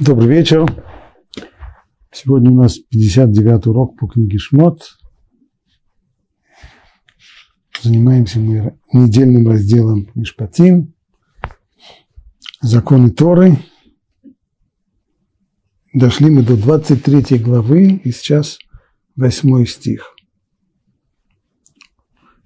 Добрый 0.00 0.30
вечер. 0.30 0.64
Сегодня 2.10 2.50
у 2.50 2.54
нас 2.54 2.78
59 2.78 3.66
урок 3.66 3.98
по 3.98 4.08
книге 4.08 4.38
Шмот. 4.38 4.96
Занимаемся 7.82 8.40
мы 8.40 8.78
недельным 8.94 9.46
разделом 9.46 10.10
Мишпатим, 10.14 10.94
законы 12.62 13.10
Торы. 13.10 13.58
Дошли 15.92 16.30
мы 16.30 16.44
до 16.44 16.56
23 16.56 17.38
главы, 17.38 18.00
и 18.02 18.10
сейчас 18.10 18.58
8 19.16 19.66
стих. 19.66 20.16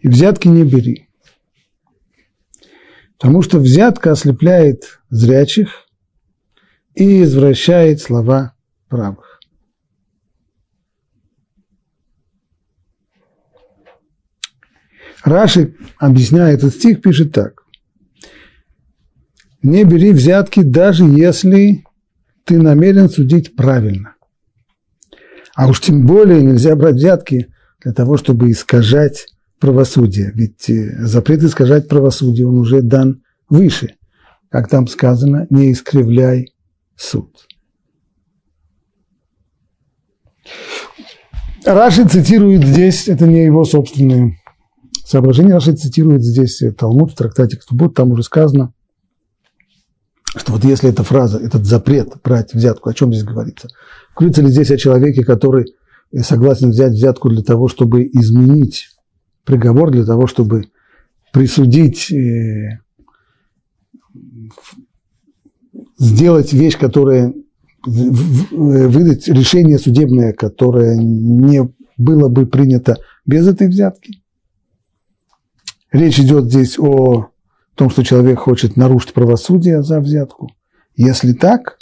И 0.00 0.08
взятки 0.08 0.48
не 0.48 0.64
бери, 0.64 1.08
потому 3.16 3.42
что 3.42 3.60
взятка 3.60 4.10
ослепляет 4.10 5.00
зрячих, 5.08 5.83
и 6.94 7.22
извращает 7.22 8.00
слова 8.00 8.54
правых. 8.88 9.40
Раши, 15.24 15.74
объясняя 15.98 16.54
этот 16.54 16.74
стих, 16.74 17.00
пишет 17.00 17.32
так. 17.32 17.62
Не 19.62 19.84
бери 19.84 20.12
взятки, 20.12 20.60
даже 20.60 21.04
если 21.04 21.84
ты 22.44 22.60
намерен 22.60 23.08
судить 23.08 23.56
правильно. 23.56 24.14
А 25.54 25.68
уж 25.68 25.80
тем 25.80 26.06
более 26.06 26.42
нельзя 26.42 26.76
брать 26.76 26.96
взятки 26.96 27.48
для 27.82 27.92
того, 27.92 28.18
чтобы 28.18 28.50
искажать 28.50 29.28
правосудие. 29.58 30.32
Ведь 30.34 30.68
э, 30.68 31.06
запрет 31.06 31.42
искажать 31.42 31.88
правосудие, 31.88 32.46
он 32.46 32.58
уже 32.58 32.82
дан 32.82 33.22
выше. 33.48 33.94
Как 34.50 34.68
там 34.68 34.86
сказано, 34.86 35.46
не 35.48 35.72
искривляй 35.72 36.53
суд. 36.96 37.46
Раши 41.64 42.06
цитирует 42.06 42.64
здесь, 42.64 43.08
это 43.08 43.26
не 43.26 43.44
его 43.44 43.64
собственные 43.64 44.38
соображения, 45.04 45.54
Раши 45.54 45.74
цитирует 45.74 46.22
здесь 46.22 46.62
Талмуд 46.76 47.12
в 47.12 47.14
трактате 47.14 47.56
Ктубот, 47.56 47.94
там 47.94 48.12
уже 48.12 48.22
сказано, 48.22 48.74
что 50.36 50.52
вот 50.52 50.64
если 50.64 50.90
эта 50.90 51.04
фраза, 51.04 51.38
этот 51.38 51.64
запрет 51.64 52.14
брать 52.22 52.52
взятку, 52.52 52.90
о 52.90 52.94
чем 52.94 53.12
здесь 53.12 53.24
говорится? 53.24 53.68
Говорится 54.16 54.42
ли 54.42 54.48
здесь 54.48 54.70
о 54.70 54.76
человеке, 54.76 55.24
который 55.24 55.74
согласен 56.22 56.70
взять 56.70 56.92
взятку 56.92 57.28
для 57.30 57.42
того, 57.42 57.68
чтобы 57.68 58.04
изменить 58.04 58.88
приговор, 59.44 59.90
для 59.90 60.04
того, 60.04 60.26
чтобы 60.26 60.70
присудить 61.32 62.10
э, 62.12 62.80
сделать 66.04 66.52
вещь, 66.52 66.78
которая 66.78 67.34
выдать 67.84 69.28
решение 69.28 69.78
судебное, 69.78 70.32
которое 70.32 70.96
не 70.96 71.68
было 71.96 72.28
бы 72.28 72.46
принято 72.46 72.96
без 73.26 73.46
этой 73.46 73.68
взятки. 73.68 74.22
Речь 75.92 76.18
идет 76.18 76.46
здесь 76.46 76.78
о 76.78 77.28
том, 77.74 77.90
что 77.90 78.02
человек 78.02 78.40
хочет 78.40 78.76
нарушить 78.76 79.12
правосудие 79.12 79.82
за 79.82 80.00
взятку. 80.00 80.50
Если 80.96 81.32
так, 81.32 81.78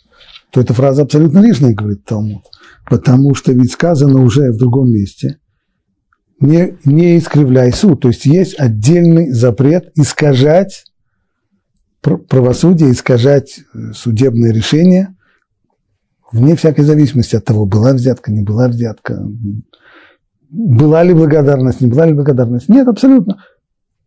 то 0.50 0.60
эта 0.60 0.74
фраза 0.74 1.02
абсолютно 1.02 1.38
лишняя, 1.38 1.74
говорит 1.74 2.04
Талмуд, 2.04 2.44
потому 2.88 3.34
что 3.34 3.52
ведь 3.52 3.72
сказано 3.72 4.22
уже 4.22 4.50
в 4.52 4.58
другом 4.58 4.90
месте, 4.90 5.38
не, 6.40 6.76
не 6.84 7.18
искривляй 7.18 7.72
суд, 7.72 8.00
то 8.00 8.08
есть 8.08 8.26
есть 8.26 8.58
отдельный 8.58 9.30
запрет 9.30 9.92
искажать 9.94 10.84
правосудие, 12.02 12.92
искажать 12.92 13.60
э, 13.60 13.92
судебное 13.94 14.52
решение 14.52 15.14
вне 16.32 16.56
всякой 16.56 16.84
зависимости 16.84 17.36
от 17.36 17.44
того, 17.44 17.66
была 17.66 17.92
взятка, 17.92 18.32
не 18.32 18.42
была 18.42 18.68
взятка, 18.68 19.22
была 20.50 21.02
ли 21.02 21.14
благодарность, 21.14 21.80
не 21.80 21.88
была 21.88 22.06
ли 22.06 22.14
благодарность. 22.14 22.68
Нет, 22.68 22.88
абсолютно. 22.88 23.44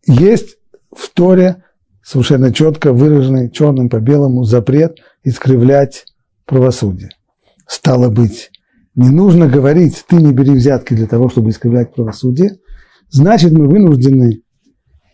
Есть 0.06 0.58
в 0.94 1.08
Торе 1.10 1.64
совершенно 2.02 2.52
четко 2.52 2.92
выраженный 2.92 3.50
черным 3.50 3.88
по 3.88 4.00
белому 4.00 4.44
запрет 4.44 4.98
искривлять 5.24 6.04
правосудие. 6.44 7.10
Стало 7.66 8.10
быть, 8.10 8.50
не 8.94 9.10
нужно 9.10 9.48
говорить, 9.48 10.04
ты 10.08 10.16
не 10.16 10.32
бери 10.32 10.52
взятки 10.52 10.94
для 10.94 11.06
того, 11.06 11.28
чтобы 11.28 11.50
искривлять 11.50 11.94
правосудие, 11.94 12.58
значит, 13.08 13.52
мы 13.52 13.66
вынуждены 13.66 14.42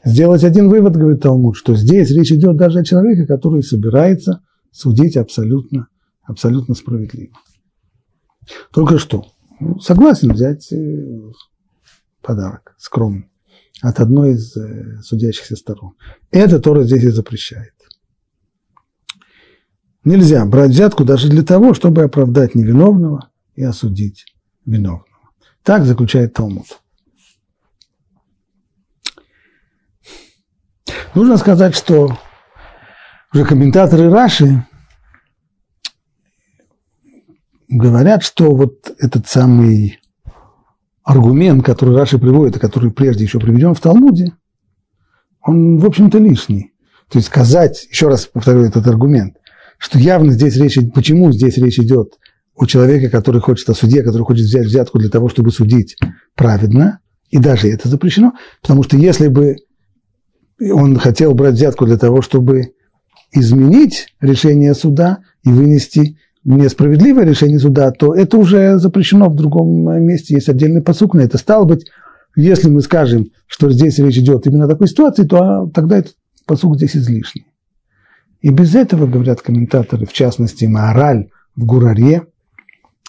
сделать 0.05 0.45
один 0.45 0.69
вывод, 0.69 0.97
говорит 0.97 1.23
Талмуд, 1.23 1.57
что 1.57 1.75
здесь 1.75 2.11
речь 2.11 2.33
идет 2.33 2.57
даже 2.57 2.81
о 2.81 2.85
человеке, 2.85 3.27
который 3.27 3.63
собирается 3.63 4.43
судить 4.71 5.17
абсолютно, 5.17 5.89
абсолютно 6.23 6.75
справедливо. 6.75 7.37
Только 8.73 8.99
что 8.99 9.27
ну, 9.61 9.79
согласен 9.79 10.33
взять 10.33 10.73
э, 10.73 11.21
подарок 12.21 12.75
скромный 12.79 13.31
от 13.81 14.01
одной 14.01 14.33
из 14.33 14.57
э, 14.57 15.01
судящихся 15.03 15.57
сторон. 15.57 15.93
Это 16.31 16.59
Тора 16.59 16.83
здесь 16.85 17.05
и 17.05 17.09
запрещает. 17.09 17.75
Нельзя 20.05 20.45
брать 20.47 20.71
взятку 20.71 21.05
даже 21.05 21.29
для 21.29 21.45
того, 21.45 21.75
чтобы 21.75 22.03
оправдать 22.03 22.57
невиновного 22.57 23.31
и 23.55 23.63
осудить 23.63 24.27
виновного. 24.67 25.07
Так 25.63 25.85
заключает 25.85 26.35
Талмуд. 26.35 26.82
Нужно 31.15 31.37
сказать, 31.37 31.75
что 31.77 32.19
уже 33.35 33.45
комментаторы 33.45 34.11
Раши 34.11 34.67
говорят, 37.69 38.23
что 38.23 38.55
вот 38.55 38.91
этот 38.99 39.29
самый 39.29 40.01
аргумент, 41.05 41.67
который 41.67 41.95
Раши 41.95 42.19
приводит, 42.19 42.57
и 42.57 42.61
который 42.61 42.91
прежде 42.91 43.25
еще 43.25 43.39
приведен 43.41 43.75
в 43.75 43.81
Талмуде, 43.81 44.33
он, 45.43 45.79
в 45.79 45.85
общем-то, 45.85 46.17
лишний. 46.17 46.73
То 47.11 47.19
есть 47.19 47.29
сказать, 47.29 47.87
еще 47.91 48.09
раз 48.09 48.25
повторю 48.25 48.63
этот 48.65 48.87
аргумент, 48.87 49.37
что 49.77 49.99
явно 49.99 50.33
здесь 50.33 50.57
речь, 50.57 50.79
почему 50.95 51.31
здесь 51.31 51.59
речь 51.59 51.79
идет 51.79 52.15
о 52.55 52.65
человеке, 52.65 53.11
который 53.11 53.43
хочет, 53.43 53.69
о 53.69 53.75
суде, 53.75 54.03
который 54.03 54.23
хочет 54.23 54.47
взять 54.47 54.65
взятку 54.65 54.99
для 54.99 55.11
того, 55.11 55.29
чтобы 55.29 55.51
судить 55.51 55.95
праведно, 56.35 57.01
и 57.29 57.39
даже 57.39 57.69
это 57.69 57.89
запрещено, 57.89 58.33
потому 58.63 58.83
что 58.83 58.97
если 58.97 59.29
бы 59.29 59.57
он 60.71 60.97
хотел 60.99 61.35
брать 61.35 61.55
взятку 61.55 61.87
для 61.87 61.97
того, 61.97 62.23
чтобы 62.23 62.73
изменить 63.33 64.09
решение 64.21 64.75
суда 64.75 65.19
и 65.43 65.51
вынести 65.51 66.19
несправедливое 66.45 67.25
решение 67.25 67.59
суда, 67.59 67.91
то 67.91 68.15
это 68.15 68.37
уже 68.37 68.79
запрещено 68.79 69.29
в 69.29 69.35
другом 69.35 70.05
месте, 70.05 70.35
есть 70.35 70.49
отдельный 70.49 70.83
посук 70.83 71.15
на 71.15 71.21
это. 71.21 71.39
Стало 71.39 71.65
быть, 71.65 71.87
если 72.37 72.69
мы 72.69 72.81
скажем, 72.81 73.29
что 73.47 73.71
здесь 73.71 73.99
речь 73.99 74.19
идет 74.19 74.47
именно 74.47 74.65
о 74.65 74.69
такой 74.69 74.89
ситуации, 74.89 75.25
то 75.25 75.71
тогда 75.73 75.99
этот 75.99 76.17
посук 76.47 76.77
здесь 76.77 76.97
излишний. 76.97 77.47
И 78.41 78.51
без 78.51 78.75
этого, 78.75 79.07
говорят 79.07 79.41
комментаторы, 79.41 80.05
в 80.05 80.13
частности, 80.13 80.65
Маораль 80.65 81.29
в 81.55 81.65
Гураре, 81.65 82.27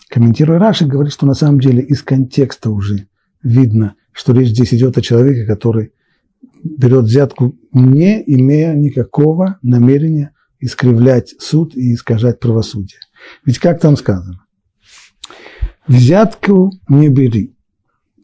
комментируя 0.09 0.59
Раши, 0.59 0.85
говорит, 0.85 1.11
что 1.11 1.25
на 1.25 1.33
самом 1.33 1.59
деле 1.59 1.81
из 1.81 2.03
контекста 2.03 2.69
уже 2.69 3.07
видно, 3.41 3.95
что 4.11 4.33
речь 4.33 4.49
здесь 4.49 4.73
идет 4.75 4.97
о 4.97 5.01
человеке, 5.01 5.45
который 5.45 5.91
берет 6.63 7.06
взятку, 7.06 7.57
не 7.72 8.24
имея 8.25 8.74
никакого 8.74 9.59
намерения 9.62 10.31
искривлять 10.59 11.35
суд 11.40 11.75
и 11.75 11.94
искажать 11.94 12.40
правосудие. 12.40 13.00
Ведь 13.46 13.59
как 13.59 13.79
там 13.79 13.97
сказано? 13.97 14.46
Взятку 15.88 16.72
не 16.88 17.09
бери, 17.09 17.56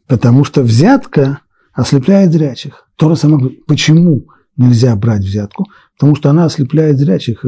потому 0.06 0.44
что 0.44 0.62
взятка 0.62 1.40
ослепляет 1.72 2.32
зрячих. 2.32 2.88
Тора 2.96 3.14
сама 3.14 3.38
говорит, 3.38 3.66
почему 3.66 4.26
нельзя 4.56 4.96
брать 4.96 5.22
взятку? 5.22 5.66
Потому 5.98 6.16
что 6.16 6.30
она 6.30 6.46
ослепляет 6.46 6.98
зрячих 6.98 7.44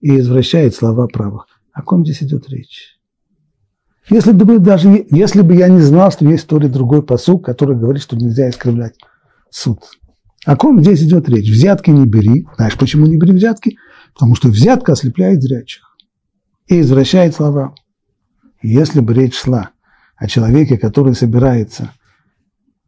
и 0.00 0.18
извращает 0.18 0.74
слова 0.74 1.08
правых. 1.08 1.46
О 1.72 1.82
ком 1.82 2.04
здесь 2.04 2.22
идет 2.22 2.48
речь? 2.48 2.98
Если 4.08 4.32
бы, 4.32 4.58
даже, 4.58 5.06
если 5.10 5.42
бы 5.42 5.54
я 5.54 5.68
не 5.68 5.80
знал, 5.80 6.10
что 6.10 6.24
есть 6.24 6.44
в 6.44 6.46
Торе 6.46 6.68
другой 6.68 7.02
посуд, 7.02 7.44
который 7.44 7.76
говорит, 7.76 8.02
что 8.02 8.16
нельзя 8.16 8.48
искривлять 8.48 8.94
суд. 9.50 9.80
О 10.44 10.56
ком 10.56 10.82
здесь 10.82 11.02
идет 11.02 11.28
речь? 11.28 11.50
Взятки 11.50 11.90
не 11.90 12.06
бери. 12.06 12.46
Знаешь, 12.56 12.76
почему 12.78 13.06
не 13.06 13.16
бери 13.16 13.32
взятки? 13.32 13.76
Потому 14.14 14.34
что 14.34 14.48
взятка 14.48 14.92
ослепляет 14.92 15.42
зрячих 15.42 15.96
и 16.66 16.80
извращает 16.80 17.34
слова. 17.34 17.74
Если 18.62 19.00
бы 19.00 19.14
речь 19.14 19.34
шла 19.36 19.70
о 20.16 20.26
человеке, 20.26 20.78
который 20.78 21.14
собирается 21.14 21.92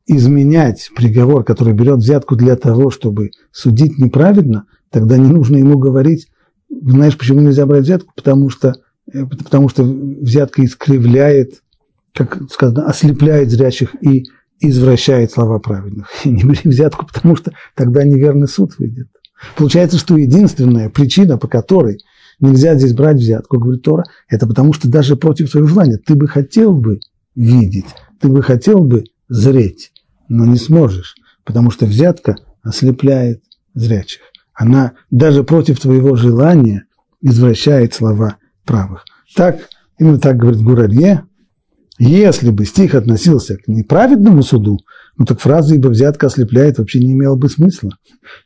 изменять 0.07 0.91
приговор, 0.97 1.45
который 1.45 1.73
берет 1.73 1.99
взятку 1.99 2.35
для 2.35 2.57
того, 2.57 2.91
чтобы 2.91 3.31
судить 3.53 3.99
неправедно, 3.99 4.67
тогда 4.91 5.17
не 5.17 5.29
нужно 5.29 5.57
ему 5.57 5.79
говорить, 5.79 6.29
знаешь, 6.69 7.17
почему 7.17 7.41
нельзя 7.41 7.67
брать 7.67 7.85
взятку? 7.85 8.13
Потому 8.17 8.51
что, 8.51 8.75
э, 9.13 9.25
потому 9.25 9.69
что 9.69 9.85
взятка 9.85 10.65
искривляет, 10.65 11.63
как 12.13 12.51
сказано, 12.51 12.87
ослепляет 12.87 13.51
зрячих 13.51 13.95
и 14.03 14.25
извращает 14.61 15.33
слова 15.33 15.59
праведных. 15.59 16.09
Не 16.25 16.43
бери 16.43 16.61
взятку, 16.65 17.07
потому 17.07 17.37
что 17.37 17.53
тогда 17.75 18.05
неверный 18.05 18.49
суд 18.49 18.79
выйдет. 18.79 19.09
Получается, 19.57 19.99
что 19.99 20.17
единственная 20.17 20.91
причина, 20.91 21.39
по 21.39 21.49
которой 21.49 21.99
нельзя 22.41 22.75
здесь 22.75 22.95
брать 22.95 23.17
взятку, 23.17 23.59
говорит 23.59 23.83
Тора, 23.83 24.05
это 24.29 24.47
потому 24.47 24.73
что 24.73 24.89
даже 24.89 25.17
против 25.17 25.51
своего 25.51 25.69
желания 25.69 25.97
ты 25.97 26.15
бы 26.15 26.29
хотел 26.29 26.73
бы 26.73 27.01
видеть, 27.35 27.87
ты 28.21 28.29
бы 28.29 28.43
хотел 28.43 28.85
бы 28.85 29.05
зреть, 29.29 29.93
но 30.29 30.45
не 30.45 30.57
сможешь, 30.57 31.15
потому 31.45 31.71
что 31.71 31.87
взятка 31.87 32.37
ослепляет 32.63 33.43
зрячих. 33.75 34.21
Она 34.53 34.93
даже 35.11 35.43
против 35.43 35.81
твоего 35.81 36.17
желания 36.17 36.85
извращает 37.23 37.95
слова 37.95 38.37
правых. 38.67 39.05
Так, 39.35 39.69
именно 39.99 40.19
так 40.19 40.37
говорит 40.37 40.61
Гурарье, 40.61 41.25
если 42.03 42.51
бы 42.51 42.65
стих 42.65 42.95
относился 42.95 43.59
к 43.59 43.69
неправедному 43.69 44.43
суду, 44.43 44.79
ну 45.19 45.27
так 45.27 45.39
фраза 45.39 45.75
«ибо 45.75 45.89
взятка 45.89 46.29
ослепляет» 46.29 46.79
вообще 46.79 46.99
не 46.99 47.13
имела 47.13 47.37
бы 47.37 47.51
смысла. 47.51 47.91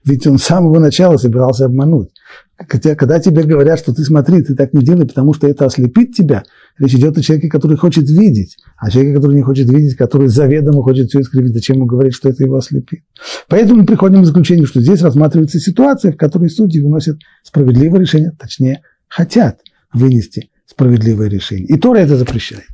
Ведь 0.05 0.27
он 0.27 0.39
с 0.39 0.43
самого 0.43 0.81
начала 0.81 1.19
собирался 1.19 1.67
обмануть. 1.67 2.11
Хотя, 2.57 2.97
когда 2.97 3.21
тебе 3.21 3.45
говорят, 3.45 3.79
что 3.79 3.95
ты 3.95 4.03
смотри, 4.03 4.43
ты 4.43 4.57
так 4.57 4.73
не 4.73 4.85
делай, 4.85 5.07
потому 5.07 5.35
что 5.35 5.47
это 5.47 5.67
ослепит 5.67 6.17
тебя, 6.17 6.43
речь 6.79 6.95
идет 6.95 7.17
о 7.17 7.23
человеке, 7.23 7.49
который 7.49 7.77
хочет 7.77 8.11
видеть, 8.11 8.57
а 8.77 8.91
человеке, 8.91 9.15
который 9.15 9.37
не 9.37 9.43
хочет 9.43 9.71
видеть, 9.71 9.97
который 9.97 10.27
заведомо 10.27 10.83
хочет 10.83 11.09
все 11.09 11.21
искривить, 11.21 11.55
зачем 11.55 11.77
ему 11.77 11.87
говорить, 11.87 12.15
что 12.15 12.29
это 12.29 12.43
его 12.43 12.57
ослепит. 12.57 13.05
Поэтому 13.49 13.83
мы 13.83 13.87
приходим 13.87 14.23
к 14.23 14.27
заключению, 14.27 14.67
что 14.67 14.81
здесь 14.81 15.01
рассматривается 15.01 15.61
ситуация, 15.61 16.11
в 16.11 16.17
которой 16.17 16.51
судьи 16.51 16.83
выносят 16.83 17.19
справедливое 17.45 18.01
решение, 18.01 18.33
точнее, 18.37 18.83
хотят 19.07 19.61
вынести 19.93 20.51
справедливое 20.67 21.29
решение. 21.29 21.67
И 21.67 21.79
Тора 21.79 21.99
это 21.99 22.17
запрещает. 22.17 22.65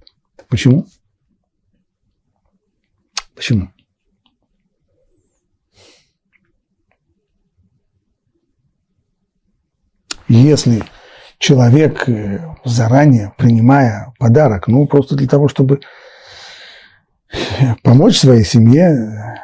Почему? 0.50 0.85
Почему? 3.37 3.70
Если 10.29 10.82
человек 11.38 12.08
э, 12.08 12.41
заранее 12.64 13.32
принимая 13.38 14.12
подарок, 14.19 14.67
ну 14.69 14.87
просто 14.87 15.17
для 15.17 15.26
того, 15.26 15.49
чтобы 15.49 15.81
помочь 17.82 18.19
своей 18.19 18.44
семье 18.44 19.37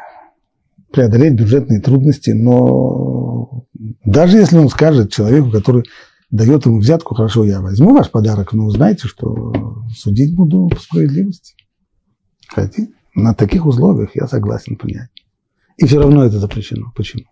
преодолеть 0.92 1.34
бюджетные 1.34 1.80
трудности, 1.80 2.30
но 2.30 3.64
даже 4.04 4.38
если 4.38 4.58
он 4.58 4.68
скажет 4.68 5.12
человеку, 5.12 5.50
который 5.50 5.84
дает 6.36 6.66
ему 6.66 6.78
взятку, 6.78 7.14
хорошо, 7.14 7.44
я 7.44 7.60
возьму 7.60 7.94
ваш 7.94 8.10
подарок, 8.10 8.52
но 8.52 8.68
знаете, 8.70 9.08
что 9.08 9.82
судить 9.94 10.34
буду 10.34 10.68
по 10.68 10.78
справедливости. 10.78 11.54
Хотите? 12.48 12.92
На 13.14 13.34
таких 13.34 13.66
условиях 13.66 14.10
я 14.14 14.26
согласен 14.28 14.76
принять. 14.76 15.10
И 15.78 15.86
все 15.86 15.98
равно 16.00 16.24
это 16.24 16.38
запрещено. 16.38 16.92
Почему? 16.94 17.24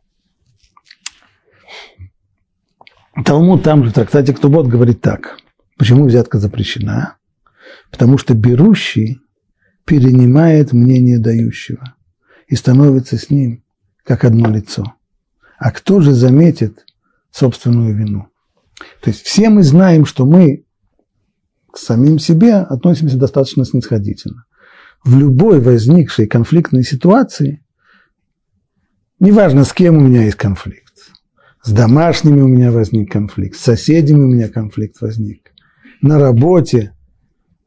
Талмуд 3.24 3.62
там 3.62 3.84
же 3.84 3.90
в 3.90 3.94
трактате 3.94 4.34
Ктубот 4.34 4.66
говорит 4.66 5.00
так. 5.00 5.38
Почему 5.76 6.06
взятка 6.06 6.38
запрещена? 6.38 7.16
Потому 7.90 8.18
что 8.18 8.34
берущий 8.34 9.20
перенимает 9.84 10.72
мнение 10.72 11.18
дающего 11.18 11.94
и 12.48 12.56
становится 12.56 13.16
с 13.16 13.30
ним 13.30 13.62
как 14.04 14.24
одно 14.24 14.50
лицо. 14.50 14.94
А 15.58 15.70
кто 15.70 16.00
же 16.00 16.12
заметит 16.12 16.84
собственную 17.30 17.94
вину? 17.94 18.28
То 19.00 19.10
есть 19.10 19.22
все 19.22 19.50
мы 19.50 19.62
знаем, 19.62 20.04
что 20.04 20.26
мы 20.26 20.64
к 21.72 21.78
самим 21.78 22.18
себе 22.18 22.54
относимся 22.54 23.16
достаточно 23.16 23.64
снисходительно. 23.64 24.44
В 25.04 25.18
любой 25.18 25.60
возникшей 25.60 26.26
конфликтной 26.26 26.84
ситуации, 26.84 27.64
неважно, 29.18 29.64
с 29.64 29.72
кем 29.72 29.96
у 29.96 30.00
меня 30.00 30.22
есть 30.22 30.36
конфликт, 30.36 30.94
с 31.62 31.70
домашними 31.70 32.40
у 32.40 32.48
меня 32.48 32.70
возник 32.70 33.10
конфликт, 33.10 33.56
с 33.56 33.62
соседями 33.62 34.22
у 34.22 34.28
меня 34.28 34.48
конфликт 34.48 35.00
возник, 35.00 35.52
на 36.00 36.18
работе, 36.18 36.94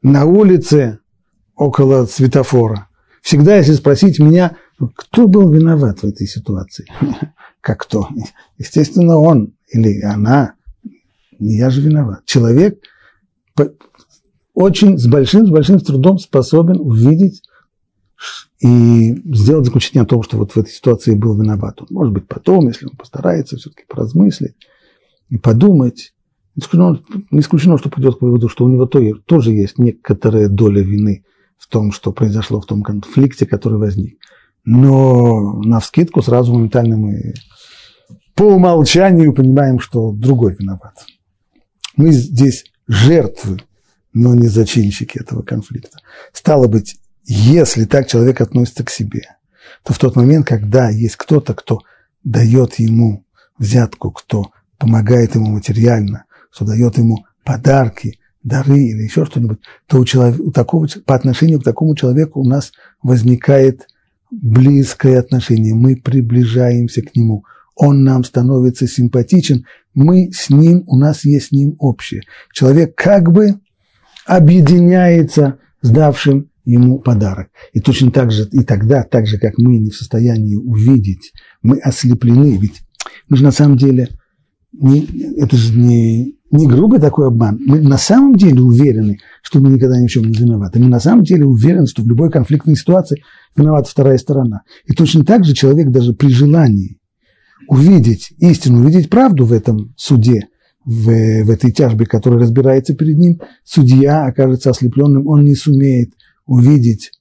на 0.02 0.24
улице, 0.24 1.00
около 1.58 2.06
светофора. 2.06 2.88
Всегда, 3.20 3.56
если 3.56 3.74
спросить 3.74 4.18
меня, 4.18 4.56
кто 4.94 5.26
был 5.26 5.52
виноват 5.52 6.00
в 6.00 6.04
этой 6.04 6.26
ситуации, 6.26 6.86
как 7.60 7.80
кто? 7.80 8.08
Естественно, 8.56 9.18
он 9.18 9.54
или 9.66 10.00
она 10.00 10.54
не 11.38 11.56
я 11.56 11.70
же 11.70 11.80
виноват. 11.80 12.24
Человек 12.24 12.80
очень 14.54 14.98
с 14.98 15.06
большим, 15.06 15.46
с 15.46 15.50
большим 15.50 15.78
трудом 15.78 16.18
способен 16.18 16.80
увидеть 16.80 17.42
и 18.60 19.14
сделать 19.32 19.66
заключение 19.66 20.02
о 20.02 20.06
том, 20.06 20.22
что 20.24 20.36
вот 20.36 20.52
в 20.52 20.56
этой 20.58 20.70
ситуации 20.70 21.14
был 21.14 21.40
виноват. 21.40 21.80
Он, 21.80 21.86
может 21.90 22.12
быть, 22.12 22.26
потом, 22.26 22.66
если 22.66 22.86
он 22.86 22.96
постарается 22.96 23.56
все-таки 23.56 23.84
поразмыслить 23.86 24.56
и 25.28 25.38
подумать, 25.38 26.12
не 26.56 26.62
исключено, 26.62 27.00
не 27.30 27.40
исключено, 27.40 27.78
что 27.78 27.88
придет 27.88 28.18
к 28.18 28.22
выводу, 28.22 28.48
что 28.48 28.64
у 28.64 28.68
него 28.68 28.86
тоже 28.86 29.52
есть 29.52 29.78
некоторая 29.78 30.48
доля 30.48 30.82
вины 30.82 31.24
в 31.56 31.68
том, 31.68 31.92
что 31.92 32.10
произошло 32.12 32.60
в 32.60 32.66
том 32.66 32.82
конфликте, 32.82 33.46
который 33.46 33.78
возник. 33.78 34.18
Но 34.64 35.60
на 35.62 35.78
вскидку 35.78 36.20
сразу 36.20 36.52
моментально 36.52 36.96
мы 36.96 37.34
по 38.34 38.42
умолчанию 38.42 39.32
понимаем, 39.32 39.78
что 39.78 40.10
другой 40.10 40.56
виноват. 40.58 40.94
Мы 41.98 42.12
здесь 42.12 42.64
жертвы, 42.86 43.58
но 44.14 44.32
не 44.34 44.46
зачинщики 44.46 45.18
этого 45.18 45.42
конфликта. 45.42 45.98
Стало 46.32 46.68
быть, 46.68 46.96
если 47.24 47.86
так 47.86 48.06
человек 48.06 48.40
относится 48.40 48.84
к 48.84 48.90
себе, 48.90 49.22
то 49.82 49.92
в 49.92 49.98
тот 49.98 50.14
момент, 50.14 50.46
когда 50.46 50.90
есть 50.90 51.16
кто-то, 51.16 51.54
кто 51.54 51.80
дает 52.22 52.78
ему 52.78 53.24
взятку, 53.58 54.12
кто 54.12 54.52
помогает 54.78 55.34
ему 55.34 55.46
материально, 55.48 56.24
кто 56.52 56.64
дает 56.64 56.98
ему 56.98 57.26
подарки, 57.42 58.20
дары 58.44 58.78
или 58.78 59.02
еще 59.02 59.26
что-нибудь, 59.26 59.58
то 59.88 59.98
у, 59.98 60.04
человека, 60.04 60.40
у 60.40 60.52
такого, 60.52 60.86
по 61.04 61.16
отношению 61.16 61.60
к 61.60 61.64
такому 61.64 61.96
человеку 61.96 62.40
у 62.40 62.48
нас 62.48 62.70
возникает 63.02 63.88
близкое 64.30 65.18
отношение. 65.18 65.74
Мы 65.74 65.96
приближаемся 65.96 67.02
к 67.02 67.16
нему– 67.16 67.44
он 67.78 68.02
нам 68.02 68.24
становится 68.24 68.86
симпатичен, 68.86 69.64
мы 69.94 70.30
с 70.32 70.50
ним, 70.50 70.82
у 70.86 70.98
нас 70.98 71.24
есть 71.24 71.46
с 71.46 71.52
ним 71.52 71.76
общее. 71.78 72.22
Человек 72.52 72.94
как 72.96 73.32
бы 73.32 73.60
объединяется 74.26 75.58
с 75.80 75.88
давшим 75.88 76.50
ему 76.64 76.98
подарок. 76.98 77.48
И 77.72 77.80
точно 77.80 78.10
так 78.10 78.32
же, 78.32 78.48
и 78.50 78.60
тогда, 78.64 79.04
так 79.04 79.26
же, 79.26 79.38
как 79.38 79.58
мы 79.58 79.78
не 79.78 79.90
в 79.90 79.96
состоянии 79.96 80.56
увидеть, 80.56 81.32
мы 81.62 81.78
ослеплены, 81.78 82.58
ведь 82.58 82.82
мы 83.28 83.36
же 83.36 83.44
на 83.44 83.52
самом 83.52 83.78
деле, 83.78 84.08
не, 84.72 85.06
это 85.38 85.56
же 85.56 85.72
не, 85.72 86.36
не 86.50 86.66
грубый 86.66 87.00
такой 87.00 87.28
обман, 87.28 87.60
мы 87.64 87.80
на 87.80 87.96
самом 87.96 88.34
деле 88.34 88.60
уверены, 88.60 89.18
что 89.40 89.60
мы 89.60 89.70
никогда 89.70 90.00
ни 90.00 90.08
в 90.08 90.10
чем 90.10 90.24
не 90.24 90.34
виноваты. 90.34 90.80
Мы 90.80 90.88
на 90.88 91.00
самом 91.00 91.22
деле 91.22 91.46
уверены, 91.46 91.86
что 91.86 92.02
в 92.02 92.08
любой 92.08 92.30
конфликтной 92.30 92.74
ситуации 92.74 93.22
виновата 93.56 93.88
вторая 93.88 94.18
сторона. 94.18 94.62
И 94.84 94.94
точно 94.94 95.24
так 95.24 95.44
же 95.44 95.54
человек 95.54 95.90
даже 95.90 96.12
при 96.12 96.28
желании 96.28 96.97
увидеть 97.68 98.32
истину, 98.38 98.80
увидеть 98.80 99.10
правду 99.10 99.44
в 99.44 99.52
этом 99.52 99.94
суде, 99.96 100.48
в, 100.84 101.44
в 101.44 101.50
этой 101.50 101.70
тяжбе, 101.70 102.06
которая 102.06 102.40
разбирается 102.40 102.94
перед 102.94 103.18
ним, 103.18 103.40
судья 103.62 104.24
окажется 104.24 104.70
ослепленным, 104.70 105.26
он 105.26 105.44
не 105.44 105.54
сумеет 105.54 106.14
увидеть 106.46 107.12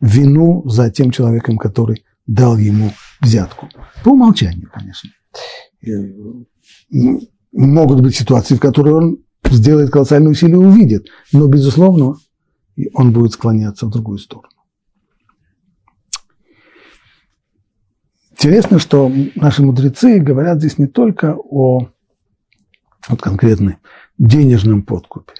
вину 0.00 0.62
за 0.68 0.90
тем 0.90 1.10
человеком, 1.10 1.58
который 1.58 2.04
дал 2.26 2.56
ему 2.56 2.92
взятку. 3.20 3.68
По 4.04 4.10
умолчанию, 4.10 4.70
конечно. 4.72 5.10
Могут 7.52 8.00
быть 8.00 8.14
ситуации, 8.14 8.54
в 8.54 8.60
которых 8.60 8.94
он 8.94 9.18
сделает 9.50 9.90
колоссальные 9.90 10.30
усилия 10.30 10.54
и 10.54 10.58
увидит, 10.58 11.08
но, 11.32 11.48
безусловно, 11.48 12.14
он 12.94 13.12
будет 13.12 13.32
склоняться 13.32 13.86
в 13.86 13.90
другую 13.90 14.18
сторону. 14.18 14.55
Интересно, 18.38 18.78
что 18.78 19.10
наши 19.34 19.62
мудрецы 19.62 20.18
говорят 20.18 20.58
здесь 20.58 20.76
не 20.76 20.86
только 20.86 21.34
о 21.34 21.88
вот 23.08 23.22
конкретно 23.22 23.78
денежном 24.18 24.82
подкупе. 24.82 25.32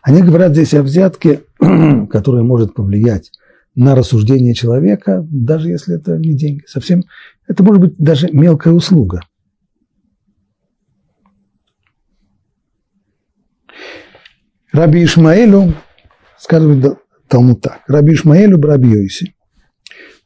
Они 0.00 0.22
говорят 0.22 0.52
здесь 0.52 0.72
о 0.72 0.82
взятке, 0.82 1.42
которая 2.10 2.42
может 2.42 2.72
повлиять 2.72 3.32
на 3.74 3.94
рассуждение 3.94 4.54
человека, 4.54 5.26
даже 5.30 5.68
если 5.68 5.96
это 5.96 6.16
не 6.16 6.32
деньги. 6.32 6.64
Совсем, 6.66 7.04
это 7.46 7.62
может 7.62 7.82
быть 7.82 7.96
даже 7.98 8.30
мелкая 8.32 8.72
услуга. 8.72 9.20
Раби 14.72 15.04
Ишмаэлю, 15.04 15.74
сказывает 16.38 16.98
Талмуд 17.28 17.60
так, 17.60 17.82
Раби 17.88 18.14
Ишмаэлю 18.14 18.58
Раби 18.58 18.88
Йоси, 18.88 19.34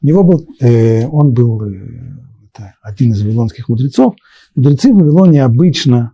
у 0.02 0.06
него 0.06 0.24
был, 0.24 0.48
э, 0.60 1.06
он 1.06 1.32
был 1.32 1.62
э, 1.64 2.22
один 2.82 3.12
из 3.12 3.22
вавилонских 3.22 3.68
мудрецов. 3.68 4.14
Мудрецы 4.54 4.92
в 4.92 4.96
Вавилоне 4.96 5.44
обычно 5.44 6.12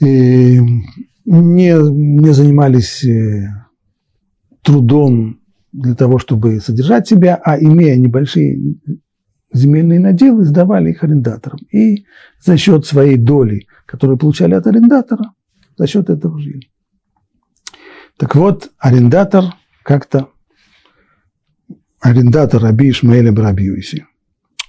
э, 0.00 0.04
не, 0.04 0.90
не 1.24 2.32
занимались 2.32 3.04
э, 3.04 3.48
трудом 4.62 5.40
для 5.72 5.94
того, 5.94 6.18
чтобы 6.18 6.60
содержать 6.60 7.08
себя, 7.08 7.40
а 7.42 7.58
имея 7.58 7.96
небольшие 7.96 8.76
земельные 9.52 10.00
наделы, 10.00 10.44
сдавали 10.44 10.90
их 10.90 11.04
арендаторам. 11.04 11.58
И 11.70 12.06
за 12.40 12.56
счет 12.56 12.86
своей 12.86 13.16
доли, 13.16 13.66
которую 13.86 14.18
получали 14.18 14.54
от 14.54 14.66
арендатора, 14.66 15.32
за 15.76 15.86
счет 15.86 16.10
этого 16.10 16.38
жили. 16.40 16.70
Так 18.16 18.34
вот, 18.34 18.70
арендатор 18.78 19.44
как-то, 19.82 20.28
арендатор 22.02 22.60
Раби 22.60 22.90
Ишмаэля 22.90 23.32
Брабьюиси, 23.32 24.06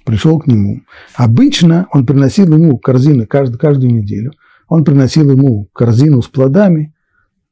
пришел 0.04 0.38
к 0.38 0.46
нему. 0.46 0.82
Обычно 1.14 1.88
он 1.92 2.06
приносил 2.06 2.46
ему 2.56 2.78
корзины 2.78 3.26
каждую, 3.26 3.58
каждую 3.58 3.92
неделю. 3.92 4.32
Он 4.68 4.84
приносил 4.84 5.30
ему 5.30 5.66
корзину 5.72 6.22
с 6.22 6.28
плодами 6.28 6.94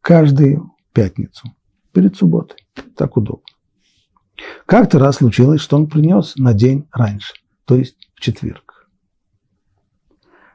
каждую 0.00 0.72
пятницу 0.92 1.52
перед 1.92 2.16
субботой. 2.16 2.58
Так 2.96 3.16
удобно. 3.16 3.44
Как-то 4.66 4.98
раз 4.98 5.16
случилось, 5.16 5.60
что 5.60 5.76
он 5.76 5.88
принес 5.88 6.36
на 6.36 6.54
день 6.54 6.86
раньше, 6.92 7.34
то 7.64 7.74
есть 7.74 7.96
в 8.14 8.20
четверг. 8.20 8.88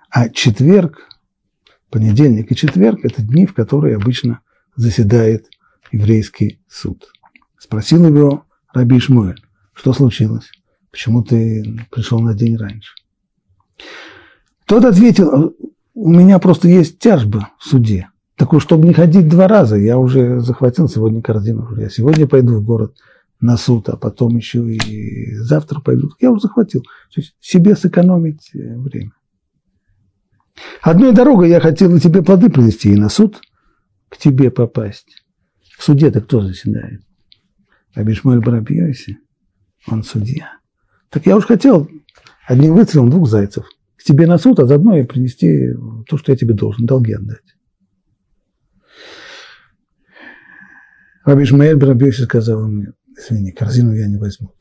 А 0.10 0.29
четверг, 0.29 1.10
понедельник 1.89 2.51
и 2.51 2.55
четверг– 2.55 3.01
это 3.03 3.22
дни, 3.22 3.46
в 3.46 3.53
которые 3.53 3.98
обычно 3.98 4.39
заседает 4.75 5.48
еврейский 5.91 6.62
суд. 6.67 7.12
Спросил 7.57 8.07
его 8.07 8.47
Раби 8.77 9.00
Шмуэль, 9.00 9.41
что 9.74 9.91
случилось, 9.91 10.51
почему 10.91 11.24
ты 11.24 11.84
пришел 11.89 12.19
на 12.19 12.36
день 12.36 12.57
раньше. 12.57 12.93
Тот 14.67 14.86
ответил, 14.86 15.55
у 15.96 16.10
меня 16.10 16.38
просто 16.38 16.67
есть 16.67 17.00
тяжба 17.00 17.50
в 17.57 17.67
суде. 17.67 18.10
Так 18.36 18.53
уж, 18.53 18.62
чтобы 18.62 18.86
не 18.88 18.93
ходить 18.93 19.29
два 19.29 19.48
раза, 19.48 19.77
я 19.77 19.98
уже 19.98 20.41
захватил 20.41 20.88
сегодня 20.88 21.24
корзину. 21.24 21.75
Я 21.75 21.89
сегодня 21.89 22.27
пойду 22.27 22.57
в 22.57 22.63
город 22.63 22.96
на 23.41 23.57
суд, 23.57 23.89
а 23.89 23.98
потом 23.98 24.36
еще 24.38 24.60
и 24.72 25.34
завтра 25.38 25.79
пойду. 25.79 26.12
Я 26.19 26.29
уже 26.29 26.41
захватил. 26.41 26.81
То 26.84 27.22
есть 27.22 27.36
себе 27.39 27.75
сэкономить 27.75 28.51
э, 28.53 28.77
время. 28.77 29.13
Одной 30.84 31.13
дорогой 31.13 31.50
я 31.50 31.60
хотел 31.60 31.98
тебе 32.00 32.22
плоды 32.22 32.51
принести 32.51 32.93
и 32.93 32.96
на 32.96 33.10
суд 33.10 33.41
к 34.10 34.17
тебе 34.17 34.51
попасть. 34.51 35.24
В 35.79 35.84
суде-то 35.84 36.22
кто 36.22 36.41
заседает? 36.41 37.07
Абишмаль 37.98 38.39
Барабьёси, 38.39 39.18
он 39.88 40.04
судья. 40.04 40.60
Так 41.10 41.25
я 41.25 41.36
уж 41.36 41.46
хотел 41.46 41.89
одним 42.46 42.75
выстрелом 42.75 43.10
двух 43.10 43.27
зайцев. 43.27 43.66
К 43.96 44.04
тебе 44.04 44.27
на 44.27 44.38
суд, 44.38 44.60
а 44.60 44.68
заодно 44.68 44.96
и 44.96 45.04
принести 45.04 45.74
то, 46.08 46.18
что 46.18 46.32
я 46.32 46.38
тебе 46.38 46.54
должен, 46.54 46.86
долги 46.86 47.13
отдать. 47.13 47.56
Раби 51.25 51.44
Ишмаэль 51.44 51.75
Барабьёси 51.75 52.22
сказал 52.22 52.68
мне, 52.68 52.94
извини, 53.18 53.51
корзину 53.51 53.94
я 53.94 54.08
не 54.08 54.18
возьму. 54.18 54.54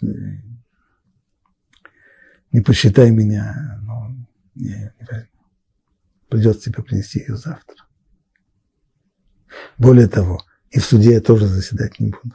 Не 2.52 2.62
посчитай 2.62 3.10
меня, 3.10 3.78
но 3.82 4.16
не, 4.54 4.94
не 4.98 5.06
возьму. 5.10 5.28
Придется 6.30 6.70
тебе 6.70 6.82
принести 6.82 7.18
ее 7.18 7.36
завтра. 7.36 7.76
Более 9.76 10.08
того, 10.08 10.40
и 10.70 10.78
в 10.78 10.84
суде 10.86 11.12
я 11.12 11.20
тоже 11.20 11.46
заседать 11.46 12.00
не 12.00 12.08
буду. 12.08 12.34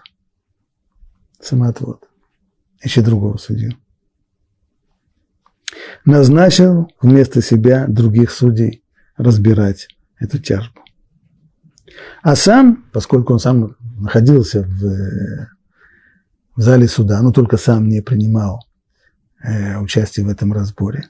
Самоотвод. 1.41 2.07
Ищи 2.83 3.01
другого 3.01 3.38
судью. 3.38 3.74
Назначил 6.05 6.89
вместо 7.01 7.41
себя 7.41 7.86
других 7.88 8.31
судей 8.31 8.83
разбирать 9.17 9.88
эту 10.19 10.39
тяжбу. 10.39 10.81
А 12.21 12.36
сам, 12.36 12.86
поскольку 12.91 13.33
он 13.33 13.39
сам 13.39 13.75
находился 14.00 14.63
в, 14.63 15.50
в 16.55 16.62
зале 16.62 16.88
суда, 16.88 17.21
но 17.21 17.31
только 17.31 17.57
сам 17.57 17.88
не 17.88 18.01
принимал 18.01 18.65
э, 19.43 19.77
участие 19.77 20.25
в 20.25 20.29
этом 20.29 20.53
разборе, 20.53 21.10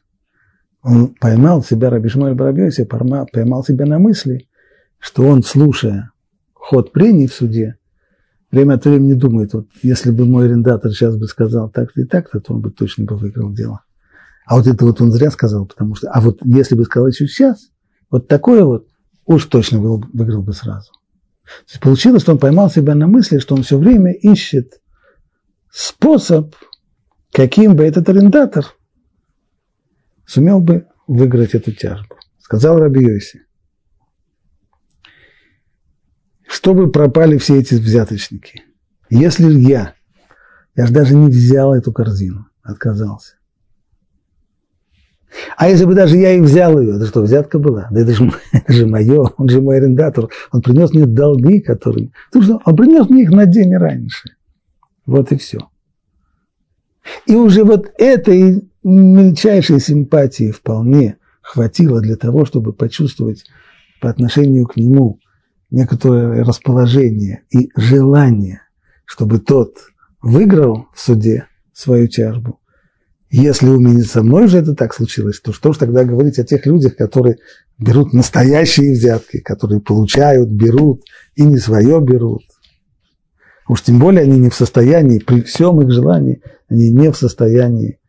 он 0.82 1.10
поймал 1.16 1.64
себя, 1.64 1.90
Рабишмаль 1.90 2.34
Барабьёси, 2.34 2.86
поймал, 2.86 3.28
поймал 3.32 3.64
себя 3.64 3.86
на 3.86 4.00
мысли, 4.00 4.50
что 5.00 5.28
он, 5.28 5.44
слушая 5.44 6.12
ход 6.54 6.92
прений 6.92 7.28
в 7.28 7.34
суде, 7.34 7.78
время 8.52 8.76
от 8.76 8.86
времени 8.86 9.14
думает, 9.14 9.54
вот 9.54 9.68
если 9.82 10.12
бы 10.12 10.26
мой 10.26 10.46
арендатор 10.46 10.92
сейчас 10.92 11.16
бы 11.18 11.28
сказал 11.28 11.70
так-то 11.70 12.02
и 12.02 12.06
так-то, 12.06 12.40
то 12.40 12.54
он 12.54 12.62
бы 12.62 12.72
точно 12.72 13.06
бы 13.06 13.18
выиграл 13.18 13.52
дело. 13.52 13.82
А 14.46 14.58
вот 14.58 14.68
это 14.68 14.86
вот 14.86 15.02
он 15.02 15.12
зря 15.12 15.32
сказал, 15.32 15.66
потому 15.66 15.96
что, 15.96 16.10
а 16.12 16.20
вот 16.20 16.40
если 16.44 16.76
бы 16.76 16.84
сказал 16.84 17.08
еще 17.08 17.28
сейчас, 17.28 17.70
вот 18.10 18.28
такое 18.28 18.64
вот, 18.64 18.88
уж 19.26 19.46
точно 19.46 19.80
выиграл 19.80 20.44
бы 20.44 20.54
сразу. 20.54 20.92
То 21.44 21.70
есть 21.70 21.82
получилось, 21.82 22.22
что 22.22 22.34
он 22.34 22.40
поймал 22.40 22.70
себя 22.70 22.96
на 22.96 23.08
мысли, 23.08 23.40
что 23.40 23.56
он 23.56 23.64
все 23.64 23.78
время 23.78 24.12
ищет 24.12 24.82
способ, 25.72 26.56
каким 27.32 27.76
бы 27.76 27.84
этот 27.84 28.10
арендатор 28.10 28.66
сумел 30.26 30.60
бы 30.60 30.88
выиграть 31.08 31.56
эту 31.56 31.72
тяжбу. 31.72 32.16
Сказал 32.40 32.78
Раби 32.78 33.02
Йоси 33.02 33.42
чтобы 36.52 36.92
пропали 36.92 37.38
все 37.38 37.60
эти 37.60 37.76
взяточники. 37.76 38.64
Если 39.10 39.50
я, 39.50 39.94
я 40.76 40.86
же 40.86 40.94
даже 40.94 41.16
не 41.16 41.30
взял 41.30 41.74
эту 41.74 41.94
корзину, 41.94 42.46
отказался. 42.62 43.36
А 45.56 45.70
если 45.70 45.86
бы 45.86 45.96
даже 45.96 46.18
я 46.18 46.34
и 46.34 46.42
взял 46.42 46.78
ее, 46.78 46.98
это 46.98 47.06
что, 47.06 47.22
взятка 47.22 47.58
была? 47.58 47.88
Да 47.90 48.02
это 48.02 48.14
же, 48.14 48.30
это 48.52 48.74
же 48.74 48.86
мое, 48.86 49.32
он 49.38 49.48
же 49.48 49.62
мой 49.62 49.78
арендатор. 49.78 50.28
Он 50.52 50.62
принес 50.62 50.92
мне 50.92 51.06
долги, 51.06 51.62
которые... 51.62 52.12
Он 52.34 52.76
принес 52.76 53.10
мне 53.10 53.24
их 53.24 53.32
на 53.32 53.46
день 53.46 53.74
раньше. 53.78 54.32
Вот 55.06 55.32
и 55.32 55.38
все. 55.38 55.70
И 57.28 57.34
уже 57.34 57.64
вот 57.64 57.92
этой 57.98 58.70
мельчайшей 58.84 59.80
симпатии 59.80 60.52
вполне 60.52 61.16
хватило 61.42 62.02
для 62.02 62.18
того, 62.18 62.44
чтобы 62.44 62.74
почувствовать 62.74 63.46
по 64.02 64.10
отношению 64.10 64.68
к 64.68 64.76
нему 64.76 65.21
некоторое 65.72 66.44
расположение 66.44 67.44
и 67.50 67.70
желание, 67.76 68.62
чтобы 69.06 69.40
тот 69.40 69.78
выиграл 70.22 70.88
в 70.94 71.00
суде 71.00 71.48
свою 71.74 72.08
тяжбу. 72.08 72.60
Если 73.30 73.70
у 73.70 73.80
меня 73.80 74.04
со 74.04 74.24
мной 74.24 74.50
же 74.50 74.58
это 74.58 74.76
так 74.76 74.94
случилось, 74.94 75.40
то 75.40 75.54
что 75.54 75.72
ж 75.72 75.78
тогда 75.78 76.04
говорить 76.04 76.38
о 76.38 76.44
тех 76.44 76.66
людях, 76.66 76.98
которые 76.98 77.38
берут 77.80 78.14
настоящие 78.14 78.92
взятки, 78.92 79.40
которые 79.40 79.80
получают, 79.80 80.50
берут 80.50 81.04
и 81.36 81.44
не 81.44 81.58
свое 81.58 82.02
берут. 82.02 82.44
Уж 83.70 83.84
тем 83.84 84.00
более 84.00 84.24
они 84.24 84.38
не 84.38 84.50
в 84.50 84.56
состоянии, 84.56 85.20
при 85.20 85.42
всем 85.42 85.82
их 85.82 85.92
желании, 85.92 86.42
они 86.68 86.92
не 86.92 87.10
в 87.10 87.16
состоянии 87.16 88.00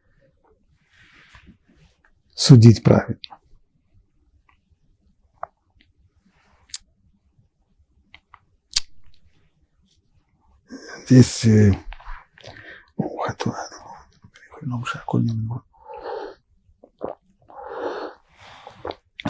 судить 2.35 2.83
правильно. 2.83 3.21
Здесь 11.07 11.47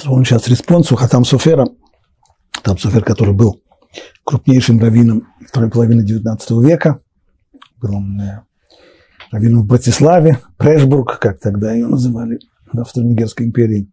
он 0.06 0.24
сейчас 0.24 0.48
респонсу 0.48 0.96
Хатам 0.96 1.24
Суфера, 1.24 1.66
Хатам 2.52 2.78
Суфер, 2.78 3.04
который 3.04 3.34
был 3.34 3.62
крупнейшим 4.24 4.80
раввином 4.80 5.28
второй 5.46 5.70
половины 5.70 6.02
XIX 6.02 6.38
века, 6.62 7.00
был 7.80 7.96
он 7.96 8.20
э, 8.20 8.42
раввином 9.30 9.62
в 9.62 9.66
Братиславе, 9.66 10.38
Прешбург, 10.56 11.18
как 11.18 11.40
тогда 11.40 11.72
ее 11.72 11.86
называли, 11.86 12.40
в 12.72 12.78
Австро-Венгерской 12.78 13.46
империи. 13.46 13.90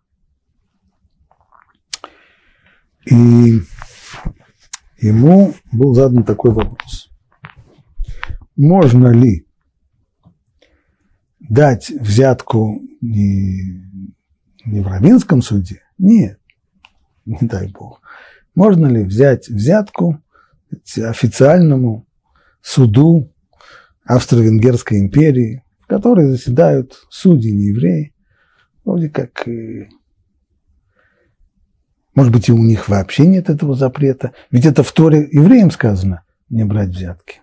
И 3.06 3.62
ему 5.00 5.54
был 5.72 5.94
задан 5.94 6.24
такой 6.24 6.52
вопрос 6.52 7.09
можно 8.60 9.08
ли 9.08 9.48
дать 11.39 11.89
взятку 11.89 12.82
не, 13.00 13.82
не 14.66 14.82
в 14.82 14.88
равинском 14.88 15.42
суде? 15.42 15.82
Нет, 15.98 16.39
не 17.25 17.39
дай 17.39 17.70
бог. 17.70 18.01
Можно 18.56 18.88
ли 18.88 19.06
взять 19.06 19.48
взятку 19.48 20.22
официальному 20.98 22.06
суду 22.62 23.34
Австро-Венгерской 24.04 25.00
империи, 25.00 25.63
в 25.80 25.88
которой 25.88 26.28
заседают 26.28 27.08
судьи 27.10 27.54
не 27.54 27.68
евреи, 27.68 28.13
вроде 28.84 29.10
как, 29.10 29.48
может 32.13 32.34
быть, 32.34 32.50
и 32.50 32.51
у 32.51 32.58
них 32.58 32.89
вообще 32.89 33.25
нет 33.25 33.50
этого 33.50 33.74
запрета, 33.74 34.34
ведь 34.51 34.66
это 34.66 34.84
в 34.84 34.92
Торе 34.92 35.30
евреям 35.32 35.72
сказано, 35.72 36.24
не 36.50 36.66
брать 36.66 36.89
взятки. 36.89 37.39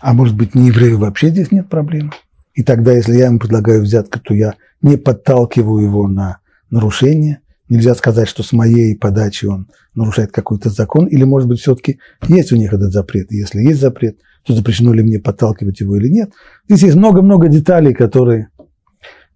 А 0.00 0.12
может 0.12 0.36
быть, 0.36 0.54
не 0.54 0.68
еврею 0.68 0.98
вообще 0.98 1.28
здесь 1.28 1.52
нет 1.52 1.68
проблем? 1.68 2.12
И 2.54 2.62
тогда, 2.62 2.92
если 2.92 3.16
я 3.16 3.26
ему 3.26 3.38
предлагаю 3.38 3.82
взятку, 3.82 4.20
то 4.20 4.34
я 4.34 4.54
не 4.82 4.96
подталкиваю 4.96 5.84
его 5.84 6.08
на 6.08 6.38
нарушение. 6.70 7.40
Нельзя 7.68 7.94
сказать, 7.94 8.28
что 8.28 8.42
с 8.42 8.52
моей 8.52 8.96
подачи 8.96 9.46
он 9.46 9.68
нарушает 9.94 10.30
какой-то 10.32 10.70
закон. 10.70 11.06
Или, 11.06 11.24
может 11.24 11.48
быть, 11.48 11.60
все-таки 11.60 11.98
есть 12.28 12.52
у 12.52 12.56
них 12.56 12.72
этот 12.72 12.92
запрет. 12.92 13.32
И 13.32 13.36
если 13.36 13.60
есть 13.60 13.80
запрет, 13.80 14.18
что 14.44 14.54
запрещено 14.54 14.92
ли 14.92 15.02
мне 15.02 15.18
подталкивать 15.18 15.80
его 15.80 15.96
или 15.96 16.08
нет. 16.08 16.32
Здесь 16.68 16.82
есть 16.82 16.96
много-много 16.96 17.48
деталей, 17.48 17.94
которые, 17.94 18.48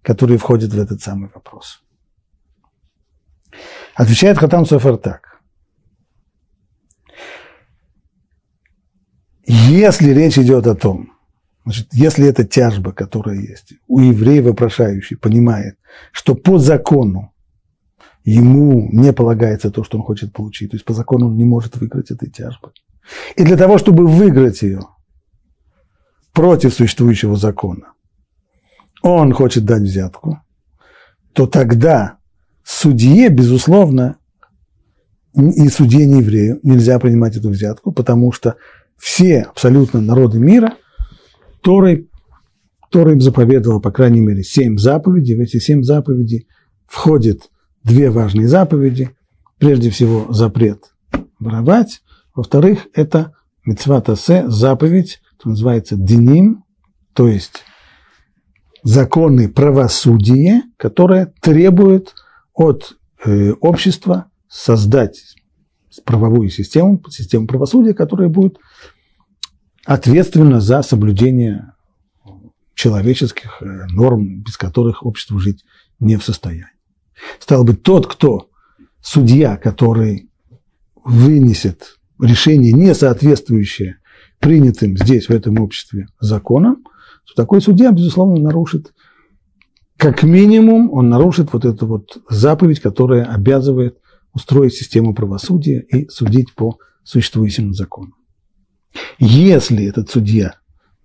которые 0.01 0.37
входят 0.37 0.71
в 0.71 0.79
этот 0.79 1.01
самый 1.01 1.29
вопрос. 1.33 1.81
Отвечает 3.95 4.37
Хатам 4.37 4.65
Софер 4.65 4.97
так. 4.97 5.28
Если 9.51 10.11
речь 10.11 10.37
идет 10.37 10.67
о 10.67 10.75
том, 10.75 11.13
значит, 11.65 11.87
если 11.91 12.27
это 12.27 12.45
тяжба, 12.45 12.91
которая 12.91 13.37
есть, 13.37 13.73
у 13.87 13.99
еврея 13.99 14.43
вопрошающий 14.43 15.17
понимает, 15.17 15.75
что 16.11 16.35
по 16.35 16.59
закону 16.59 17.33
ему 18.23 18.89
не 18.91 19.11
полагается 19.11 19.71
то, 19.71 19.83
что 19.83 19.97
он 19.97 20.03
хочет 20.03 20.33
получить, 20.33 20.69
то 20.69 20.75
есть 20.75 20.85
по 20.85 20.93
закону 20.93 21.29
он 21.29 21.35
не 21.35 21.45
может 21.45 21.77
выиграть 21.77 22.11
этой 22.11 22.29
тяжбы. 22.29 22.73
И 23.35 23.43
для 23.43 23.57
того, 23.57 23.79
чтобы 23.79 24.05
выиграть 24.05 24.61
ее 24.61 24.81
против 26.31 26.75
существующего 26.75 27.35
закона, 27.35 27.93
он 29.01 29.33
хочет 29.33 29.65
дать 29.65 29.81
взятку, 29.81 30.43
то 31.33 31.47
тогда 31.47 32.19
судье, 32.63 33.29
безусловно, 33.29 34.17
и 35.33 35.69
судье 35.69 36.05
не 36.05 36.19
еврею 36.19 36.59
нельзя 36.61 36.99
принимать 36.99 37.35
эту 37.35 37.49
взятку, 37.49 37.91
потому 37.91 38.31
что 38.31 38.57
все 38.99 39.41
абсолютно 39.41 40.01
народы 40.01 40.39
мира, 40.39 40.75
Торой, 41.61 42.09
Торой 42.91 43.13
им 43.13 43.21
заповедовала, 43.21 43.79
по 43.79 43.91
крайней 43.91 44.21
мере, 44.21 44.43
семь 44.43 44.77
заповедей. 44.77 45.35
В 45.35 45.39
эти 45.39 45.57
семь 45.57 45.83
заповедей 45.83 46.47
входит 46.85 47.49
две 47.83 48.09
важные 48.09 48.47
заповеди. 48.47 49.11
Прежде 49.57 49.89
всего, 49.89 50.31
запрет 50.31 50.93
воровать. 51.39 52.01
Во-вторых, 52.35 52.87
это 52.93 53.33
митцватасе, 53.65 54.45
заповедь, 54.47 55.21
что 55.39 55.49
называется 55.49 55.95
диним, 55.95 56.63
то 57.13 57.27
есть 57.27 57.63
законы 58.83 59.49
правосудия, 59.49 60.63
которое 60.77 61.33
требует 61.41 62.13
от 62.53 62.97
э, 63.25 63.51
общества 63.59 64.31
создать 64.47 65.35
правовую 66.05 66.49
систему, 66.49 67.01
систему 67.09 67.47
правосудия, 67.47 67.93
которая 67.93 68.29
будет 68.29 68.57
ответственна 69.85 70.59
за 70.59 70.81
соблюдение 70.81 71.73
человеческих 72.75 73.61
э, 73.61 73.65
норм, 73.87 74.41
без 74.41 74.55
которых 74.55 75.05
общество 75.05 75.39
жить 75.39 75.65
не 75.99 76.15
в 76.15 76.23
состоянии. 76.23 76.67
Стал 77.39 77.63
бы 77.63 77.73
тот, 77.73 78.07
кто 78.07 78.49
судья, 79.01 79.57
который 79.57 80.29
вынесет 81.03 81.97
решение, 82.21 82.71
не 82.71 82.93
соответствующее 82.93 83.97
принятым 84.39 84.97
здесь, 84.97 85.27
в 85.27 85.31
этом 85.31 85.59
обществе, 85.59 86.07
законам, 86.19 86.83
то 87.25 87.33
такой 87.35 87.61
судья, 87.61 87.91
безусловно, 87.91 88.39
нарушит, 88.39 88.93
как 89.97 90.23
минимум, 90.23 90.91
он 90.93 91.09
нарушит 91.09 91.51
вот 91.51 91.65
эту 91.65 91.85
вот 91.85 92.21
заповедь, 92.29 92.79
которая 92.79 93.25
обязывает 93.25 93.97
устроить 94.33 94.73
систему 94.73 95.13
правосудия 95.13 95.79
и 95.79 96.07
судить 96.09 96.53
по 96.55 96.77
существующим 97.03 97.73
законам. 97.73 98.15
Если 99.17 99.85
этот 99.85 100.09
судья 100.09 100.55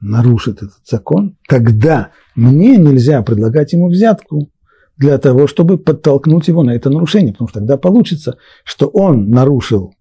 нарушит 0.00 0.58
этот 0.58 0.86
закон, 0.86 1.36
тогда 1.48 2.10
мне 2.34 2.76
нельзя 2.76 3.22
предлагать 3.22 3.72
ему 3.72 3.88
взятку 3.88 4.50
для 4.96 5.18
того, 5.18 5.46
чтобы 5.46 5.78
подтолкнуть 5.78 6.48
его 6.48 6.62
на 6.62 6.74
это 6.74 6.90
нарушение, 6.90 7.32
потому 7.32 7.48
что 7.48 7.60
тогда 7.60 7.76
получится, 7.76 8.36
что 8.64 8.86
он 8.86 9.30
нарушил 9.30 9.94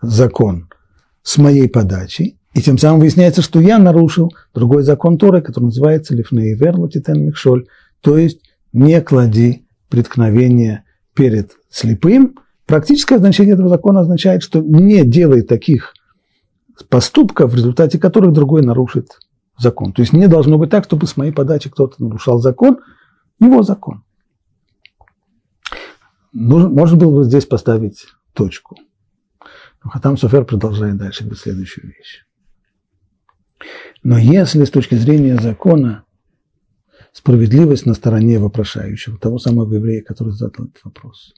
закон 0.00 0.68
с 1.22 1.36
моей 1.38 1.68
подачей, 1.68 2.38
и 2.54 2.62
тем 2.62 2.78
самым 2.78 3.00
выясняется, 3.00 3.42
что 3.42 3.60
я 3.60 3.78
нарушил 3.78 4.32
другой 4.54 4.82
закон 4.82 5.18
Торы, 5.18 5.42
который 5.42 5.64
называется 5.64 6.14
Лифней 6.14 6.54
Верлотитен 6.54 7.26
Михшоль, 7.26 7.66
то 8.00 8.16
есть 8.16 8.40
не 8.72 9.00
клади 9.00 9.66
преткновение 9.88 10.84
перед 11.18 11.50
слепым. 11.68 12.36
Практическое 12.64 13.18
значение 13.18 13.54
этого 13.54 13.68
закона 13.68 14.00
означает, 14.00 14.44
что 14.44 14.60
не 14.60 15.04
делай 15.04 15.42
таких 15.42 15.94
поступков, 16.88 17.50
в 17.50 17.56
результате 17.56 17.98
которых 17.98 18.32
другой 18.32 18.62
нарушит 18.62 19.18
закон. 19.58 19.92
То 19.92 20.02
есть 20.02 20.12
не 20.12 20.28
должно 20.28 20.58
быть 20.58 20.70
так, 20.70 20.84
чтобы 20.84 21.08
с 21.08 21.16
моей 21.16 21.32
подачи 21.32 21.70
кто-то 21.70 22.00
нарушал 22.00 22.38
закон, 22.38 22.78
его 23.40 23.64
закон. 23.64 24.04
Можно 26.32 26.96
было 26.96 27.16
бы 27.16 27.24
здесь 27.24 27.46
поставить 27.46 28.06
точку. 28.32 28.76
Но 29.82 29.90
Хатам 29.90 30.16
Софер 30.16 30.44
продолжает 30.44 30.98
дальше 30.98 31.24
говорить 31.24 31.42
следующую 31.42 31.88
вещь. 31.88 32.24
Но 34.04 34.18
если 34.18 34.64
с 34.64 34.70
точки 34.70 34.94
зрения 34.94 35.36
закона 35.36 36.04
справедливость 37.18 37.84
на 37.84 37.94
стороне 37.94 38.38
вопрошающего, 38.38 39.18
того 39.18 39.38
самого 39.38 39.74
еврея, 39.74 40.02
который 40.02 40.32
задал 40.32 40.66
этот 40.66 40.84
вопрос. 40.84 41.34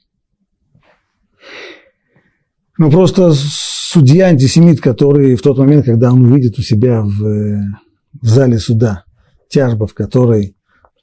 Ну, 2.77 2.91
просто 2.91 3.31
судья 3.33 4.27
антисемит, 4.27 4.79
который 4.79 5.35
в 5.35 5.41
тот 5.41 5.57
момент, 5.57 5.85
когда 5.85 6.13
он 6.13 6.23
увидит 6.23 6.59
у 6.59 6.61
себя 6.61 7.01
в, 7.01 7.19
в 7.19 8.27
зале 8.27 8.59
суда 8.59 9.05
тяжба, 9.49 9.87
в 9.87 9.95
которой, 9.95 10.55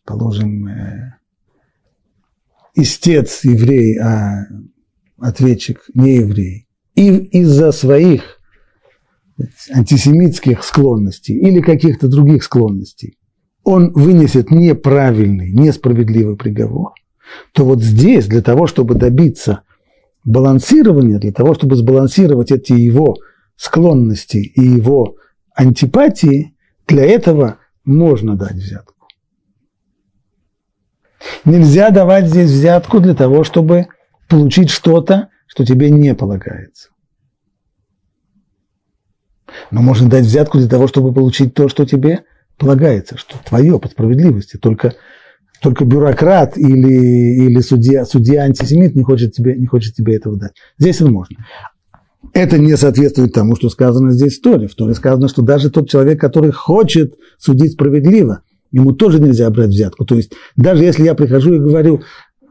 положим, 0.04 0.68
э, 0.68 1.14
истец 2.76 3.42
еврей, 3.42 3.98
а 3.98 4.46
ответчик 5.18 5.82
не 5.92 6.18
еврей, 6.18 6.68
и 6.94 7.16
из-за 7.40 7.72
своих 7.72 8.38
антисемитских 9.72 10.62
склонностей 10.62 11.36
или 11.36 11.60
каких-то 11.60 12.08
других 12.08 12.44
склонностей 12.44 13.17
он 13.68 13.92
вынесет 13.92 14.50
неправильный, 14.50 15.52
несправедливый 15.52 16.36
приговор, 16.36 16.94
то 17.52 17.66
вот 17.66 17.82
здесь 17.82 18.26
для 18.26 18.40
того, 18.40 18.66
чтобы 18.66 18.94
добиться 18.94 19.60
балансирования, 20.24 21.18
для 21.18 21.32
того, 21.32 21.52
чтобы 21.52 21.76
сбалансировать 21.76 22.50
эти 22.50 22.72
его 22.72 23.16
склонности 23.56 24.38
и 24.38 24.62
его 24.62 25.16
антипатии, 25.54 26.56
для 26.86 27.04
этого 27.04 27.58
можно 27.84 28.36
дать 28.36 28.54
взятку. 28.54 29.06
Нельзя 31.44 31.90
давать 31.90 32.28
здесь 32.28 32.50
взятку 32.50 33.00
для 33.00 33.14
того, 33.14 33.44
чтобы 33.44 33.88
получить 34.30 34.70
что-то, 34.70 35.28
что 35.46 35.66
тебе 35.66 35.90
не 35.90 36.14
полагается. 36.14 36.88
Но 39.70 39.82
можно 39.82 40.08
дать 40.08 40.24
взятку 40.24 40.56
для 40.56 40.68
того, 40.68 40.86
чтобы 40.86 41.12
получить 41.12 41.52
то, 41.52 41.68
что 41.68 41.84
тебе 41.84 42.14
полагается, 42.14 42.28
что 43.16 43.36
твое 43.44 43.78
по 43.78 43.88
справедливости. 43.88 44.56
Только, 44.56 44.94
только 45.62 45.84
бюрократ 45.84 46.56
или, 46.56 47.46
или 47.46 47.60
судья, 47.60 48.04
судья 48.04 48.42
антисемит 48.42 48.94
не 48.94 49.02
хочет, 49.02 49.32
тебе, 49.32 49.56
не 49.56 49.66
хочет 49.66 49.94
тебе 49.94 50.16
этого 50.16 50.36
дать. 50.36 50.52
Здесь 50.78 51.00
это 51.00 51.10
можно. 51.10 51.36
Это 52.34 52.58
не 52.58 52.76
соответствует 52.76 53.32
тому, 53.32 53.56
что 53.56 53.70
сказано 53.70 54.10
здесь 54.10 54.38
в 54.38 54.42
Торе. 54.42 54.68
В 54.68 54.74
Торе 54.74 54.94
сказано, 54.94 55.28
что 55.28 55.42
даже 55.42 55.70
тот 55.70 55.88
человек, 55.88 56.20
который 56.20 56.50
хочет 56.50 57.14
судить 57.38 57.72
справедливо, 57.72 58.42
ему 58.70 58.92
тоже 58.92 59.20
нельзя 59.20 59.48
брать 59.50 59.70
взятку. 59.70 60.04
То 60.04 60.16
есть 60.16 60.32
даже 60.56 60.84
если 60.84 61.04
я 61.04 61.14
прихожу 61.14 61.54
и 61.54 61.58
говорю, 61.58 62.02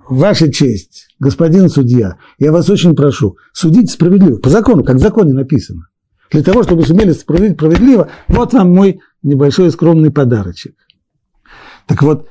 Ваша 0.09 0.51
честь, 0.51 1.07
господин 1.19 1.69
судья, 1.69 2.15
я 2.39 2.51
вас 2.53 2.69
очень 2.69 2.95
прошу, 2.95 3.37
судить 3.51 3.91
справедливо, 3.91 4.37
по 4.37 4.49
закону, 4.49 4.83
как 4.83 4.95
в 4.95 4.99
законе 4.99 5.33
написано. 5.33 5.87
Для 6.31 6.43
того, 6.43 6.63
чтобы 6.63 6.85
сумели 6.85 7.11
справедливо, 7.11 8.09
вот 8.29 8.53
вам 8.53 8.73
мой 8.73 9.01
небольшой 9.23 9.71
скромный 9.71 10.11
подарочек. 10.11 10.75
Так 11.85 12.01
вот, 12.03 12.29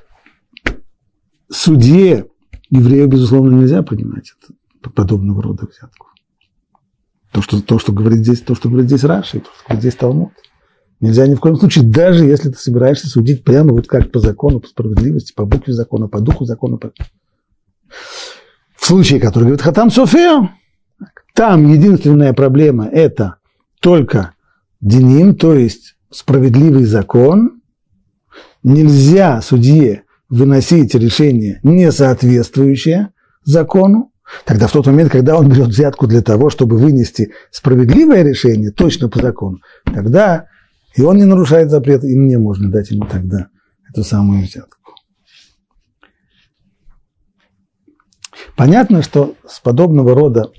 судье 1.50 2.26
еврею, 2.70 3.08
безусловно, 3.08 3.56
нельзя 3.56 3.82
принимать 3.82 4.32
это, 4.38 4.90
подобного 4.90 5.42
рода 5.42 5.66
взятку. 5.66 6.08
То 7.32 7.42
что, 7.42 7.60
то, 7.60 7.78
что 7.78 7.92
говорит 7.92 8.20
здесь, 8.20 8.40
то, 8.40 8.54
что 8.54 8.68
говорит 8.68 8.88
здесь 8.88 9.04
Раши, 9.04 9.40
то, 9.40 9.50
что 9.54 9.64
говорит 9.66 9.82
здесь 9.82 9.96
Талмуд. 9.96 10.32
Нельзя 11.00 11.26
ни 11.26 11.34
в 11.34 11.40
коем 11.40 11.56
случае, 11.56 11.84
даже 11.84 12.24
если 12.24 12.50
ты 12.50 12.58
собираешься 12.58 13.08
судить 13.08 13.44
прямо 13.44 13.72
вот 13.72 13.86
как 13.86 14.10
по 14.10 14.18
закону, 14.18 14.60
по 14.60 14.68
справедливости, 14.68 15.34
по 15.34 15.44
букве 15.44 15.74
закона, 15.74 16.08
по 16.08 16.20
духу 16.20 16.46
закона. 16.46 16.78
По... 16.78 16.92
В 18.76 18.86
случае, 18.86 19.20
который 19.20 19.44
говорит 19.44 19.60
Хатам 19.60 19.90
София, 19.90 20.56
там 21.34 21.70
единственная 21.70 22.32
проблема– 22.32 22.86
это 22.92 23.36
только 23.80 24.32
деним, 24.80 25.34
то 25.34 25.54
есть 25.54 25.95
справедливый 26.16 26.84
закон. 26.84 27.60
Нельзя 28.62 29.42
судье 29.42 30.04
выносить 30.28 30.94
решение, 30.94 31.60
не 31.62 31.92
соответствующее 31.92 33.10
закону. 33.44 34.12
Тогда 34.44 34.66
в 34.66 34.72
тот 34.72 34.86
момент, 34.86 35.12
когда 35.12 35.36
он 35.36 35.48
берет 35.48 35.68
взятку 35.68 36.06
для 36.06 36.22
того, 36.22 36.48
чтобы 36.50 36.78
вынести 36.78 37.32
справедливое 37.52 38.22
решение, 38.22 38.70
точно 38.70 39.08
по 39.08 39.20
закону, 39.20 39.58
тогда 39.84 40.46
и 40.94 41.02
он 41.02 41.18
не 41.18 41.26
нарушает 41.26 41.70
запрет, 41.70 42.02
и 42.02 42.16
мне 42.16 42.38
можно 42.38 42.70
дать 42.70 42.90
ему 42.90 43.06
тогда 43.06 43.48
эту 43.88 44.02
самую 44.02 44.42
взятку. 44.42 44.78
Понятно, 48.56 49.02
что 49.02 49.36
с 49.46 49.60
подобного 49.60 50.14
рода 50.14 50.50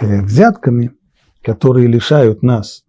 э, 0.00 0.22
взятками, 0.22 0.90
которые 1.40 1.86
лишают 1.86 2.42
нас 2.42 2.84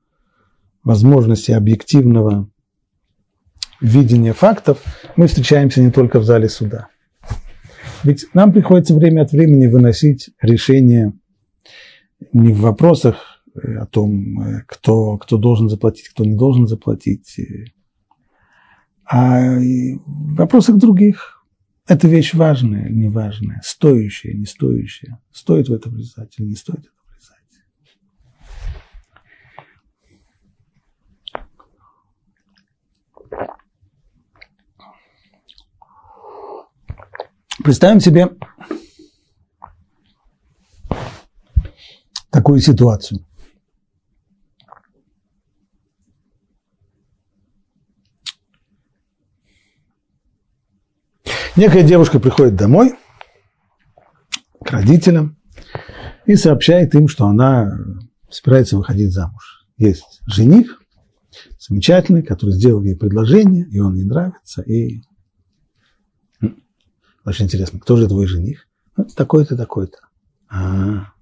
возможности 0.83 1.51
объективного 1.51 2.49
видения 3.81 4.33
фактов, 4.33 4.81
мы 5.15 5.27
встречаемся 5.27 5.81
не 5.81 5.91
только 5.91 6.19
в 6.19 6.25
зале 6.25 6.49
суда. 6.49 6.87
Ведь 8.03 8.27
нам 8.33 8.51
приходится 8.51 8.95
время 8.95 9.21
от 9.21 9.31
времени 9.31 9.67
выносить 9.67 10.31
решения 10.41 11.13
не 12.31 12.53
в 12.53 12.59
вопросах 12.59 13.43
э, 13.55 13.75
о 13.77 13.85
том, 13.85 14.41
э, 14.41 14.63
кто, 14.67 15.17
кто 15.17 15.37
должен 15.37 15.69
заплатить, 15.69 16.09
кто 16.09 16.23
не 16.23 16.35
должен 16.35 16.67
заплатить, 16.67 17.39
э, 17.39 17.65
а 19.05 19.57
в 19.57 20.35
вопросах 20.35 20.77
других. 20.77 21.45
Это 21.85 22.07
вещь 22.07 22.33
важная 22.33 22.89
неважная, 22.89 23.59
стоящая, 23.63 24.33
не 24.33 24.45
стоящая. 24.45 25.19
Стоит 25.33 25.67
в 25.67 25.73
это 25.73 25.89
влезать 25.89 26.33
или 26.37 26.47
не 26.47 26.55
стоит 26.55 26.79
это 26.79 27.02
Представим 37.63 37.99
себе 37.99 38.29
такую 42.29 42.59
ситуацию. 42.59 43.25
Некая 51.55 51.83
девушка 51.83 52.19
приходит 52.19 52.55
домой 52.55 52.95
к 54.65 54.71
родителям 54.71 55.37
и 56.25 56.35
сообщает 56.35 56.95
им, 56.95 57.07
что 57.07 57.27
она 57.27 57.71
собирается 58.29 58.75
выходить 58.75 59.13
замуж. 59.13 59.67
Есть 59.77 60.21
жених, 60.25 60.82
замечательный, 61.59 62.23
который 62.23 62.51
сделал 62.51 62.83
ей 62.83 62.95
предложение, 62.95 63.67
и 63.69 63.79
он 63.79 63.95
ей 63.95 64.05
нравится, 64.05 64.61
и 64.61 65.01
очень 67.25 67.45
интересно, 67.45 67.79
кто 67.79 67.95
же 67.95 68.07
твой 68.07 68.27
жених? 68.27 68.67
Ну, 68.97 69.05
такой-то, 69.15 69.55
такой-то. 69.55 69.97
А-а-а. 70.49 71.13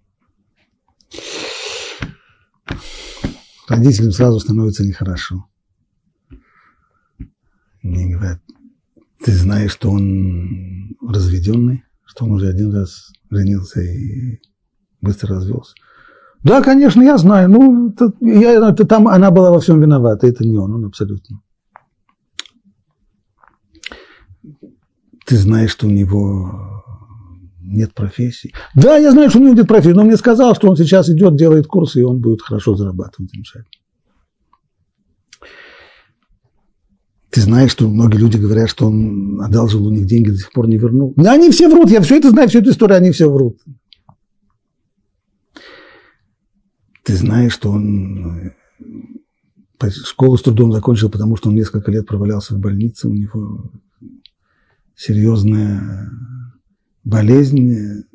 Родителям 3.68 4.12
сразу 4.12 4.40
становится 4.40 4.84
нехорошо. 4.84 5.46
Мне 7.82 8.14
говорят, 8.14 8.42
ты 9.24 9.32
знаешь, 9.32 9.72
что 9.72 9.92
он 9.92 10.98
разведенный, 11.02 11.84
что 12.04 12.26
он 12.26 12.32
уже 12.32 12.50
один 12.50 12.74
раз 12.74 13.12
женился 13.30 13.82
и 13.82 14.42
быстро 15.00 15.36
развелся. 15.36 15.74
Да, 16.44 16.62
конечно, 16.62 17.02
я 17.02 17.18
знаю. 17.18 17.50
Ну, 17.50 17.96
я, 18.20 18.70
это 18.70 18.86
там 18.86 19.08
она 19.08 19.32
была 19.32 19.52
во 19.52 19.60
всем 19.60 19.80
виновата, 19.80 20.28
это 20.28 20.46
не 20.46 20.58
он, 20.58 20.74
он 20.74 20.86
абсолютно. 20.86 21.42
ты 25.32 25.38
знаешь, 25.38 25.72
что 25.72 25.88
у 25.88 25.90
него 25.90 26.84
нет 27.62 27.94
профессии. 27.94 28.54
Да, 28.76 28.98
я 28.98 29.12
знаю, 29.12 29.30
что 29.30 29.40
у 29.40 29.44
него 29.44 29.54
нет 29.54 29.66
профессии, 29.66 29.94
но 29.94 30.02
он 30.02 30.08
мне 30.08 30.18
сказал, 30.18 30.54
что 30.56 30.70
он 30.70 30.76
сейчас 30.76 31.10
идет, 31.10 31.38
делает 31.38 31.68
курсы, 31.68 32.02
и 32.02 32.04
он 32.04 32.20
будет 32.20 32.42
хорошо 32.42 32.76
зарабатывать, 32.76 33.32
замечательно. 33.32 33.66
Ты 37.30 37.40
знаешь, 37.40 37.72
что 37.72 37.88
многие 37.88 38.18
люди 38.18 38.36
говорят, 38.36 38.70
что 38.70 38.88
он 38.88 39.42
одалжил 39.42 39.88
у 39.88 39.90
них 39.90 40.06
деньги, 40.06 40.32
до 40.32 40.38
сих 40.38 40.52
пор 40.52 40.68
не 40.68 40.78
вернул. 40.78 41.14
Они 41.16 41.50
все 41.50 41.70
врут, 41.70 41.90
я 41.90 42.02
все 42.02 42.18
это 42.18 42.30
знаю, 42.32 42.50
всю 42.50 42.60
эту 42.60 42.72
историю, 42.72 42.98
они 42.98 43.12
все 43.12 43.32
врут. 43.32 43.58
Ты 47.12 47.18
знаешь, 47.18 47.52
что 47.52 47.72
он 47.72 48.54
э, 49.82 49.90
школу 49.90 50.38
с 50.38 50.44
трудом 50.44 50.72
закончил, 50.72 51.10
потому 51.10 51.36
что 51.36 51.50
он 51.50 51.56
несколько 51.56 51.92
лет 51.92 52.08
провалялся 52.08 52.56
в 52.56 52.60
больнице, 52.60 53.10
у 53.10 53.14
него 53.14 53.70
серьезная 54.96 56.10
болезнь. 57.04 58.06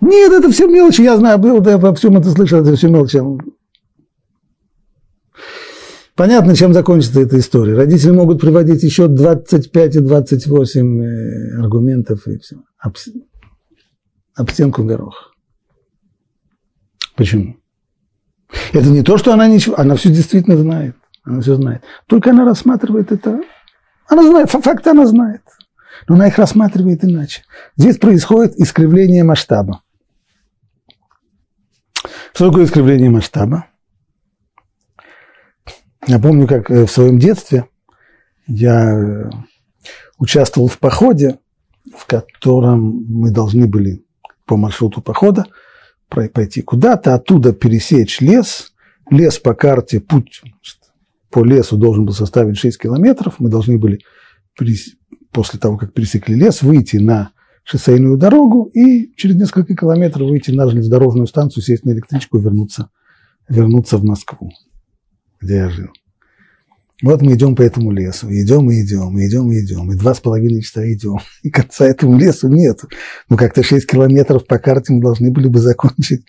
Нет, 0.00 0.32
это 0.32 0.48
все 0.52 0.68
мелочи, 0.68 1.02
я 1.02 1.16
знаю, 1.16 1.42
я 1.42 1.76
во 1.76 1.92
всем 1.96 2.16
это 2.16 2.30
слышал, 2.30 2.60
это 2.60 2.76
все 2.76 2.86
мелочи. 2.86 3.20
Понятно, 6.14 6.54
чем 6.54 6.74
закончится 6.74 7.20
эта 7.20 7.36
история. 7.40 7.74
Родители 7.74 8.12
могут 8.12 8.40
приводить 8.40 8.84
еще 8.84 9.08
25 9.08 9.96
и 9.96 9.98
28 9.98 11.02
э, 11.02 11.58
аргументов 11.58 12.28
и 12.28 12.38
все. 12.38 12.62
Об, 12.78 12.96
об 14.36 14.50
стенку 14.50 14.84
горох. 14.84 15.34
Почему? 17.16 17.56
Это 18.72 18.86
не 18.88 19.02
то, 19.02 19.18
что 19.18 19.32
она 19.32 19.48
ничего, 19.48 19.78
она 19.78 19.96
все 19.96 20.10
действительно 20.10 20.56
знает. 20.56 20.96
Она 21.24 21.40
все 21.40 21.54
знает. 21.54 21.82
Только 22.06 22.30
она 22.30 22.44
рассматривает 22.44 23.12
это. 23.12 23.40
Она 24.08 24.22
знает, 24.22 24.50
факты 24.50 24.90
она 24.90 25.06
знает 25.06 25.42
но 26.08 26.14
она 26.14 26.28
их 26.28 26.38
рассматривает 26.38 27.04
иначе. 27.04 27.42
Здесь 27.76 27.98
происходит 27.98 28.56
искривление 28.56 29.24
масштаба. 29.24 29.82
Что 32.34 32.48
такое 32.48 32.64
искривление 32.64 33.10
масштаба? 33.10 33.66
Я 36.06 36.18
помню, 36.18 36.48
как 36.48 36.70
э, 36.70 36.86
в 36.86 36.90
своем 36.90 37.18
детстве 37.18 37.68
я 38.46 38.92
э, 38.92 39.30
участвовал 40.18 40.68
в 40.68 40.78
походе, 40.78 41.38
в 41.96 42.06
котором 42.06 43.04
мы 43.08 43.30
должны 43.30 43.66
были 43.66 44.04
по 44.46 44.56
маршруту 44.56 45.00
похода 45.00 45.46
пойти 46.14 46.62
куда-то, 46.62 47.14
оттуда 47.14 47.52
пересечь 47.52 48.20
лес. 48.20 48.72
Лес 49.10 49.38
по 49.38 49.54
карте, 49.54 50.00
путь 50.00 50.42
по 51.30 51.44
лесу 51.44 51.76
должен 51.76 52.04
был 52.04 52.14
составить 52.14 52.58
6 52.58 52.78
километров. 52.78 53.36
Мы 53.38 53.50
должны 53.50 53.78
были 53.78 54.00
после 55.32 55.58
того, 55.58 55.76
как 55.76 55.92
пересекли 55.92 56.34
лес, 56.34 56.62
выйти 56.62 56.98
на 56.98 57.32
шоссейную 57.64 58.16
дорогу 58.16 58.64
и 58.64 59.12
через 59.16 59.36
несколько 59.36 59.74
километров 59.74 60.28
выйти 60.28 60.50
на 60.50 60.68
железнодорожную 60.68 61.26
станцию, 61.26 61.62
сесть 61.62 61.84
на 61.84 61.90
электричку 61.90 62.38
и 62.38 62.42
вернуться, 62.42 62.90
вернуться 63.48 63.96
в 63.98 64.04
Москву, 64.04 64.50
где 65.40 65.56
я 65.56 65.70
жил. 65.70 65.88
Вот 67.02 67.20
мы 67.20 67.34
идем 67.34 67.56
по 67.56 67.62
этому 67.62 67.90
лесу, 67.90 68.28
идем 68.30 68.70
и 68.70 68.82
идем, 68.82 69.18
идем 69.18 69.50
и 69.50 69.60
идем, 69.60 69.90
и 69.90 69.96
два 69.96 70.14
с 70.14 70.20
половиной 70.20 70.62
часа 70.62 70.90
идем, 70.90 71.18
и 71.42 71.50
конца 71.50 71.86
этому 71.86 72.18
лесу 72.18 72.48
нет. 72.48 72.80
Ну, 73.28 73.36
как-то 73.36 73.62
шесть 73.62 73.86
километров 73.86 74.46
по 74.46 74.58
карте 74.58 74.92
мы 74.92 75.00
должны 75.00 75.30
были 75.30 75.48
бы 75.48 75.58
закончить. 75.58 76.24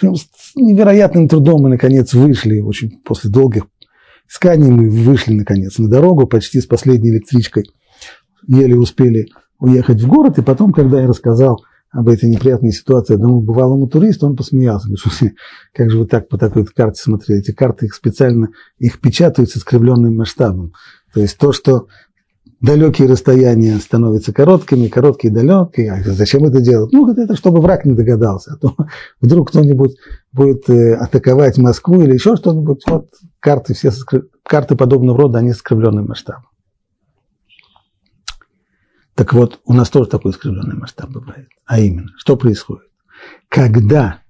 С 0.00 0.56
невероятным 0.56 1.28
трудом 1.28 1.62
мы, 1.62 1.68
наконец, 1.68 2.12
вышли, 2.14 2.60
очень 2.60 2.90
после 3.04 3.30
долгих 3.30 3.66
исканий 4.28 4.70
мы 4.70 4.88
вышли, 4.88 5.34
наконец, 5.34 5.78
на 5.78 5.88
дорогу, 5.88 6.26
почти 6.26 6.60
с 6.60 6.66
последней 6.66 7.10
электричкой– 7.10 7.64
еле 8.46 8.76
успели 8.76 9.28
уехать 9.58 10.00
в 10.00 10.08
город, 10.08 10.38
и 10.38 10.42
потом, 10.42 10.72
когда 10.72 11.00
я 11.00 11.06
рассказал 11.06 11.62
об 11.92 12.08
этой 12.08 12.28
неприятной 12.28 12.72
ситуации 12.72 13.14
одному 13.14 13.42
бывалому 13.42 13.86
туристу, 13.86 14.26
он 14.26 14.34
посмеялся. 14.34 14.88
Говорит, 14.88 15.36
как 15.74 15.90
же 15.90 15.98
вы 15.98 16.06
так 16.06 16.28
по 16.28 16.38
такой 16.38 16.64
карте 16.64 17.02
смотрели? 17.02 17.40
Эти 17.40 17.52
карты 17.52 17.86
их 17.86 17.94
специально, 17.94 18.48
их 18.78 19.00
печатают 19.00 19.50
с 19.50 19.58
искривленным 19.58 20.16
масштабом. 20.16 20.72
То 21.12 21.20
есть 21.20 21.36
то, 21.36 21.52
что 21.52 21.88
далекие 22.62 23.08
расстояния 23.08 23.76
становятся 23.76 24.32
короткими, 24.32 24.88
короткие 24.88 25.34
далекие. 25.34 25.92
А 25.92 26.02
зачем 26.02 26.44
это 26.44 26.62
делать? 26.62 26.92
Ну, 26.92 27.12
это 27.12 27.36
чтобы 27.36 27.60
враг 27.60 27.84
не 27.84 27.92
догадался. 27.92 28.54
А 28.54 28.56
то 28.56 28.74
вдруг 29.20 29.50
кто-нибудь 29.50 29.96
будет 30.32 30.70
э, 30.70 30.94
атаковать 30.94 31.58
Москву 31.58 32.00
или 32.00 32.14
еще 32.14 32.36
что-нибудь. 32.36 32.84
Вот 32.86 33.08
карты, 33.38 33.74
все, 33.74 33.90
карты 34.42 34.76
подобного 34.76 35.18
рода, 35.18 35.38
они 35.40 35.52
с 35.52 35.56
искривленным 35.56 36.06
масштабом. 36.06 36.46
Так 39.14 39.34
вот, 39.34 39.60
у 39.66 39.74
нас 39.74 39.90
тоже 39.90 40.08
такой 40.08 40.32
искривленный 40.32 40.76
масштаб 40.76 41.10
бывает. 41.10 41.48
А 41.66 41.78
именно, 41.80 42.10
что 42.16 42.36
происходит? 42.36 42.88
Когда 43.48 44.20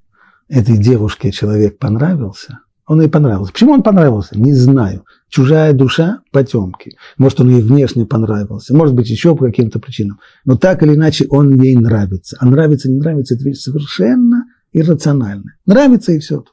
этой 0.48 0.76
девушке 0.76 1.30
человек 1.30 1.78
понравился, 1.78 2.60
он 2.86 3.00
ей 3.00 3.08
понравился. 3.08 3.52
Почему 3.52 3.72
он 3.72 3.82
понравился? 3.82 4.38
Не 4.38 4.52
знаю. 4.52 5.04
Чужая 5.28 5.72
душа– 5.72 6.20
потемки. 6.32 6.96
Может, 7.16 7.40
он 7.40 7.48
ей 7.48 7.62
внешне 7.62 8.04
понравился, 8.04 8.76
может 8.76 8.94
быть, 8.94 9.08
еще 9.08 9.34
по 9.34 9.46
каким-то 9.46 9.78
причинам. 9.78 10.18
Но 10.44 10.56
так 10.56 10.82
или 10.82 10.94
иначе 10.94 11.26
он 11.30 11.54
ей 11.54 11.76
нравится. 11.76 12.36
А 12.40 12.46
нравится, 12.46 12.90
не 12.90 12.98
нравится– 12.98 13.34
это 13.36 13.44
вещь 13.44 13.60
совершенно 13.60 14.44
иррациональная. 14.72 15.56
Нравится 15.64 16.12
и 16.12 16.18
все. 16.18 16.44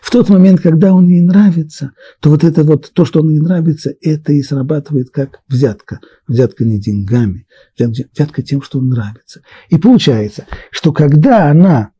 В 0.00 0.10
тот 0.10 0.28
момент, 0.28 0.60
когда 0.60 0.92
он 0.92 1.06
ей 1.08 1.20
нравится, 1.20 1.92
то 2.20 2.30
вот 2.30 2.44
это 2.44 2.64
вот, 2.64 2.90
то, 2.92 3.04
что 3.04 3.20
он 3.20 3.30
ей 3.30 3.40
нравится, 3.40 3.94
это 4.02 4.32
и 4.32 4.42
срабатывает 4.42 5.10
как 5.10 5.40
взятка. 5.48 6.00
Взятка 6.26 6.64
не 6.64 6.80
деньгами, 6.80 7.46
взятка 7.76 8.42
тем, 8.42 8.62
что 8.62 8.78
он 8.78 8.88
нравится. 8.88 9.42
И 9.68 9.78
получается, 9.78 10.46
что 10.70 10.92
когда 10.92 11.50
она, 11.50 11.90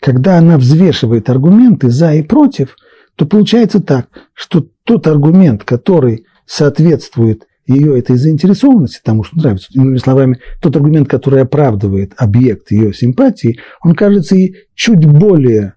когда 0.00 0.38
она 0.38 0.58
взвешивает 0.58 1.28
аргументы 1.28 1.90
за 1.90 2.14
и 2.14 2.22
против, 2.22 2.76
то 3.16 3.26
получается 3.26 3.80
так, 3.80 4.08
что 4.34 4.66
тот 4.84 5.06
аргумент, 5.06 5.64
который 5.64 6.26
соответствует 6.46 7.46
ее 7.66 7.98
этой 7.98 8.16
заинтересованности, 8.16 9.00
тому, 9.02 9.24
что 9.24 9.38
нравится, 9.38 9.68
иными 9.72 9.96
словами, 9.98 10.38
тот 10.60 10.76
аргумент, 10.76 11.08
который 11.08 11.42
оправдывает 11.42 12.12
объект 12.16 12.70
ее 12.70 12.94
симпатии, 12.94 13.58
он 13.82 13.94
кажется 13.94 14.36
ей 14.36 14.56
чуть 14.74 15.04
более 15.04 15.74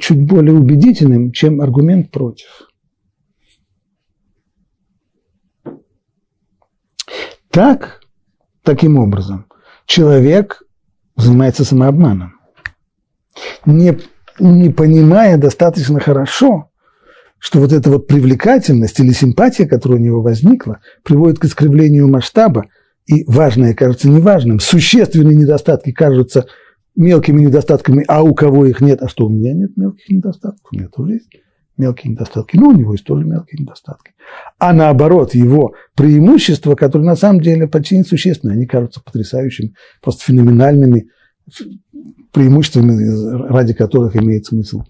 чуть 0.00 0.22
более 0.26 0.54
убедительным, 0.54 1.32
чем 1.32 1.60
аргумент 1.60 2.10
против. 2.10 2.68
Так, 7.50 8.00
таким 8.62 8.98
образом, 8.98 9.46
человек 9.86 10.62
занимается 11.16 11.64
самообманом, 11.64 12.34
не, 13.66 13.98
не 14.38 14.70
понимая 14.70 15.36
достаточно 15.38 15.98
хорошо, 15.98 16.70
что 17.38 17.60
вот 17.60 17.72
эта 17.72 17.90
вот 17.90 18.06
привлекательность 18.06 19.00
или 19.00 19.12
симпатия, 19.12 19.66
которая 19.66 19.98
у 19.98 20.02
него 20.02 20.22
возникла, 20.22 20.80
приводит 21.02 21.38
к 21.38 21.44
искривлению 21.44 22.08
масштаба, 22.08 22.66
и 23.06 23.24
важное 23.24 23.74
кажется 23.74 24.08
неважным, 24.08 24.60
существенные 24.60 25.36
недостатки 25.36 25.92
кажутся 25.92 26.46
мелкими 26.98 27.42
недостатками, 27.42 28.04
а 28.08 28.22
у 28.22 28.34
кого 28.34 28.66
их 28.66 28.80
нет, 28.80 29.00
а 29.02 29.08
что 29.08 29.26
у 29.26 29.28
меня 29.28 29.54
нет 29.54 29.76
мелких 29.76 30.08
недостатков, 30.10 30.68
у 30.72 30.76
меня 30.76 30.88
тоже 30.88 31.14
есть 31.14 31.30
мелкие 31.76 32.12
недостатки, 32.12 32.56
но 32.56 32.70
у 32.70 32.72
него 32.72 32.92
есть 32.92 33.04
тоже 33.04 33.24
мелкие 33.24 33.62
недостатки. 33.62 34.14
А 34.58 34.72
наоборот, 34.72 35.32
его 35.32 35.74
преимущества, 35.94 36.74
которые 36.74 37.06
на 37.06 37.14
самом 37.14 37.40
деле 37.40 37.68
почти 37.68 37.98
несущественны, 37.98 38.50
они 38.50 38.66
кажутся 38.66 39.00
потрясающими, 39.00 39.74
просто 40.02 40.24
феноменальными 40.24 41.08
преимуществами, 42.32 43.46
ради 43.48 43.74
которых 43.74 44.16
имеет 44.16 44.46
смысл 44.46 44.82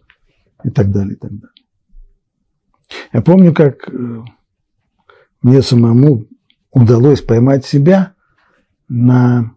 и 0.64 0.71
так 0.71 0.90
далее, 0.90 1.12
и 1.12 1.18
так 1.18 1.31
далее. 1.31 1.64
Я 3.12 3.21
помню, 3.21 3.53
как 3.53 3.87
э, 3.87 4.23
мне 5.42 5.61
самому 5.61 6.25
удалось 6.73 7.21
поймать 7.21 7.66
себя 7.66 8.14
на 8.88 9.53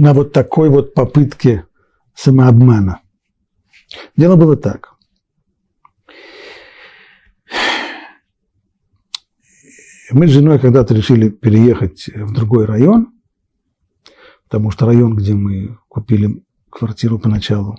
на 0.00 0.14
вот 0.14 0.32
такой 0.32 0.70
вот 0.70 0.94
попытке 0.94 1.66
самообмана. 2.14 3.02
Дело 4.16 4.36
было 4.36 4.56
так. 4.56 4.94
Мы 10.10 10.26
с 10.26 10.30
женой 10.30 10.58
когда-то 10.58 10.94
решили 10.94 11.28
переехать 11.28 12.08
в 12.14 12.32
другой 12.32 12.64
район, 12.64 13.12
потому 14.44 14.70
что 14.70 14.86
район, 14.86 15.14
где 15.16 15.34
мы 15.34 15.78
купили 15.88 16.42
квартиру 16.70 17.18
поначалу, 17.18 17.78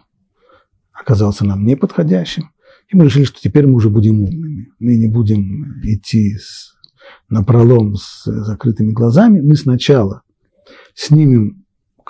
оказался 0.94 1.44
нам 1.44 1.66
неподходящим. 1.66 2.52
И 2.90 2.96
мы 2.96 3.06
решили, 3.06 3.24
что 3.24 3.42
теперь 3.42 3.66
мы 3.66 3.74
уже 3.74 3.90
будем 3.90 4.22
умными. 4.22 4.72
Мы 4.78 4.96
не 4.96 5.08
будем 5.08 5.82
идти 5.82 6.38
с, 6.38 6.76
на 7.30 7.44
пролом 7.44 7.96
с 7.96 8.26
закрытыми 8.26 8.92
глазами. 8.92 9.42
Мы 9.42 9.56
сначала 9.56 10.22
снимем 10.94 11.61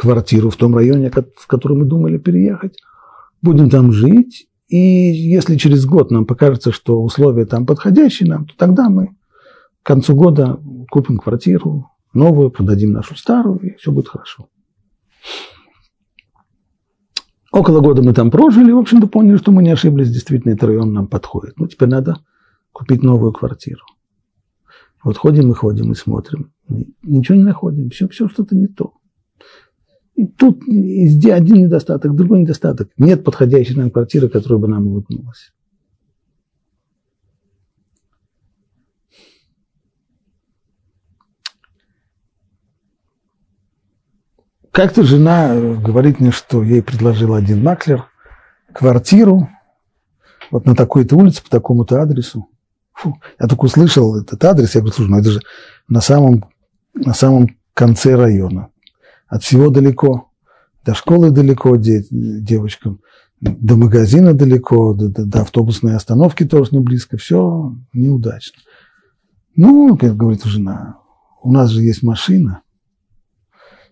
квартиру 0.02 0.50
в 0.50 0.56
том 0.56 0.76
районе, 0.76 1.12
в 1.12 1.46
который 1.46 1.78
мы 1.78 1.86
думали 1.86 2.18
переехать, 2.18 2.76
будем 3.44 3.70
там 3.70 3.92
жить, 3.92 4.48
и 4.68 4.78
если 4.78 5.58
через 5.58 5.86
год 5.86 6.10
нам 6.10 6.26
покажется, 6.26 6.72
что 6.72 7.04
условия 7.04 7.46
там 7.46 7.68
подходящие 7.68 8.28
нам, 8.28 8.46
то 8.46 8.54
тогда 8.58 8.90
мы 8.90 9.16
к 9.84 9.86
концу 9.86 10.16
года 10.16 10.60
купим 10.90 11.20
квартиру 11.20 11.92
новую, 12.14 12.50
продадим 12.50 12.94
нашу 12.94 13.16
старую, 13.16 13.60
и 13.60 13.76
все 13.78 13.92
будет 13.92 14.08
хорошо. 14.08 14.50
Около 17.52 17.82
года 17.82 18.02
мы 18.02 18.14
там 18.14 18.32
прожили, 18.32 18.72
в 18.72 18.80
общем-то 18.80 19.06
поняли, 19.06 19.38
что 19.38 19.52
мы 19.52 19.62
не 19.62 19.70
ошиблись, 19.70 20.10
действительно 20.10 20.54
этот 20.54 20.70
район 20.70 20.94
нам 20.94 21.06
подходит. 21.06 21.60
Ну, 21.60 21.68
теперь 21.68 21.90
надо 21.90 22.18
купить 22.72 23.04
новую 23.04 23.34
квартиру. 23.34 23.84
Вот 25.04 25.18
ходим 25.18 25.52
и 25.52 25.54
ходим 25.54 25.92
и 25.92 25.96
смотрим, 25.96 26.54
ничего 27.04 27.38
не 27.38 27.44
находим, 27.44 27.92
все, 27.92 28.08
все 28.08 28.28
что-то 28.28 28.56
не 28.56 28.66
то. 28.66 28.94
И 30.16 30.26
тут 30.26 30.64
один 30.68 31.64
недостаток, 31.64 32.16
другой 32.16 32.42
недостаток. 32.42 32.90
Нет 32.98 33.24
подходящей 33.24 33.76
нам 33.76 33.92
квартиры, 33.92 34.30
которая 34.30 34.60
бы 34.60 34.68
нам 34.68 34.88
улыбнулась. 34.88 35.52
Как-то 44.72 45.04
жена 45.04 45.54
говорит 45.56 46.20
мне, 46.20 46.32
что 46.32 46.64
ей 46.64 46.82
предложил 46.82 47.34
один 47.34 47.62
маклер 47.62 48.06
квартиру 48.74 49.50
вот 50.50 50.66
на 50.66 50.76
такой-то 50.76 51.18
улице 51.18 51.44
по 51.44 51.50
такому-то 51.50 52.02
адресу. 52.02 52.48
Фу, 52.94 53.20
я 53.40 53.48
только 53.48 53.66
услышал 53.66 54.18
этот 54.18 54.44
адрес, 54.44 54.76
я 54.76 54.82
говорю, 54.82 54.96
слушай, 54.96 55.10
ну 55.10 55.20
это 55.20 55.32
же 55.32 55.42
на 55.88 56.00
самом, 56.00 56.46
на 56.94 57.14
самом 57.14 57.58
конце 57.74 58.16
района 58.16 58.71
от 59.32 59.44
всего 59.44 59.70
далеко, 59.70 60.30
до 60.84 60.94
школы 60.94 61.32
далеко 61.32 61.78
де, 61.78 62.04
девочкам, 62.12 63.00
до 63.40 63.78
магазина 63.78 64.34
далеко, 64.34 64.94
до, 64.94 65.08
до, 65.08 65.26
до 65.26 65.42
автобусной 65.42 65.96
остановки 65.96 66.44
тоже 66.46 66.72
не 66.74 66.80
близко, 66.80 67.18
все 67.18 67.74
неудачно. 67.94 68.62
Ну, 69.56 69.98
как 69.98 70.18
говорит 70.18 70.44
жена, 70.44 70.98
у 71.42 71.52
нас 71.52 71.70
же 71.70 71.82
есть 71.82 72.04
машина. 72.04 72.62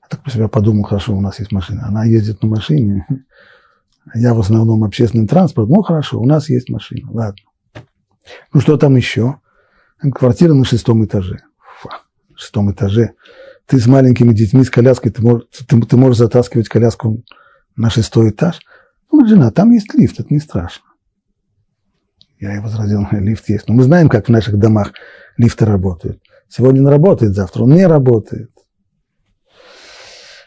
Я 0.01 0.07
так 0.09 0.23
про 0.23 0.31
себя 0.31 0.49
подумал, 0.49 0.83
хорошо, 0.83 1.15
у 1.15 1.21
нас 1.21 1.39
есть 1.39 1.53
машина. 1.53 1.87
Она 1.87 2.03
ездит 2.03 2.43
на 2.43 2.49
машине, 2.49 3.07
я 4.13 4.33
в 4.33 4.39
основном 4.41 4.83
общественный 4.83 5.27
транспорт. 5.27 5.69
Ну, 5.69 5.81
хорошо, 5.83 6.19
у 6.19 6.25
нас 6.25 6.49
есть 6.49 6.69
машина, 6.69 7.09
ладно. 7.11 7.41
Ну, 8.53 8.59
что 8.59 8.75
там 8.75 8.97
еще? 8.97 9.39
Квартира 9.99 10.53
на 10.53 10.65
шестом 10.65 11.05
этаже. 11.05 11.43
Фу, 11.79 11.89
шестом 12.35 12.71
этаже 12.73 13.13
ты 13.69 13.79
с 13.79 13.85
маленькими 13.85 14.33
детьми, 14.33 14.63
с 14.63 14.71
коляской, 14.71 15.11
ты 15.11 15.21
можешь, 15.21 15.47
ты, 15.67 15.79
ты 15.79 15.95
можешь 15.95 16.17
затаскивать 16.17 16.67
коляску 16.67 17.23
на 17.75 17.91
шестой 17.91 18.31
этаж. 18.31 18.59
Ну, 19.11 19.27
жена, 19.27 19.51
там 19.51 19.71
есть 19.71 19.93
лифт, 19.93 20.19
это 20.19 20.33
не 20.33 20.39
страшно. 20.39 20.85
Я 22.39 22.53
ей 22.53 22.61
возразил, 22.61 23.07
лифт 23.11 23.47
есть. 23.47 23.67
Но 23.67 23.75
мы 23.75 23.83
знаем, 23.83 24.09
как 24.09 24.25
в 24.25 24.31
наших 24.31 24.57
домах 24.57 24.93
лифты 25.37 25.65
работают. 25.65 26.19
Сегодня 26.47 26.81
он 26.81 26.87
работает, 26.87 27.35
завтра 27.35 27.61
он 27.61 27.75
не 27.75 27.85
работает. 27.85 28.49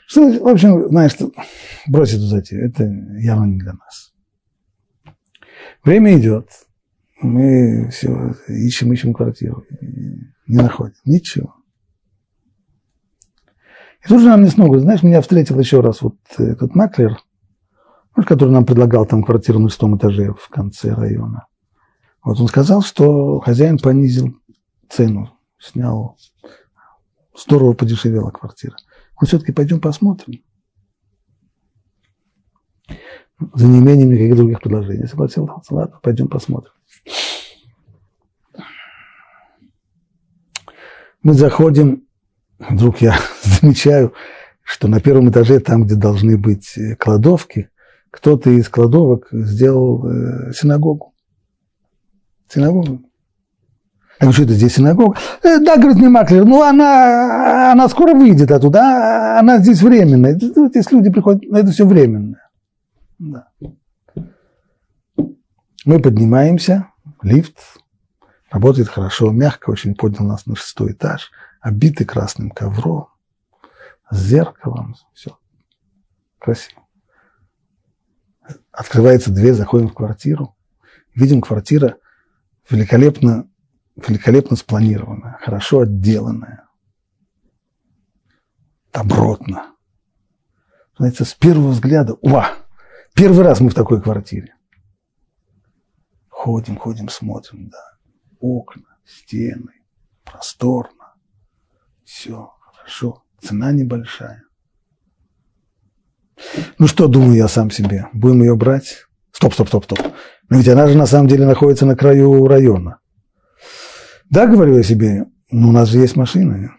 Что, 0.08 0.28
в 0.40 0.48
общем, 0.48 0.88
знаешь, 0.88 1.16
бросить 1.87 2.16
эту 2.16 2.24
затею, 2.24 2.68
это 2.68 2.82
явно 2.85 3.44
не 3.44 3.58
для 3.58 3.74
нас. 3.74 4.12
Время 5.85 6.18
идет, 6.18 6.48
мы 7.22 7.88
все 7.90 8.35
ищем, 8.48 8.92
ищем 8.92 9.14
квартиру, 9.14 9.64
не 10.48 10.56
находим, 10.56 10.96
ничего. 11.04 11.62
И 14.04 14.08
тут 14.08 14.20
же 14.20 14.28
нам 14.28 14.42
не 14.42 14.48
снова, 14.48 14.80
знаешь, 14.80 15.02
меня 15.02 15.20
встретил 15.20 15.58
еще 15.58 15.80
раз 15.80 16.02
вот 16.02 16.16
этот 16.36 16.74
маклер, 16.74 17.18
который 18.26 18.50
нам 18.50 18.66
предлагал 18.66 19.06
там 19.06 19.22
квартиру 19.22 19.58
на 19.60 19.68
шестом 19.68 19.96
этаже 19.96 20.34
в 20.34 20.48
конце 20.48 20.92
района. 20.92 21.46
Вот 22.24 22.40
он 22.40 22.48
сказал, 22.48 22.82
что 22.82 23.40
хозяин 23.40 23.78
понизил 23.78 24.36
цену, 24.88 25.30
снял, 25.58 26.16
здорово 27.36 27.74
подешевела 27.74 28.30
квартира. 28.30 28.76
Мы 29.20 29.26
все-таки 29.26 29.52
пойдем 29.52 29.80
посмотрим. 29.80 30.42
За 33.54 33.66
неимением 33.66 34.10
никаких 34.10 34.36
других 34.36 34.60
предложений. 34.60 35.06
Согласился, 35.06 35.74
ладно, 35.74 35.98
пойдем 36.02 36.28
посмотрим. 36.28 36.72
Мы 41.22 41.34
заходим 41.34 42.06
вдруг 42.70 43.01
я 43.01 43.16
замечаю, 43.42 44.14
что 44.62 44.88
на 44.88 45.01
первом 45.01 45.31
этаже, 45.31 45.61
там, 45.61 45.85
где 45.85 45.94
должны 45.94 46.37
быть 46.37 46.77
э, 46.77 46.96
кладовки, 46.96 47.70
кто-то 48.11 48.51
из 48.51 48.68
кладовок 48.68 49.29
сделал 49.33 50.07
э, 50.07 50.53
синагогу. 50.53 51.14
Синагогу. 52.48 53.03
Говорю, 54.20 54.35
что 54.35 54.42
это 54.44 54.53
здесь 54.53 54.75
синагога? 54.75 55.18
Э, 55.42 55.59
да, 55.59 55.77
говорит 55.77 55.96
мне 55.96 56.09
Маклер, 56.09 56.44
ну 56.44 56.62
она, 56.62 57.72
она 57.72 57.88
скоро 57.88 58.14
выйдет 58.14 58.51
оттуда, 58.51 58.81
а 58.81 59.40
она 59.40 59.59
здесь 59.59 59.83
временная. 59.83 60.35
Здесь 60.35 60.90
люди 60.92 61.11
приходят, 61.11 61.42
это 61.44 61.70
все 61.70 61.87
временное. 61.87 62.48
Да. 63.18 63.48
Мы 65.85 65.98
поднимаемся, 65.98 66.88
лифт, 67.22 67.57
работает 68.51 68.88
хорошо, 68.88 69.33
мягко, 69.33 69.70
очень 69.70 69.96
поднял 69.96 70.25
нас 70.25 70.46
на 70.46 70.55
шестой 70.55 70.92
этаж– 70.92 71.31
обитый 71.62 72.05
красным 72.05 72.51
ковром, 72.51 73.09
с 74.11 74.18
зеркалом, 74.18 74.96
все 75.14 75.38
красиво. 76.38 76.83
Открывается 78.72 79.33
дверь, 79.33 79.55
заходим 79.55 79.88
в 79.88 79.94
квартиру, 79.94 80.57
видим 81.14 81.40
квартира 81.40 81.98
великолепно, 82.68 83.48
великолепно 83.96 84.57
спланированная, 84.57 85.38
хорошо 85.40 85.81
отделанная, 85.81 86.68
добротно. 88.92 89.77
Знаете, 90.98 91.25
с 91.25 91.33
первого 91.33 91.68
взгляда, 91.68 92.14
уа, 92.20 92.57
первый 93.14 93.44
раз 93.44 93.61
мы 93.61 93.70
в 93.70 93.75
такой 93.75 94.03
квартире. 94.03 94.55
Ходим, 96.29 96.77
ходим, 96.77 97.09
смотрим, 97.09 97.68
да, 97.68 97.98
окна, 98.40 98.96
стены, 99.05 99.72
просторно 100.25 101.01
все 102.04 102.50
хорошо, 102.60 103.22
цена 103.40 103.72
небольшая. 103.72 104.42
Ну 106.78 106.86
что, 106.86 107.06
думаю 107.08 107.34
я 107.34 107.48
сам 107.48 107.70
себе, 107.70 108.08
будем 108.12 108.40
ее 108.40 108.56
брать? 108.56 109.06
Стоп, 109.32 109.54
стоп, 109.54 109.68
стоп, 109.68 109.84
стоп. 109.84 109.98
Но 110.48 110.58
ведь 110.58 110.68
она 110.68 110.88
же 110.88 110.96
на 110.96 111.06
самом 111.06 111.28
деле 111.28 111.46
находится 111.46 111.86
на 111.86 111.96
краю 111.96 112.46
района. 112.46 112.98
Да, 114.28 114.46
говорю 114.46 114.76
я 114.76 114.82
себе, 114.82 115.26
ну 115.50 115.68
у 115.68 115.72
нас 115.72 115.88
же 115.88 115.98
есть 115.98 116.16
машина. 116.16 116.74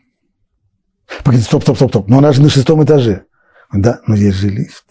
Погоди, 1.24 1.44
стоп, 1.44 1.64
стоп, 1.64 1.78
стоп, 1.78 1.90
стоп. 1.90 2.08
Но 2.08 2.18
она 2.18 2.32
же 2.34 2.42
на 2.42 2.50
шестом 2.50 2.84
этаже. 2.84 3.26
Да, 3.72 4.02
но 4.08 4.16
есть 4.16 4.38
же 4.38 4.50
лифт. 4.50 4.86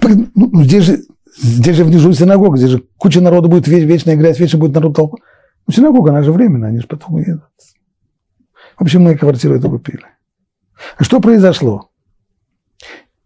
Погоди, 0.00 0.28
ну, 0.34 0.50
ну 0.52 0.64
здесь 0.64 0.84
же, 0.84 1.00
здесь 1.36 1.76
же 1.76 1.84
внизу 1.84 2.12
синагога, 2.12 2.56
здесь 2.56 2.70
же 2.70 2.84
куча 2.96 3.20
народу 3.20 3.48
будет 3.48 3.68
вечно 3.68 4.14
играть, 4.14 4.38
вечно 4.38 4.58
будет 4.58 4.74
народ 4.74 4.96
толпа. 4.96 5.18
Ну, 5.66 5.72
синагога, 5.72 6.10
она 6.10 6.22
же 6.22 6.32
временная, 6.32 6.70
они 6.70 6.80
же 6.80 6.86
потом 6.86 7.14
уедут. 7.14 7.44
В 8.80 8.82
общем, 8.84 9.02
мы 9.02 9.14
квартиру 9.14 9.54
эту 9.56 9.68
купили. 9.68 10.06
А 10.96 11.04
что 11.04 11.20
произошло? 11.20 11.90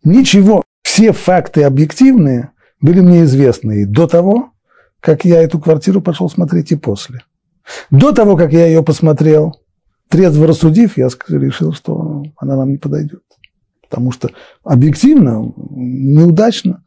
Ничего, 0.02 0.64
все 0.82 1.12
факты 1.12 1.62
объективные 1.62 2.50
были 2.80 3.00
мне 3.00 3.22
известны 3.22 3.82
и 3.82 3.84
до 3.84 4.08
того, 4.08 4.52
как 4.98 5.24
я 5.24 5.40
эту 5.40 5.60
квартиру 5.60 6.02
пошел 6.02 6.28
смотреть 6.28 6.72
и 6.72 6.76
после. 6.76 7.22
До 7.90 8.10
того, 8.10 8.36
как 8.36 8.52
я 8.52 8.66
ее 8.66 8.82
посмотрел, 8.82 9.62
трезво 10.08 10.48
рассудив, 10.48 10.98
я 10.98 11.06
решил, 11.28 11.72
что 11.72 12.24
она 12.36 12.56
нам 12.56 12.70
не 12.70 12.78
подойдет. 12.78 13.22
Потому 13.88 14.10
что 14.10 14.30
объективно 14.64 15.52
неудачно, 15.70 16.82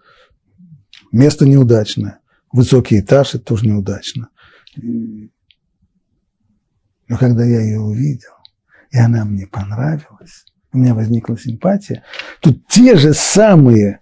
место 1.13 1.47
неудачное, 1.47 2.19
высокий 2.51 2.99
этаж– 2.99 3.33
это 3.35 3.45
тоже 3.45 3.65
неудачно. 3.65 4.27
Но 7.07 7.17
когда 7.17 7.45
я 7.45 7.61
ее 7.61 7.79
увидел, 7.79 8.36
и 8.91 8.97
она 8.97 9.25
мне 9.25 9.47
понравилась, 9.47 10.45
у 10.73 10.77
меня 10.77 10.93
возникла 10.93 11.37
симпатия, 11.37 12.03
тут 12.41 12.67
те 12.67 12.95
же 12.95 13.13
самые 13.13 13.99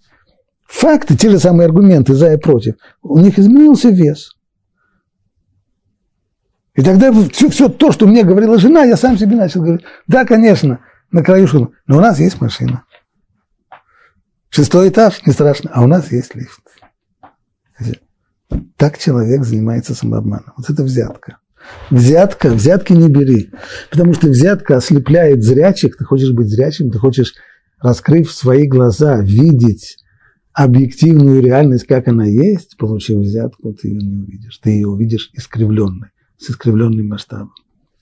факты, 0.68 1.16
те 1.16 1.30
же 1.30 1.40
самые 1.40 1.66
аргументы 1.66 2.14
за 2.14 2.34
и 2.34 2.38
против, 2.38 2.76
у 3.02 3.20
них 3.20 3.40
изменился 3.40 3.90
вес. 3.90 4.36
И 6.74 6.82
тогда 6.82 7.12
все, 7.32 7.50
все 7.50 7.70
то, 7.70 7.92
что 7.92 8.06
мне 8.06 8.24
говорила 8.24 8.58
жена, 8.58 8.84
я 8.84 8.98
сам 8.98 9.18
себе 9.18 9.36
начал 9.36 9.62
говорить, 9.62 9.86
да, 10.08 10.26
конечно, 10.26 10.82
на 11.12 11.24
краю 11.24 11.48
шума, 11.48 11.72
но 11.88 11.98
у 11.98 12.02
нас 12.02 12.20
есть 12.20 12.42
машина. 12.42 12.84
Шестой 14.50 14.90
этаж, 14.90 15.26
не 15.26 15.34
страшно, 15.34 15.72
а 15.74 15.84
у 15.84 15.88
нас 15.88 16.12
есть 16.12 16.36
лифт. 16.36 16.62
Так 18.78 18.98
человек 18.98 19.44
занимается 19.44 19.96
самообманом. 19.96 20.54
Вот 20.58 20.70
это 20.70 20.84
взятка. 20.84 21.40
Взятка, 21.90 22.50
взятки 22.50 22.94
не 22.94 23.10
бери. 23.10 23.52
Потому 23.92 24.14
что 24.14 24.28
взятка 24.28 24.78
ослепляет 24.78 25.44
зрячих. 25.44 25.98
Ты 25.98 26.04
хочешь 26.04 26.32
быть 26.32 26.48
зрячим, 26.48 26.92
ты 26.92 26.98
хочешь, 26.98 27.34
раскрыв 27.80 28.32
свои 28.32 28.68
глаза, 28.68 29.22
видеть 29.22 29.98
объективную 30.54 31.42
реальность, 31.42 31.86
как 31.86 32.08
она 32.08 32.26
есть, 32.26 32.78
получив 32.78 33.20
взятку, 33.20 33.74
ты 33.74 33.90
ее 33.90 34.00
не 34.00 34.18
увидишь. 34.18 34.58
Ты 34.60 34.72
ее 34.72 34.88
увидишь 34.88 35.30
искривленной, 35.34 36.10
с 36.38 36.50
искривленным 36.50 37.10
масштабом. 37.10 37.54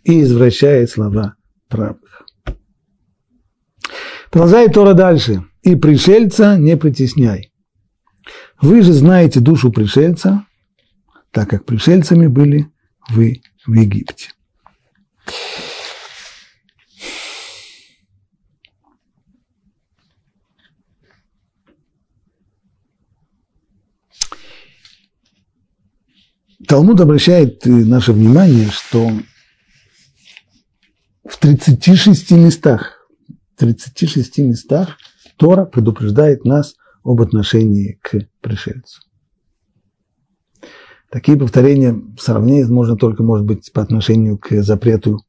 И 0.03 0.21
извращает 0.21 0.89
слова 0.89 1.35
правых. 1.67 2.25
Продолжает 4.29 4.73
Тора 4.73 4.93
дальше. 4.93 5.45
«И 5.63 5.75
пришельца 5.75 6.57
не 6.57 6.75
притесняй. 6.75 7.53
Вы 8.61 8.81
же 8.81 8.91
знаете 8.91 9.39
душу 9.39 9.71
пришельца, 9.71 10.45
так 11.31 11.49
как 11.49 11.65
пришельцами 11.65 12.27
были 12.27 12.67
вы 13.09 13.41
в 13.65 13.73
Египте. 13.73 14.29
Талмуд 26.67 26.99
обращает 27.01 27.65
наше 27.65 28.13
внимание, 28.13 28.69
что 28.71 29.11
в 31.23 31.37
36 31.37 32.31
местах, 32.31 33.07
в 33.55 33.59
36 33.59 34.39
местах 34.39 34.97
Тора 35.37 35.65
предупреждает 35.65 36.45
нас 36.45 36.75
об 37.03 37.21
отношении 37.21 37.99
к 38.01 38.27
пришельцу. 38.41 39.01
Такие 41.13 41.37
повторения 41.37 42.01
сравнить 42.17 42.67
можно 42.69 42.97
только, 42.97 43.21
может 43.21 43.45
быть, 43.45 43.71
по 43.71 43.83
отношению 43.83 44.39
к 44.39 44.49
запрету 44.63 45.19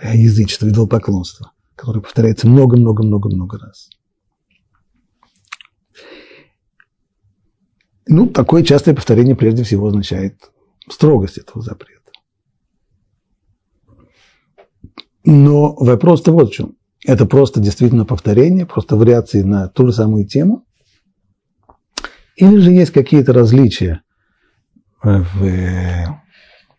э, 0.00 0.16
язычества, 0.16 0.68
идолопоклонства, 0.68 1.52
который 1.76 2.00
повторяется 2.00 2.48
много-много-много-много 2.48 3.58
раз. 3.58 3.90
Ну, 8.06 8.26
такое 8.26 8.62
частое 8.62 8.94
повторение 8.94 9.36
прежде 9.36 9.64
всего 9.64 9.88
означает 9.88 10.50
строгость 10.88 11.36
этого 11.36 11.62
запрета. 11.62 12.10
Но 15.26 15.74
вопрос-то 15.74 16.32
вот 16.32 16.48
в 16.48 16.54
чем. 16.54 16.78
Это 17.04 17.26
просто 17.26 17.60
действительно 17.60 18.06
повторение, 18.06 18.64
просто 18.64 18.96
вариации 18.96 19.42
на 19.42 19.68
ту 19.68 19.88
же 19.88 19.92
самую 19.92 20.26
тему? 20.26 20.64
Или 22.36 22.60
же 22.60 22.70
есть 22.70 22.92
какие-то 22.92 23.34
различия 23.34 24.01
в, 25.02 26.18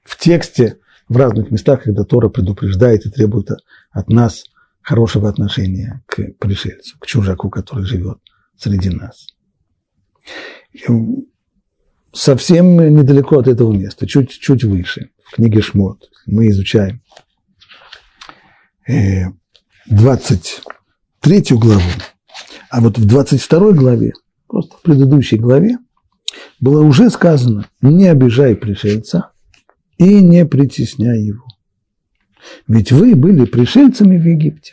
в 0.04 0.18
тексте 0.18 0.80
в 1.10 1.18
разных 1.18 1.52
местах, 1.52 1.84
когда 1.84 2.04
Тора 2.04 2.30
предупреждает 2.30 3.06
и 3.06 3.12
требует 3.12 3.50
от 3.92 4.10
нас 4.10 4.46
хорошего 4.82 5.30
отношения 5.30 6.04
к 6.08 6.34
пришельцу, 6.40 6.98
к 7.00 7.06
чужаку, 7.06 7.50
который 7.50 7.86
живет 7.86 8.20
среди 8.58 8.90
нас. 8.90 9.28
Совсем 12.12 12.96
недалеко 12.96 13.40
от 13.40 13.48
этого 13.48 13.74
места, 13.74 14.06
чуть, 14.08 14.30
чуть 14.30 14.64
выше, 14.64 15.10
в 15.24 15.36
книге 15.36 15.62
Шмот, 15.62 16.10
мы 16.28 16.48
изучаем 16.50 17.02
23 18.88 20.62
э, 21.26 21.42
главу, 21.56 21.82
а 22.70 22.82
вот 22.82 22.98
в 22.98 23.06
22 23.06 23.72
главе, 23.72 24.14
просто 24.48 24.78
в 24.78 24.82
предыдущей 24.82 25.38
главе, 25.38 25.78
было 26.64 26.82
уже 26.82 27.10
сказано, 27.10 27.68
не 27.82 28.08
обижай 28.08 28.56
пришельца 28.56 29.32
и 29.98 30.24
не 30.24 30.46
притесняй 30.46 31.22
его. 31.22 31.44
Ведь 32.70 32.94
вы 32.94 33.16
были 33.16 33.44
пришельцами 33.44 34.18
в 34.18 34.26
Египте. 34.26 34.72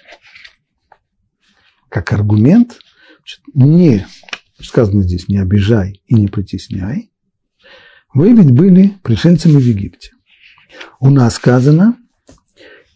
Как 1.88 2.12
аргумент, 2.12 2.78
не, 3.54 4.06
сказано 4.60 5.02
здесь, 5.02 5.26
не 5.26 5.38
обижай 5.38 6.00
и 6.06 6.14
не 6.14 6.28
притесняй, 6.28 7.10
вы 8.14 8.34
ведь 8.34 8.52
были 8.52 8.92
пришельцами 9.02 9.56
в 9.56 9.64
Египте. 9.64 10.12
У 11.00 11.10
нас 11.10 11.34
сказано, 11.34 11.96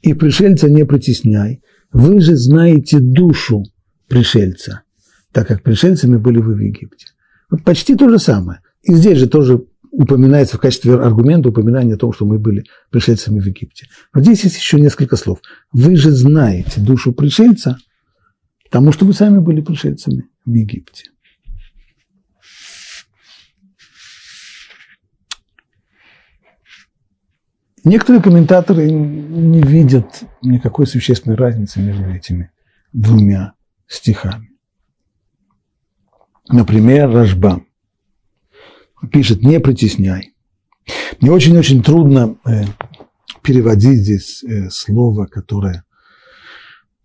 и 0.02 0.14
пришельца 0.14 0.70
не 0.70 0.86
притесняй, 0.86 1.62
вы 1.92 2.20
же 2.20 2.36
знаете 2.36 3.00
душу 3.00 3.64
пришельца, 4.06 4.82
так 5.32 5.48
как 5.48 5.64
пришельцами 5.64 6.16
были 6.16 6.38
вы 6.38 6.54
в 6.54 6.60
Египте. 6.60 7.08
Почти 7.64 7.96
то 7.96 8.08
же 8.08 8.20
самое. 8.20 8.60
И 8.84 8.94
здесь 8.94 9.18
же 9.18 9.28
тоже 9.28 9.64
упоминается 9.90 10.56
в 10.56 10.60
качестве 10.60 10.94
аргумента 10.94 11.48
упоминание 11.48 11.94
о 11.94 11.98
том, 11.98 12.12
что 12.12 12.26
мы 12.26 12.38
были 12.38 12.64
пришельцами 12.90 13.40
в 13.40 13.46
Египте. 13.46 13.86
Но 14.12 14.20
здесь 14.20 14.44
есть 14.44 14.56
еще 14.56 14.78
несколько 14.78 15.16
слов. 15.16 15.38
Вы 15.72 15.96
же 15.96 16.10
знаете 16.10 16.80
душу 16.80 17.12
пришельца, 17.12 17.78
потому 18.64 18.92
что 18.92 19.06
вы 19.06 19.12
сами 19.12 19.38
были 19.38 19.60
пришельцами 19.60 20.28
в 20.44 20.52
Египте. 20.52 21.04
Некоторые 27.84 28.22
комментаторы 28.22 28.90
не 28.90 29.62
видят 29.62 30.24
никакой 30.42 30.86
существенной 30.86 31.36
разницы 31.36 31.80
между 31.80 32.04
этими 32.04 32.50
двумя 32.92 33.52
стихами. 33.86 34.50
Например, 36.48 37.10
Рашбам 37.10 37.66
пишет 39.12 39.42
«не 39.42 39.60
притесняй». 39.60 40.34
Мне 41.20 41.30
очень-очень 41.30 41.82
трудно 41.82 42.36
э, 42.46 42.64
переводить 43.42 44.00
здесь 44.00 44.44
э, 44.44 44.70
слово, 44.70 45.26
которое, 45.26 45.84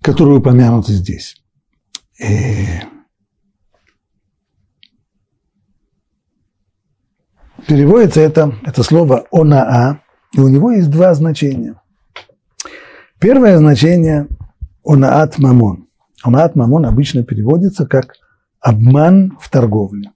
которое 0.02 0.40
упомянуто 0.40 0.92
здесь. 0.92 1.36
Э, 2.22 2.82
переводится 7.68 8.22
это, 8.22 8.54
это 8.64 8.84
слово 8.84 9.26
«онаа», 9.32 10.02
и 10.34 10.40
у 10.40 10.48
него 10.48 10.72
есть 10.72 10.90
два 10.90 11.14
значения. 11.14 11.82
Первое 13.20 13.58
значение– 13.58 14.28
«онаат 14.86 15.40
мамон». 15.40 15.88
«Онаат 16.22 16.56
мамон» 16.56 16.86
обычно 16.86 17.24
переводится 17.24 17.86
как 17.86 18.16
«обман 18.60 19.38
в 19.40 19.50
торговле». 19.50 20.12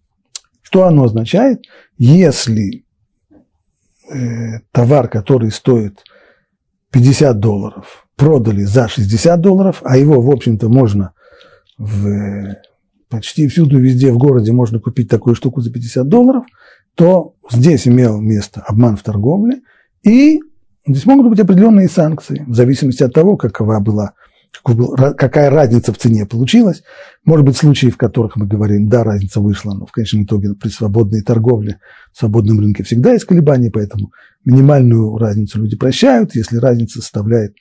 Что 0.73 0.87
оно 0.87 1.03
означает? 1.03 1.65
Если 1.99 2.83
э, 4.09 4.61
товар, 4.71 5.07
который 5.07 5.51
стоит 5.51 6.03
50 6.89 7.39
долларов, 7.39 8.07
продали 8.15 8.63
за 8.63 8.87
60 8.87 9.39
долларов, 9.39 9.83
а 9.85 9.97
его, 9.97 10.19
в 10.19 10.31
общем-то, 10.31 10.69
можно 10.69 11.13
в, 11.77 12.55
почти 13.07 13.47
всюду, 13.47 13.77
везде 13.77 14.11
в 14.11 14.17
городе 14.17 14.51
можно 14.51 14.79
купить 14.79 15.09
такую 15.09 15.35
штуку 15.35 15.61
за 15.61 15.71
50 15.71 16.07
долларов, 16.07 16.43
то 16.95 17.35
здесь 17.51 17.87
имел 17.87 18.19
место 18.19 18.63
обман 18.65 18.97
в 18.97 19.03
торговле, 19.03 19.61
и 20.01 20.39
здесь 20.87 21.05
могут 21.05 21.29
быть 21.29 21.39
определенные 21.39 21.87
санкции, 21.87 22.45
в 22.47 22.55
зависимости 22.55 23.03
от 23.03 23.13
того, 23.13 23.37
какова 23.37 23.79
была, 23.79 24.13
какая 24.61 25.49
разница 25.49 25.91
в 25.91 25.97
цене 25.97 26.25
получилась. 26.25 26.83
Может 27.25 27.45
быть, 27.45 27.57
случаи, 27.57 27.87
в 27.87 27.97
которых 27.97 28.35
мы 28.35 28.45
говорим, 28.45 28.87
да, 28.87 29.03
разница 29.03 29.39
вышла, 29.39 29.73
но 29.73 29.85
в 29.85 29.91
конечном 29.91 30.23
итоге 30.23 30.53
при 30.53 30.69
свободной 30.69 31.21
торговле, 31.21 31.79
в 32.11 32.19
свободном 32.19 32.59
рынке 32.59 32.83
всегда 32.83 33.13
есть 33.13 33.25
колебания, 33.25 33.71
поэтому 33.71 34.11
минимальную 34.45 35.17
разницу 35.17 35.59
люди 35.59 35.75
прощают. 35.75 36.35
Если 36.35 36.57
разница 36.57 36.99
составляет 37.01 37.55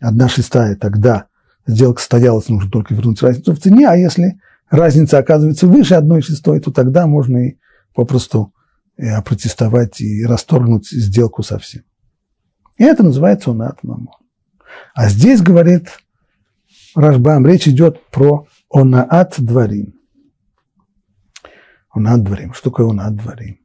одна 0.00 0.28
шестая, 0.28 0.76
тогда 0.76 1.26
сделка 1.66 2.00
состоялась, 2.00 2.48
нужно 2.48 2.70
только 2.70 2.94
вернуть 2.94 3.22
разницу 3.22 3.52
в 3.52 3.58
цене, 3.58 3.88
а 3.88 3.96
если 3.96 4.40
разница 4.70 5.18
оказывается 5.18 5.66
выше 5.66 5.94
одной 5.94 6.22
шестой, 6.22 6.60
то 6.60 6.70
тогда 6.70 7.06
можно 7.06 7.48
и 7.48 7.56
попросту 7.94 8.54
э, 8.96 9.20
протестовать 9.22 10.00
и 10.00 10.24
расторгнуть 10.24 10.88
сделку 10.88 11.42
совсем. 11.42 11.82
И 12.78 12.84
это 12.84 13.02
называется 13.02 13.50
унат 13.50 13.82
мамон. 13.82 14.14
А 14.94 15.08
здесь, 15.08 15.40
говорит 15.40 15.88
Рашбам, 16.96 17.46
речь 17.46 17.68
идет 17.68 18.00
про 18.10 18.48
онаат 18.70 19.34
дворим. 19.38 19.94
Онаат 21.90 22.22
дворим. 22.24 22.54
Что 22.54 22.70
такое 22.70 22.88
онаат 22.88 23.16
дворим? 23.16 23.58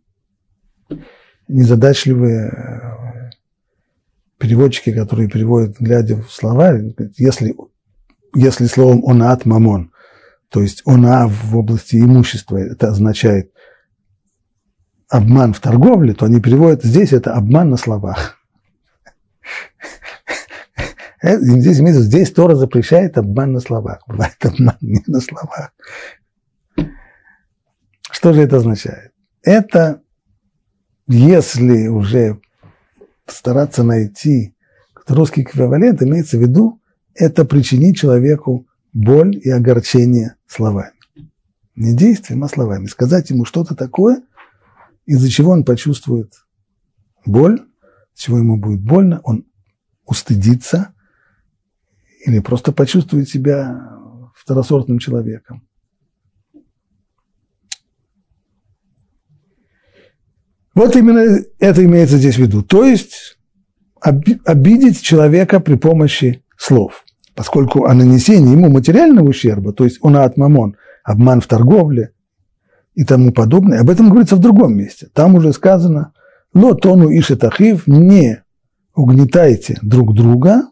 Незадачливые 1.48 2.50
э, 2.50 3.30
переводчики, 4.38 4.92
которые 4.92 5.30
переводят, 5.30 5.78
глядя 5.80 6.18
в 6.18 6.30
слова, 6.30 6.74
если, 7.18 7.56
если 8.36 8.66
словом 8.66 9.06
онаат 9.08 9.46
мамон, 9.46 9.92
то 10.50 10.62
есть 10.62 10.82
она 10.86 11.28
в 11.28 11.58
области 11.58 11.96
имущества, 11.96 12.58
это 12.58 12.90
означает 12.90 13.54
обман 15.10 15.54
в 15.54 15.62
торговле, 15.62 16.14
то 16.14 16.26
они 16.26 16.42
переводят 16.42 16.84
здесь 16.84 17.14
это 17.14 17.34
обман 17.34 17.70
на 17.70 17.78
словах. 17.78 18.41
Э, 21.22 21.38
здесь, 21.40 21.78
здесь 21.78 22.32
Тора 22.32 22.56
запрещает 22.56 23.18
обман 23.18 23.54
на 23.54 23.60
словах. 23.60 24.02
Бывает 24.08 24.38
обман 24.44 24.78
не 24.82 25.04
на 25.08 25.20
словах. 25.20 25.72
Что 28.12 28.34
же 28.34 28.42
это 28.42 28.58
означает? 28.58 29.12
Это, 29.44 30.02
если 31.08 31.88
уже 31.88 32.40
стараться 33.26 33.84
найти 33.84 34.56
русский 35.08 35.42
эквивалент, 35.42 36.02
имеется 36.02 36.38
в 36.38 36.42
виду, 36.42 36.82
это 37.16 37.46
причинить 37.46 37.98
человеку 37.98 38.68
боль 38.94 39.36
и 39.36 39.50
огорчение 39.50 40.36
словами. 40.48 40.94
Не 41.76 41.96
действием, 41.96 42.44
а 42.44 42.48
словами. 42.48 42.88
Сказать 42.88 43.30
ему 43.30 43.46
что-то 43.46 43.76
такое, 43.76 44.22
из-за 45.06 45.30
чего 45.30 45.52
он 45.52 45.64
почувствует 45.64 46.34
боль, 47.26 47.62
чего 48.16 48.38
ему 48.38 48.58
будет 48.58 48.82
больно, 48.82 49.22
он 49.24 49.46
устыдится 50.06 50.94
или 52.26 52.40
просто 52.40 52.72
почувствует 52.72 53.30
себя 53.30 53.98
второсортным 54.36 55.00
человеком. 55.00 55.68
Вот 60.74 60.96
именно 60.96 61.40
это 61.60 61.84
имеется 61.84 62.18
здесь 62.18 62.36
в 62.36 62.40
виду. 62.40 62.64
То 62.64 62.86
есть 62.86 63.38
обидеть 64.00 65.02
человека 65.02 65.60
при 65.60 65.76
помощи 65.76 66.44
слов. 66.58 67.04
Поскольку 67.36 67.86
о 67.86 67.94
нанесении 67.94 68.52
ему 68.52 68.70
материального 68.70 69.30
ущерба, 69.30 69.74
то 69.74 69.84
есть 69.84 70.00
он 70.02 70.18
от 70.18 70.36
обман 70.38 71.42
в 71.42 71.48
торговле 71.48 72.14
и 72.94 73.04
тому 73.04 73.32
подобное, 73.32 73.82
об 73.82 73.90
этом 73.90 74.10
говорится 74.10 74.36
в 74.36 74.42
другом 74.42 74.76
месте. 74.76 75.10
Там 75.14 75.36
уже 75.36 75.54
сказано, 75.54 76.14
но 76.54 76.74
тону 76.74 77.10
и 77.10 77.22
шетахив, 77.22 77.88
не 77.88 78.44
угнетайте 78.96 79.78
друг 79.82 80.14
друга, 80.14 80.71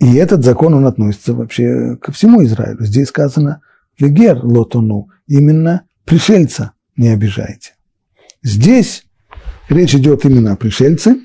и 0.00 0.14
этот 0.14 0.44
закон, 0.44 0.74
он 0.74 0.86
относится 0.86 1.34
вообще 1.34 1.96
ко 1.96 2.10
всему 2.10 2.42
Израилю. 2.44 2.82
Здесь 2.84 3.08
сказано 3.08 3.60
«Вегер 3.98 4.44
лотону», 4.44 5.10
именно 5.26 5.82
пришельца 6.04 6.72
не 6.96 7.08
обижайте. 7.08 7.74
Здесь 8.42 9.04
речь 9.68 9.94
идет 9.94 10.24
именно 10.24 10.52
о 10.52 10.56
пришельце. 10.56 11.16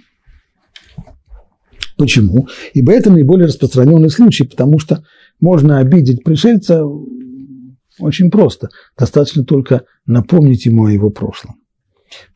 Почему? 1.98 2.48
Ибо 2.74 2.92
это 2.92 3.10
наиболее 3.10 3.48
распространенный 3.48 4.10
случай, 4.10 4.46
потому 4.46 4.80
что 4.80 5.04
можно 5.40 5.80
обидеть 5.80 6.24
пришельца 6.24 6.84
очень 8.00 8.30
просто. 8.30 8.70
Достаточно 8.98 9.46
только 9.46 9.84
напомнить 10.06 10.66
ему 10.66 10.86
о 10.86 10.92
его 10.92 11.10
прошлом. 11.10 11.56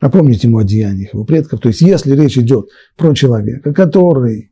Напомнить 0.00 0.44
ему 0.44 0.58
о 0.58 0.64
деяниях 0.64 1.12
его 1.12 1.24
предков. 1.24 1.60
То 1.60 1.68
есть, 1.68 1.82
если 1.82 2.14
речь 2.14 2.38
идет 2.38 2.68
про 2.96 3.14
человека, 3.14 3.72
который 3.74 4.49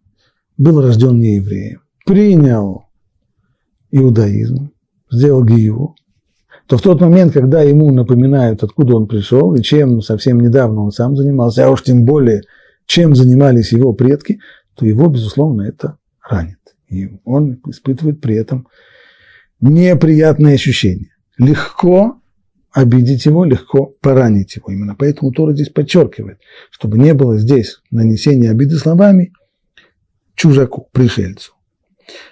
был 0.59 0.83
рожден 0.83 1.19
не 1.19 1.37
евреем, 1.37 1.81
принял 2.05 2.85
иудаизм, 3.91 4.73
сделал 5.11 5.45
гиеву, 5.45 5.97
то 6.67 6.77
в 6.77 6.83
тот 6.83 7.01
момент, 7.01 7.33
когда 7.33 7.63
ему 7.63 7.91
напоминают, 7.91 8.63
откуда 8.63 8.97
он 8.97 9.07
пришел 9.07 9.55
и 9.55 9.63
чем 9.63 10.03
совсем 10.03 10.41
недавно 10.41 10.83
он 10.83 10.91
сам 10.91 11.17
занимался, 11.17 11.67
а 11.67 11.71
уж 11.71 11.83
тем 11.83 12.05
более, 12.05 12.43
чем 12.85 13.15
занимались 13.15 13.73
его 13.73 13.95
предки, 13.95 14.41
то 14.75 14.85
его, 14.85 15.09
безусловно, 15.09 15.63
это 15.63 15.97
ранит. 16.29 16.59
И 16.89 17.09
он 17.25 17.61
испытывает 17.67 18.21
при 18.21 18.35
этом 18.35 18.69
неприятные 19.61 20.55
ощущения. 20.55 21.17
Легко 21.39 22.21
обидеть 22.73 23.25
его, 23.25 23.45
легко 23.45 23.95
поранить 24.01 24.57
его. 24.57 24.71
Именно 24.71 24.95
поэтому 24.95 25.33
Тора 25.33 25.55
здесь 25.55 25.71
подчеркивает, 25.71 26.39
чтобы 26.71 26.99
не 26.99 27.15
было 27.15 27.39
здесь 27.39 27.81
нанесения 27.91 28.51
обиды 28.51 28.77
словами 28.77 29.33
чужаку, 30.39 30.89
пришельцу. 30.93 31.53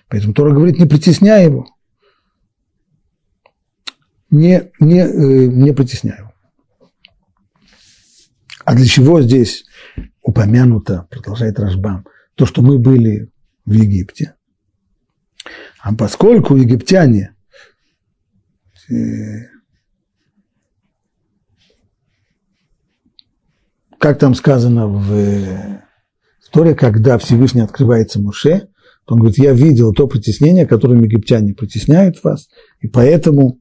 Поэтому 0.09 0.33
Тора 0.33 0.55
говорит, 0.55 0.79
не 0.79 0.87
притесняй 0.87 1.45
его, 1.45 1.67
не, 4.31 4.71
не, 4.81 5.01
э, 5.01 5.47
не 5.47 5.73
притесняй 5.73 6.19
его. 6.19 6.33
А 8.65 8.75
для 8.75 8.87
чего 8.87 9.21
здесь 9.21 9.65
упомянуто, 10.23 11.07
продолжает 11.11 11.59
Рашбам, 11.59 12.07
то, 12.37 12.47
что 12.47 12.63
мы 12.63 12.79
были 12.79 13.31
в 13.65 13.73
Египте? 13.73 14.35
А 15.81 15.95
поскольку 15.95 16.57
египтяне 16.57 17.35
э, 18.89 18.95
как 23.99 24.19
там 24.19 24.35
сказано 24.35 24.89
в 24.89 25.86
Торе, 26.57 26.75
когда 26.75 27.19
Всевышний 27.19 27.61
открывается 27.61 28.19
Муше, 28.19 28.69
то 29.05 29.15
он 29.15 29.19
говорит, 29.19 29.39
я 29.39 29.53
видел 29.53 29.93
то 29.93 30.07
притеснение, 30.07 30.65
которым 30.65 31.03
египтяне 31.03 31.53
притесняют 31.53 32.25
вас, 32.25 32.49
и 32.81 32.89
поэтому 32.89 33.61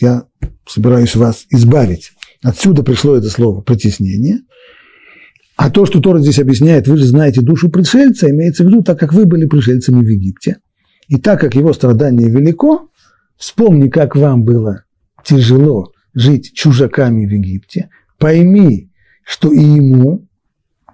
я 0.00 0.26
собираюсь 0.64 1.16
вас 1.16 1.46
избавить. 1.50 2.12
Отсюда 2.40 2.84
пришло 2.84 3.16
это 3.16 3.28
слово 3.28 3.62
«притеснение». 3.62 4.42
А 5.56 5.70
то, 5.70 5.86
что 5.86 6.00
Тора 6.00 6.20
здесь 6.20 6.38
объясняет, 6.38 6.86
вы 6.86 6.98
же 6.98 7.04
знаете 7.04 7.40
душу 7.40 7.68
пришельца, 7.68 8.30
имеется 8.30 8.62
в 8.62 8.68
виду, 8.68 8.84
так 8.84 9.00
как 9.00 9.12
вы 9.12 9.26
были 9.26 9.46
пришельцами 9.46 9.98
в 9.98 10.08
Египте, 10.08 10.58
и 11.08 11.16
так 11.16 11.40
как 11.40 11.56
его 11.56 11.72
страдание 11.72 12.30
велико, 12.30 12.90
вспомни, 13.36 13.88
как 13.88 14.14
вам 14.14 14.44
было 14.44 14.84
тяжело 15.24 15.90
жить 16.14 16.52
чужаками 16.54 17.26
в 17.26 17.30
Египте, 17.30 17.90
пойми, 18.18 18.92
что 19.24 19.52
и 19.52 19.60
ему, 19.60 20.28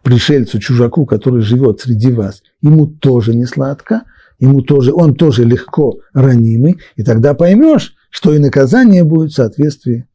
пришельцу, 0.07 0.61
чужаку, 0.61 1.05
который 1.05 1.41
живет 1.43 1.81
среди 1.81 2.13
вас, 2.13 2.45
ему 2.63 2.87
тоже 2.87 3.35
не 3.35 3.45
сладко, 3.45 4.05
ему 4.39 4.63
тоже, 4.63 4.93
он 4.93 5.17
тоже 5.17 5.45
легко 5.45 5.99
ранимый, 6.13 6.79
и 6.95 7.03
тогда 7.03 7.35
поймешь, 7.35 7.97
что 8.11 8.33
и 8.33 8.39
наказание 8.39 9.03
будет 9.03 9.33
в 9.33 9.35
соответствии 9.35 10.07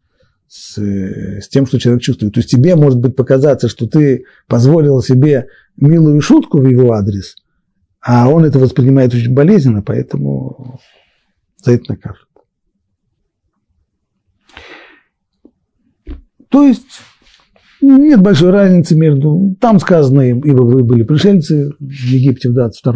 с, 0.48 0.78
с 0.78 1.50
тем, 1.50 1.66
что 1.66 1.78
человек 1.78 2.02
чувствует. 2.02 2.34
То 2.34 2.40
есть 2.40 2.50
тебе 2.50 2.78
может 2.78 3.00
быть 3.00 3.18
показаться, 3.18 3.68
что 3.68 3.86
ты 3.86 4.24
позволил 4.48 5.02
себе 5.02 5.48
милую 5.76 6.22
шутку 6.22 6.60
в 6.60 6.70
его 6.70 6.94
адрес, 6.94 7.36
а 8.00 8.30
он 8.30 8.46
это 8.46 8.60
воспринимает 8.60 9.14
очень 9.14 9.34
болезненно, 9.34 9.82
поэтому 9.82 10.80
за 11.58 11.74
это 11.74 11.84
накажут. 11.90 12.30
То 16.48 16.64
есть 16.64 17.02
нет 17.82 18.22
большой 18.22 18.52
разницы 18.52 18.96
между... 18.96 19.56
Там 19.60 19.80
сказано, 19.80 20.22
ибо 20.22 20.62
вы 20.62 20.84
были 20.84 21.04
пришельцы 21.04 21.72
в 21.80 21.84
Египте 21.84 22.50
в 22.50 22.54
22 22.54 22.94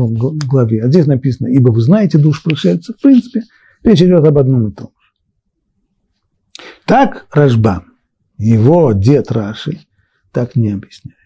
главе, 0.47 0.83
а 0.83 0.87
здесь 0.87 1.07
написано, 1.07 1.47
ибо 1.47 1.71
вы 1.71 1.81
знаете 1.81 2.17
душ 2.17 2.43
пришельцев. 2.43 2.95
В 2.97 3.01
принципе, 3.01 3.43
речь 3.83 4.01
идет 4.01 4.25
об 4.25 4.37
одном 4.37 4.69
и 4.69 4.71
том 4.71 4.91
же. 4.99 6.63
Так 6.85 7.25
Рашбам, 7.31 7.93
его 8.37 8.91
дед 8.93 9.31
Раши, 9.31 9.79
так 10.31 10.55
не 10.55 10.71
объясняет. 10.71 11.17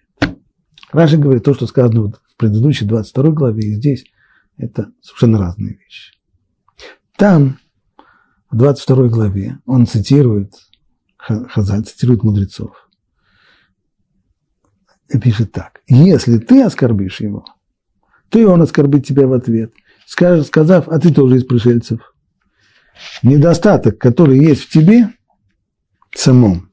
Раши 0.91 1.17
говорит 1.17 1.43
то, 1.43 1.53
что 1.53 1.67
сказано 1.67 2.11
в 2.11 2.37
предыдущей 2.37 2.85
22 2.85 3.31
главе, 3.31 3.61
и 3.61 3.75
здесь 3.75 4.05
это 4.57 4.91
совершенно 5.01 5.39
разные 5.39 5.77
вещи. 5.77 6.13
Там 7.17 7.59
в 8.49 8.57
22 8.57 9.07
главе 9.09 9.59
он 9.65 9.85
цитирует, 9.85 10.53
Хазаль 11.17 11.83
цитирует 11.83 12.23
мудрецов, 12.23 12.88
пишет 15.17 15.51
так. 15.51 15.81
Если 15.87 16.37
ты 16.37 16.61
оскорбишь 16.61 17.21
его, 17.21 17.45
то 18.29 18.37
и 18.37 18.43
он 18.43 18.61
оскорбит 18.61 19.07
тебя 19.07 19.27
в 19.27 19.33
ответ, 19.33 19.73
сказав, 20.05 20.87
а 20.87 20.99
ты 20.99 21.11
тоже 21.11 21.37
из 21.37 21.45
пришельцев. 21.45 22.13
Недостаток, 23.23 23.97
который 23.97 24.37
есть 24.39 24.63
в 24.63 24.69
тебе 24.69 25.09
самом, 26.13 26.71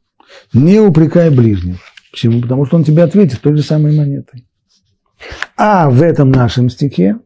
не 0.52 0.80
упрекай 0.80 1.30
ближнего. 1.30 1.78
Почему? 2.10 2.42
Потому 2.42 2.66
что 2.66 2.76
он 2.76 2.84
тебе 2.84 3.02
ответит 3.04 3.40
той 3.40 3.56
же 3.56 3.62
самой 3.62 3.96
монетой. 3.96 4.46
А 5.56 5.88
в 5.88 6.02
этом 6.02 6.30
нашем 6.30 6.68
стихе, 6.68 7.18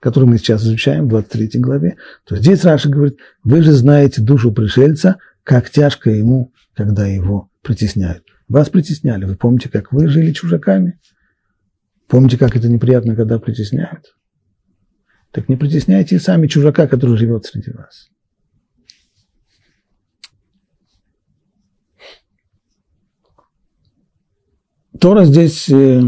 который 0.00 0.24
мы 0.24 0.38
сейчас 0.38 0.62
изучаем, 0.62 1.06
в 1.06 1.08
23 1.08 1.60
главе, 1.60 1.96
то 2.24 2.36
здесь 2.36 2.64
Раша 2.64 2.88
говорит, 2.88 3.18
вы 3.42 3.62
же 3.62 3.72
знаете 3.72 4.22
душу 4.22 4.52
пришельца, 4.52 5.18
как 5.42 5.70
тяжко 5.70 6.10
ему, 6.10 6.52
когда 6.74 7.06
его 7.06 7.50
притесняют. 7.62 8.24
Вас 8.48 8.70
притесняли. 8.70 9.26
Вы 9.26 9.36
помните, 9.36 9.68
как 9.68 9.92
вы 9.92 10.08
жили 10.08 10.32
чужаками? 10.32 10.98
Помните, 12.06 12.38
как 12.38 12.56
это 12.56 12.68
неприятно, 12.68 13.14
когда 13.14 13.38
притесняют? 13.38 14.16
Так 15.30 15.48
не 15.48 15.56
притесняйте 15.56 16.18
сами 16.18 16.46
чужака, 16.46 16.86
который 16.86 17.18
живет 17.18 17.44
среди 17.44 17.70
вас. 17.72 18.08
Тора 24.98 25.26
здесь 25.26 25.68
э, 25.68 26.00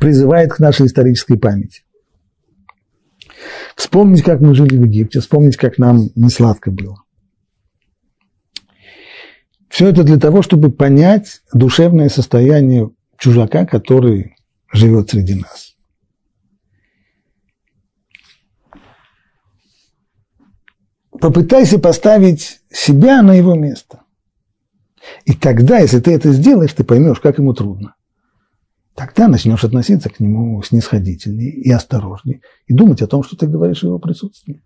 призывает 0.00 0.52
к 0.52 0.58
нашей 0.58 0.86
исторической 0.86 1.38
памяти. 1.38 1.84
Вспомнить, 3.76 4.22
как 4.22 4.40
мы 4.40 4.54
жили 4.54 4.76
в 4.76 4.84
Египте, 4.84 5.20
вспомнить, 5.20 5.56
как 5.56 5.78
нам 5.78 6.10
не 6.16 6.28
сладко 6.28 6.70
было. 6.70 7.02
Все 9.70 9.88
это 9.88 10.02
для 10.02 10.18
того, 10.18 10.42
чтобы 10.42 10.72
понять 10.72 11.42
душевное 11.54 12.08
состояние 12.08 12.90
чужака, 13.16 13.64
который 13.64 14.34
живет 14.72 15.10
среди 15.10 15.36
нас. 15.36 15.76
Попытайся 21.12 21.78
поставить 21.78 22.60
себя 22.70 23.22
на 23.22 23.32
его 23.32 23.54
место. 23.54 24.02
И 25.24 25.34
тогда, 25.34 25.78
если 25.78 26.00
ты 26.00 26.12
это 26.14 26.32
сделаешь, 26.32 26.72
ты 26.72 26.82
поймешь, 26.82 27.20
как 27.20 27.38
ему 27.38 27.54
трудно. 27.54 27.94
Тогда 28.96 29.28
начнешь 29.28 29.62
относиться 29.62 30.10
к 30.10 30.18
нему 30.18 30.60
снисходительнее 30.62 31.52
и 31.52 31.70
осторожнее, 31.70 32.40
и 32.66 32.74
думать 32.74 33.02
о 33.02 33.06
том, 33.06 33.22
что 33.22 33.36
ты 33.36 33.46
говоришь 33.46 33.80
в 33.80 33.84
его 33.84 34.00
присутствии. 34.00 34.62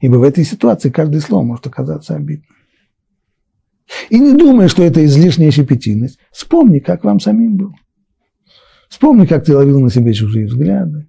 Ибо 0.00 0.16
в 0.16 0.22
этой 0.22 0.44
ситуации 0.44 0.90
каждое 0.90 1.20
слово 1.20 1.44
может 1.44 1.66
оказаться 1.66 2.14
обидным. 2.14 2.59
И 4.08 4.18
не 4.18 4.36
думай, 4.36 4.68
что 4.68 4.82
это 4.82 5.04
излишняя 5.04 5.50
щепетильность. 5.50 6.18
Вспомни, 6.30 6.78
как 6.78 7.04
вам 7.04 7.20
самим 7.20 7.56
было. 7.56 7.74
Вспомни, 8.88 9.26
как 9.26 9.44
ты 9.44 9.56
ловил 9.56 9.80
на 9.80 9.90
себе 9.90 10.12
чужие 10.12 10.46
взгляды. 10.46 11.08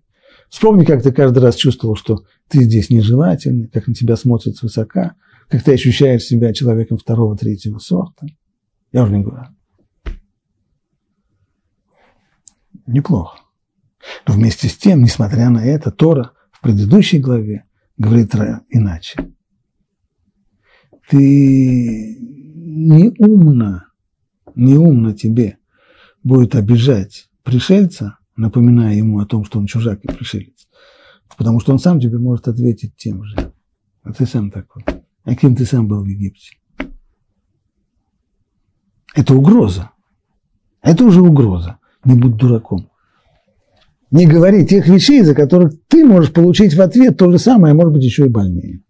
Вспомни, 0.50 0.84
как 0.84 1.02
ты 1.02 1.12
каждый 1.12 1.40
раз 1.40 1.56
чувствовал, 1.56 1.96
что 1.96 2.26
ты 2.50 2.64
здесь 2.64 2.90
нежелательный, 2.90 3.68
как 3.70 3.88
на 3.88 3.94
тебя 3.94 4.16
смотрят 4.16 4.58
свысока, 4.58 5.16
как 5.48 5.64
ты 5.64 5.74
ощущаешь 5.74 6.24
себя 6.24 6.54
человеком 6.54 6.98
второго, 6.98 7.38
третьего 7.38 7.80
сорта. 7.80 8.28
Я 8.92 9.04
уже 9.04 9.18
не 9.18 9.24
говорю. 9.24 9.48
Неплохо. 12.86 13.40
Но 14.28 14.34
вместе 14.34 14.68
с 14.68 14.76
тем, 14.76 15.04
несмотря 15.04 15.50
на 15.50 15.64
это, 15.64 15.92
Тора 15.92 16.34
в 16.52 16.62
предыдущей 16.62 17.20
главе 17.20 17.66
говорит 17.98 18.36
иначе. 18.70 19.32
Ты 21.10 22.18
неумно, 22.72 23.88
неумно 24.56 25.14
тебе 25.14 25.58
будет 26.24 26.56
обижать 26.56 27.30
пришельца, 27.44 28.18
напоминая 28.36 28.96
ему 28.96 29.20
о 29.20 29.26
том, 29.26 29.46
что 29.46 29.60
он 29.60 29.66
чужак 29.66 30.04
и 30.04 30.08
пришелец, 30.08 30.68
потому 31.38 31.60
что 31.60 31.74
он 31.74 31.80
сам 31.80 32.00
тебе 32.00 32.18
может 32.18 32.48
ответить 32.48 32.96
тем 32.96 33.24
же. 33.24 33.52
А 34.04 34.14
ты 34.14 34.26
сам 34.26 34.52
такой. 34.52 34.84
А 35.24 35.36
кем 35.36 35.56
ты 35.56 35.66
сам 35.66 35.88
был 35.88 36.04
в 36.04 36.08
Египте? 36.08 36.58
Это 39.14 39.36
угроза. 39.36 39.92
Это 40.82 41.04
уже 41.04 41.22
угроза. 41.22 41.78
Не 42.04 42.16
будь 42.16 42.38
дураком. 42.38 42.90
Не 44.10 44.26
говори 44.26 44.66
тех 44.66 44.88
вещей, 44.88 45.22
за 45.22 45.36
которых 45.36 45.74
ты 45.88 46.04
можешь 46.06 46.34
получить 46.34 46.74
в 46.74 46.82
ответ 46.82 47.18
то 47.18 47.32
же 47.32 47.38
самое, 47.38 47.74
а 47.74 47.76
может 47.76 47.94
быть 47.94 48.04
еще 48.04 48.26
и 48.26 48.30
больнее. 48.30 48.82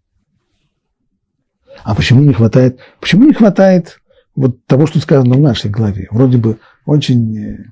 А 1.84 1.94
почему 1.94 2.22
не 2.22 2.32
хватает? 2.32 2.80
Почему 3.00 3.24
не 3.24 3.34
хватает 3.34 4.00
вот 4.34 4.64
того, 4.66 4.86
что 4.86 5.00
сказано 5.00 5.34
в 5.36 5.40
нашей 5.40 5.70
главе? 5.70 6.08
Вроде 6.10 6.38
бы 6.38 6.60
очень 6.86 7.38
э, 7.38 7.64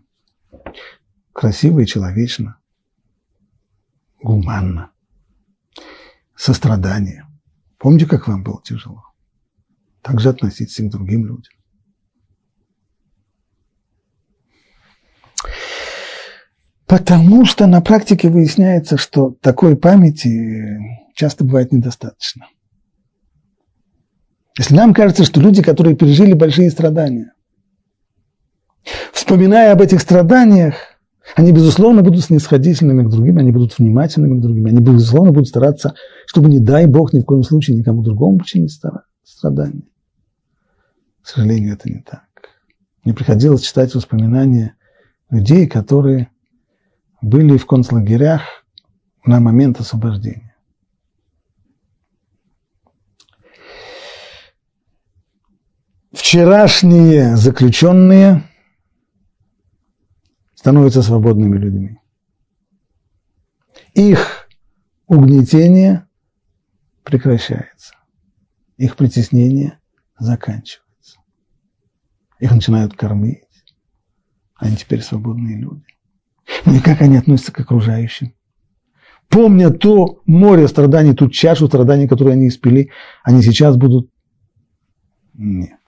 красиво 1.33 1.81
и 1.81 1.87
человечно, 1.87 2.59
гуманно, 4.23 4.91
сострадание. 6.35 7.27
Помните, 7.79 8.07
как 8.07 8.29
вам 8.29 8.43
было 8.43 8.61
тяжело? 8.63 9.05
Так 10.03 10.21
же 10.21 10.29
относиться 10.29 10.83
к 10.83 10.91
другим 10.91 11.27
людям. 11.27 11.53
Потому 16.87 17.45
что 17.45 17.69
на 17.69 17.81
практике 17.81 18.29
выясняется, 18.29 18.97
что 18.97 19.37
такой 19.41 19.77
памяти 19.77 20.79
часто 21.15 21.45
бывает 21.45 21.71
недостаточно. 21.71 22.49
Если 24.59 24.75
нам 24.75 24.95
кажется, 24.95 25.25
что 25.25 25.41
люди, 25.41 25.63
которые 25.63 25.97
пережили 25.97 26.33
большие 26.33 26.71
страдания, 26.71 27.33
вспоминая 29.13 29.73
об 29.73 29.81
этих 29.81 30.01
страданиях, 30.01 30.75
они, 31.37 31.53
безусловно, 31.53 32.03
будут 32.03 32.25
снисходительными 32.25 33.05
к 33.05 33.11
другим, 33.11 33.39
они 33.39 33.53
будут 33.53 33.79
внимательными 33.79 34.39
к 34.39 34.43
другим, 34.43 34.67
они, 34.67 34.81
безусловно, 34.81 35.33
будут 35.33 35.49
стараться, 35.49 35.95
чтобы, 36.27 36.51
не 36.51 36.59
дай 36.59 36.87
Бог, 36.87 37.13
ни 37.13 37.21
в 37.21 37.25
коем 37.25 37.45
случае 37.45 37.77
никому 37.77 38.03
другому 38.03 38.39
причинить 38.39 38.77
страдания. 39.23 39.85
К 41.23 41.29
сожалению, 41.29 41.75
это 41.75 41.89
не 41.89 42.01
так. 42.01 42.25
Мне 43.05 43.15
приходилось 43.15 43.63
читать 43.63 43.95
воспоминания 43.95 44.75
людей, 45.31 45.69
которые 45.69 46.29
были 47.23 47.57
в 47.57 47.67
концлагерях 47.67 48.43
на 49.25 49.39
момент 49.39 49.79
освобождения. 49.79 50.50
Вчерашние 56.13 57.37
заключенные 57.37 58.43
становятся 60.55 61.03
свободными 61.03 61.57
людьми. 61.57 61.99
Их 63.95 64.49
угнетение 65.07 66.07
прекращается, 67.03 67.95
их 68.77 68.97
притеснение 68.97 69.79
заканчивается. 70.19 71.19
Их 72.39 72.53
начинают 72.53 72.97
кормить, 72.97 73.45
они 74.57 74.77
теперь 74.77 75.03
свободные 75.03 75.59
люди. 75.59 75.85
Ну 76.65 76.75
и 76.75 76.81
как 76.81 77.01
они 77.01 77.17
относятся 77.17 77.53
к 77.53 77.61
окружающим? 77.61 78.35
Помня 79.29 79.71
то 79.71 80.21
море 80.27 80.67
страданий, 80.67 81.15
ту 81.15 81.29
чашу 81.31 81.69
страданий, 81.69 82.09
которую 82.09 82.33
они 82.33 82.49
испили, 82.49 82.91
они 83.23 83.43
сейчас 83.43 83.77
будут... 83.77 84.11
Нет 85.35 85.80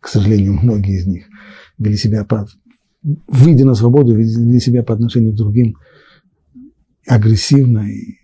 к 0.00 0.08
сожалению, 0.08 0.54
многие 0.54 0.98
из 0.98 1.06
них 1.06 1.26
вели 1.78 1.96
себя, 1.96 2.24
по, 2.24 2.46
выйдя 3.02 3.64
на 3.64 3.74
свободу, 3.74 4.14
вели 4.14 4.60
себя 4.60 4.82
по 4.82 4.94
отношению 4.94 5.32
к 5.32 5.36
другим 5.36 5.76
агрессивно 7.06 7.88
и 7.88 8.18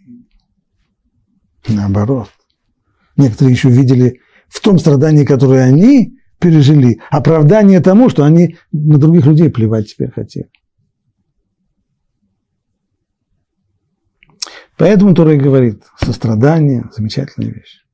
наоборот. 1.69 2.29
Некоторые 3.17 3.55
еще 3.55 3.71
видели 3.71 4.21
в 4.49 4.61
том 4.61 4.79
страдании, 4.79 5.25
которое 5.25 5.65
они 5.65 6.19
пережили, 6.39 7.01
оправдание 7.11 7.81
тому, 7.81 8.11
что 8.11 8.25
они 8.25 8.57
на 8.73 8.99
других 8.99 9.27
людей 9.27 9.51
плевать 9.51 9.89
теперь 9.89 10.11
хотели. 10.11 10.51
Поэтому 14.77 15.15
Тора 15.15 15.37
говорит, 15.37 15.85
сострадание– 15.99 16.91
замечательная 16.97 17.51
вещь, 17.51 17.85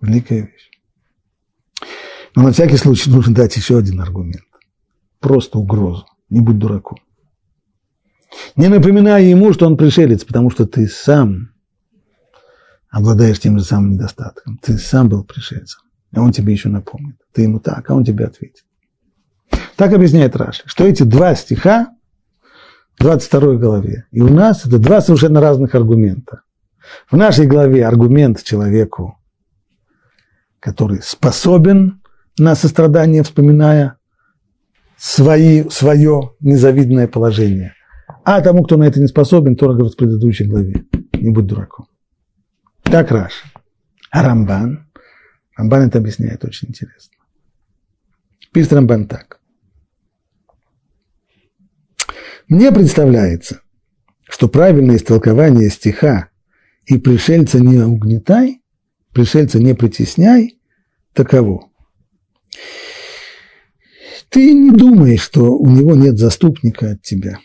великая 0.00 0.40
вещь. 0.40 0.70
Но 2.34 2.42
на 2.42 2.52
всякий 2.52 2.76
случай 2.76 3.10
нужно 3.10 3.34
дать 3.34 3.56
еще 3.56 3.78
один 3.78 4.00
аргумент. 4.00 4.44
Просто 5.20 5.58
угрозу. 5.58 6.06
Не 6.30 6.40
будь 6.40 6.58
дураком. 6.58 6.98
Не 8.56 8.68
напоминай 8.68 9.26
ему, 9.26 9.52
что 9.52 9.66
он 9.66 9.76
пришелец, 9.76 10.24
потому 10.24 10.50
что 10.50 10.66
ты 10.66 10.88
сам 10.88 11.50
обладаешь 12.90 13.40
тем 13.40 13.58
же 13.58 13.64
самым 13.64 13.92
недостатком. 13.92 14.58
Ты 14.58 14.78
сам 14.78 15.08
был 15.08 15.24
пришельцем. 15.24 15.82
А 16.14 16.22
он 16.22 16.32
тебе 16.32 16.52
еще 16.52 16.68
напомнит. 16.68 17.16
Ты 17.32 17.42
ему 17.42 17.60
так, 17.60 17.88
а 17.90 17.94
он 17.94 18.04
тебе 18.04 18.24
ответит. 18.24 18.64
Так 19.76 19.92
объясняет 19.92 20.36
Раши, 20.36 20.62
что 20.66 20.84
эти 20.84 21.02
два 21.02 21.34
стиха 21.34 21.88
в 22.96 23.02
22 23.02 23.54
главе, 23.56 24.06
и 24.12 24.20
у 24.20 24.28
нас 24.28 24.64
это 24.64 24.78
два 24.78 25.00
совершенно 25.00 25.40
разных 25.40 25.74
аргумента. 25.74 26.42
В 27.10 27.16
нашей 27.16 27.46
главе 27.46 27.84
аргумент 27.84 28.42
человеку, 28.42 29.18
который 30.60 31.02
способен 31.02 32.00
на 32.38 32.54
сострадание, 32.54 33.22
вспоминая 33.22 33.98
свои, 34.96 35.68
свое 35.70 36.34
незавидное 36.40 37.08
положение. 37.08 37.74
А 38.24 38.40
тому, 38.40 38.64
кто 38.64 38.76
на 38.76 38.84
это 38.84 39.00
не 39.00 39.06
способен, 39.06 39.56
Тора 39.56 39.74
говорит 39.74 39.94
в 39.94 39.98
предыдущей 39.98 40.44
главе, 40.44 40.84
не 41.12 41.30
будь 41.30 41.46
дураком. 41.46 41.86
Так 42.82 43.10
Раш. 43.10 43.44
А 44.10 44.22
Рамбан? 44.22 44.90
Рамбан 45.56 45.88
это 45.88 45.98
объясняет 45.98 46.44
очень 46.44 46.68
интересно. 46.68 47.12
Пишет 48.52 48.72
Рамбан 48.72 49.08
так. 49.08 49.40
Мне 52.48 52.70
представляется, 52.72 53.60
что 54.28 54.48
правильное 54.48 54.96
истолкование 54.96 55.70
стиха 55.70 56.28
«и 56.86 56.98
пришельца 56.98 57.60
не 57.60 57.78
угнетай», 57.78 58.62
«пришельца 59.12 59.58
не 59.58 59.74
притесняй» 59.74 60.60
таково. 61.14 61.70
Ты 64.28 64.52
не 64.52 64.70
думай, 64.70 65.16
что 65.16 65.56
у 65.56 65.68
него 65.70 65.94
нет 65.94 66.18
заступника 66.18 66.92
от 66.92 67.02
тебя. 67.02 67.38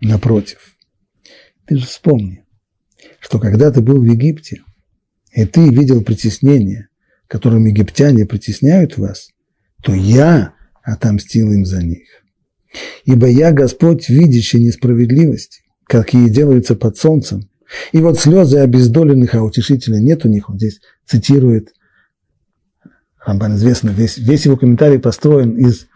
Напротив. 0.00 0.76
Ты 1.66 1.78
же 1.78 1.86
вспомни, 1.86 2.44
что 3.20 3.38
когда 3.38 3.70
ты 3.70 3.80
был 3.80 4.00
в 4.00 4.04
Египте, 4.04 4.62
и 5.32 5.44
ты 5.46 5.68
видел 5.70 6.02
притеснение, 6.02 6.88
которым 7.26 7.64
египтяне 7.66 8.26
притесняют 8.26 8.98
вас, 8.98 9.30
то 9.82 9.92
я 9.92 10.54
отомстил 10.82 11.50
им 11.52 11.64
за 11.64 11.82
них. 11.82 12.06
Ибо 13.04 13.28
я, 13.28 13.52
Господь, 13.52 14.08
видящий 14.08 14.64
несправедливости, 14.64 15.62
какие 15.86 16.28
делаются 16.28 16.74
под 16.76 16.96
солнцем. 16.96 17.48
И 17.92 17.98
вот 17.98 18.20
слезы 18.20 18.58
обездоленных, 18.58 19.34
а 19.34 19.42
утешителя 19.42 19.98
нет 19.98 20.24
у 20.24 20.28
них. 20.28 20.50
Он 20.50 20.58
здесь 20.58 20.80
цитирует, 21.06 21.72
Рамбан 23.26 23.56
известно, 23.56 23.90
весь, 23.90 24.18
весь 24.18 24.44
его 24.44 24.56
комментарий 24.56 24.98
построен 24.98 25.56
из 25.56 25.86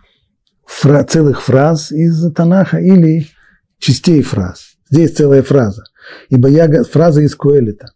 фра, 0.67 1.05
целых 1.05 1.43
фраз 1.43 1.93
из 1.93 2.33
Танаха 2.33 2.79
или 2.79 3.27
частей 3.79 4.23
фраз. 4.23 4.77
Здесь 4.91 5.13
целая 5.13 5.43
фраза. 5.43 5.85
Ибо 6.31 6.49
я, 6.49 6.85
фраза 6.85 7.21
из 7.21 7.35
Куэлита. 7.35 7.93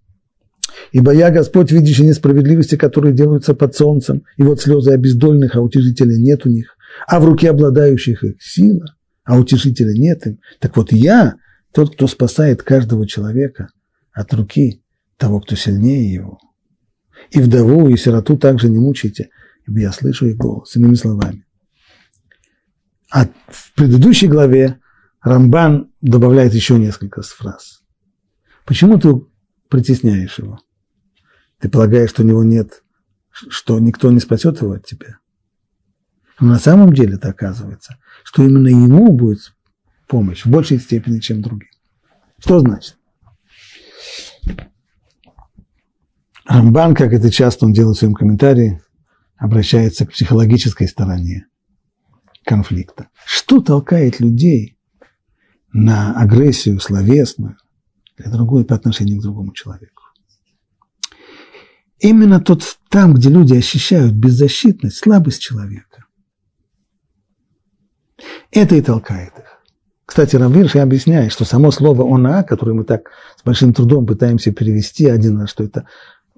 Ибо 0.92 1.12
я 1.12 1.30
Господь, 1.30 1.72
видящий 1.72 2.06
несправедливости, 2.06 2.76
которые 2.76 3.14
делаются 3.14 3.54
под 3.54 3.74
солнцем, 3.74 4.24
и 4.36 4.42
вот 4.42 4.60
слезы 4.60 4.92
обездольных, 4.92 5.56
а 5.56 5.60
утешителя 5.60 6.14
нет 6.16 6.44
у 6.44 6.50
них 6.50 6.76
а 7.06 7.20
в 7.20 7.24
руке 7.24 7.50
обладающих 7.50 8.24
их 8.24 8.42
сила, 8.42 8.86
а 9.24 9.38
утешителя 9.38 9.92
нет 9.92 10.26
им. 10.26 10.38
Так 10.60 10.76
вот 10.76 10.92
я, 10.92 11.36
тот, 11.72 11.94
кто 11.94 12.06
спасает 12.06 12.62
каждого 12.62 13.06
человека 13.06 13.68
от 14.12 14.32
руки 14.34 14.82
того, 15.16 15.40
кто 15.40 15.56
сильнее 15.56 16.12
его. 16.12 16.38
И 17.30 17.40
вдову, 17.40 17.88
и 17.88 17.96
сироту 17.96 18.36
также 18.36 18.68
не 18.68 18.78
мучайте, 18.78 19.30
ибо 19.66 19.80
я 19.80 19.92
слышу 19.92 20.26
их 20.26 20.36
голос, 20.36 20.76
иными 20.76 20.94
словами. 20.94 21.46
А 23.10 23.26
в 23.48 23.72
предыдущей 23.74 24.26
главе 24.26 24.80
Рамбан 25.20 25.90
добавляет 26.00 26.54
еще 26.54 26.78
несколько 26.78 27.22
фраз. 27.22 27.82
Почему 28.64 28.98
ты 28.98 29.14
притесняешь 29.68 30.38
его? 30.38 30.60
Ты 31.58 31.68
полагаешь, 31.68 32.10
что 32.10 32.22
у 32.22 32.26
него 32.26 32.42
нет, 32.42 32.82
что 33.30 33.78
никто 33.78 34.10
не 34.10 34.20
спасет 34.20 34.60
его 34.60 34.72
от 34.72 34.86
тебя? 34.86 35.18
Но 36.40 36.48
на 36.48 36.58
самом 36.58 36.92
деле 36.92 37.14
это 37.14 37.28
оказывается, 37.28 37.98
что 38.24 38.42
именно 38.42 38.68
ему 38.68 39.12
будет 39.12 39.54
помощь 40.08 40.44
в 40.44 40.50
большей 40.50 40.78
степени, 40.80 41.20
чем 41.20 41.40
другим. 41.40 41.68
Что 42.38 42.58
значит? 42.58 42.96
Рамбан, 46.47 46.95
как 46.95 47.12
это 47.12 47.30
часто 47.30 47.66
он 47.66 47.72
делает 47.72 47.97
в 47.97 48.01
своем 48.01 48.14
комментарии, 48.14 48.82
обращается 49.36 50.07
к 50.07 50.12
психологической 50.12 50.88
стороне 50.88 51.47
конфликта. 52.45 53.09
Что 53.24 53.61
толкает 53.61 54.20
людей 54.20 54.76
на 55.72 56.14
агрессию 56.20 56.80
словесную 56.80 57.57
или 58.18 58.28
другую 58.28 58.64
по 58.64 58.74
отношению 58.74 59.18
к 59.20 59.22
другому 59.22 59.53
человеку? 59.53 60.03
Именно 61.99 62.40
тот 62.40 62.78
там, 62.88 63.14
где 63.14 63.28
люди 63.28 63.55
ощущают 63.55 64.12
беззащитность, 64.12 64.97
слабость 64.97 65.40
человека. 65.40 66.07
Это 68.51 68.74
и 68.74 68.82
толкает 68.82 69.38
их. 69.38 69.62
Кстати, 70.05 70.34
Равирш 70.36 70.76
объясняет, 70.76 71.32
что 71.32 71.45
само 71.45 71.70
слово 71.70 72.12
«она», 72.14 72.43
которое 72.43 72.72
мы 72.72 72.84
так 72.84 73.11
с 73.36 73.43
большим 73.45 73.72
трудом 73.72 74.05
пытаемся 74.05 74.53
перевести, 74.53 75.07
один 75.07 75.40
раз, 75.40 75.51
что 75.51 75.64
это 75.64 75.86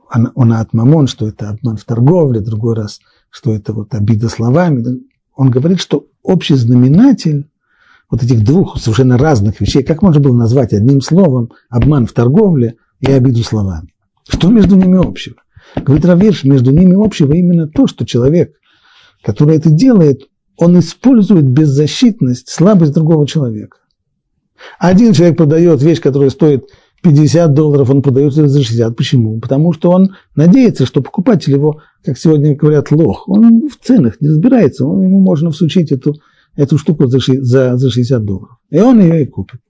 «она 0.09 0.61
от 0.61 0.73
мамон», 0.73 1.07
что 1.07 1.27
это 1.27 1.51
обман 1.51 1.77
в 1.77 1.85
торговле, 1.85 2.41
другой 2.41 2.75
раз, 2.75 3.01
что 3.31 3.53
это 3.53 3.73
вот 3.73 3.95
обида 3.95 4.29
словами. 4.29 5.03
Он 5.35 5.51
говорит, 5.51 5.81
что 5.81 6.07
общий 6.23 6.55
знаменатель 6.55 7.49
вот 8.11 8.23
этих 8.23 8.45
двух 8.45 8.79
совершенно 8.79 9.19
разных 9.19 9.61
вещей, 9.61 9.83
как 9.83 10.03
можно 10.03 10.21
было 10.21 10.37
назвать 10.37 10.73
одним 10.73 11.01
словом 11.01 11.51
обман 11.69 12.07
в 12.07 12.13
торговле 12.13 12.77
и 13.01 13.11
обиду 13.11 13.43
словами? 13.43 13.89
Что 14.29 14.49
между 14.49 14.77
ними 14.77 14.99
общего? 15.05 15.37
Говорит 15.77 16.05
Равирш, 16.05 16.45
между 16.45 16.71
ними 16.71 16.95
общего 16.95 17.33
именно 17.33 17.67
то, 17.67 17.87
что 17.87 18.07
человек, 18.07 18.55
который 19.23 19.57
это 19.57 19.71
делает, 19.71 20.29
он 20.57 20.79
использует 20.79 21.45
беззащитность, 21.45 22.49
слабость 22.49 22.93
другого 22.93 23.27
человека. 23.27 23.79
Один 24.79 25.13
человек 25.13 25.37
продает 25.37 25.83
вещь, 25.83 26.01
которая 26.01 26.31
стоит 26.31 26.67
50 27.05 27.55
долларов, 27.55 27.91
он 27.91 28.03
продает 28.03 28.33
за 28.33 28.49
60. 28.49 28.97
Почему? 28.97 29.39
Потому 29.39 29.73
что 29.73 29.91
он 29.91 30.17
надеется, 30.35 30.87
что 30.87 31.03
покупатель 31.03 31.53
его, 31.53 31.81
как 32.05 32.19
сегодня 32.19 32.57
говорят, 32.57 32.91
лох. 32.91 33.29
Он 33.29 33.69
в 33.69 33.77
ценах 33.81 34.21
не 34.21 34.29
разбирается, 34.29 34.85
он, 34.87 35.03
ему 35.03 35.21
можно 35.21 35.51
всучить 35.51 35.93
эту, 35.93 36.17
эту 36.57 36.79
штуку 36.79 37.07
за, 37.07 37.21
за, 37.21 37.77
за 37.77 37.91
60 37.91 38.25
долларов. 38.25 38.57
И 38.71 38.81
он 38.81 39.01
ее 39.01 39.23
и 39.23 39.27
купит. 39.27 39.61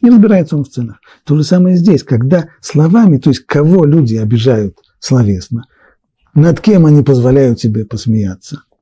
Не 0.00 0.08
разбирается 0.08 0.56
он 0.56 0.64
в 0.64 0.70
ценах. 0.70 1.00
То 1.24 1.36
же 1.36 1.44
самое 1.44 1.76
здесь, 1.76 2.02
когда 2.02 2.48
словами, 2.60 3.18
то 3.18 3.28
есть 3.28 3.44
кого 3.44 3.84
люди 3.84 4.16
обижают 4.16 4.78
словесно, 4.98 5.64
над 6.34 6.60
кем 6.60 6.86
они 6.86 7.02
позволяют 7.02 7.60
себе 7.60 7.84
посмеяться– 7.84 8.62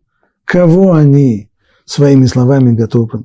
кого 0.50 0.94
они 0.94 1.48
своими 1.84 2.26
словами 2.26 2.74
готовы 2.74 3.24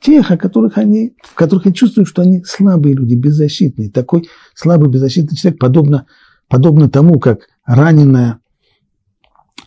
Тех, 0.00 0.30
о 0.30 0.36
которых 0.36 0.78
они, 0.78 1.16
в 1.22 1.34
которых 1.34 1.66
они 1.66 1.74
чувствуют, 1.74 2.08
что 2.08 2.22
они 2.22 2.44
слабые 2.44 2.94
люди, 2.94 3.14
беззащитные. 3.14 3.90
Такой 3.90 4.28
слабый, 4.54 4.88
беззащитный 4.88 5.36
человек, 5.36 5.58
подобно, 5.58 6.06
подобно 6.48 6.88
тому, 6.88 7.18
как 7.18 7.48
раненое, 7.64 8.38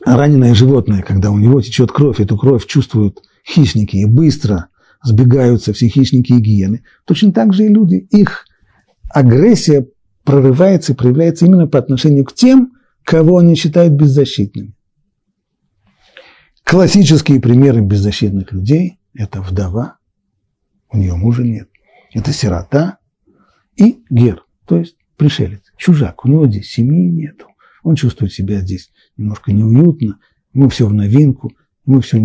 раненое 0.06 0.54
животное, 0.54 1.02
когда 1.02 1.32
у 1.32 1.38
него 1.38 1.62
течет 1.62 1.92
кровь, 1.92 2.20
эту 2.20 2.38
кровь 2.38 2.66
чувствуют 2.66 3.20
хищники 3.46 3.98
и 3.98 4.06
быстро 4.06 4.68
сбегаются 5.04 5.74
все 5.74 5.88
хищники 5.88 6.34
и 6.34 6.40
гиены. 6.40 6.84
Точно 7.06 7.34
так 7.34 7.54
же 7.54 7.66
и 7.66 7.70
люди, 7.70 8.08
их 8.12 8.46
агрессия 9.14 9.88
прорывается 10.24 10.94
и 10.94 10.96
проявляется 10.96 11.46
именно 11.46 11.68
по 11.68 11.80
отношению 11.80 12.26
к 12.26 12.34
тем, 12.34 12.74
кого 13.04 13.40
они 13.40 13.56
считают 13.56 13.94
беззащитными. 13.94 14.76
Классические 16.64 17.42
примеры 17.42 17.82
беззащитных 17.82 18.52
людей– 18.52 19.00
это 19.14 19.42
вдова, 19.42 19.98
у 20.92 20.98
нее 20.98 21.16
мужа 21.16 21.44
нет, 21.44 21.70
это 22.14 22.34
сирота 22.34 22.98
и 23.76 24.04
гер, 24.10 24.46
то 24.66 24.78
есть 24.78 24.98
пришелец, 25.18 25.62
чужак, 25.78 26.26
у 26.26 26.28
него 26.28 26.48
здесь 26.48 26.72
семьи 26.72 27.10
нету, 27.10 27.48
он 27.84 27.96
чувствует 27.96 28.34
себя 28.34 28.62
здесь 28.62 28.92
немножко 29.18 29.52
неуютно, 29.52 30.20
ему 30.54 30.70
все 30.70 30.88
в 30.88 30.94
новинку, 30.94 31.52
ему 31.86 32.02
все 32.02 32.20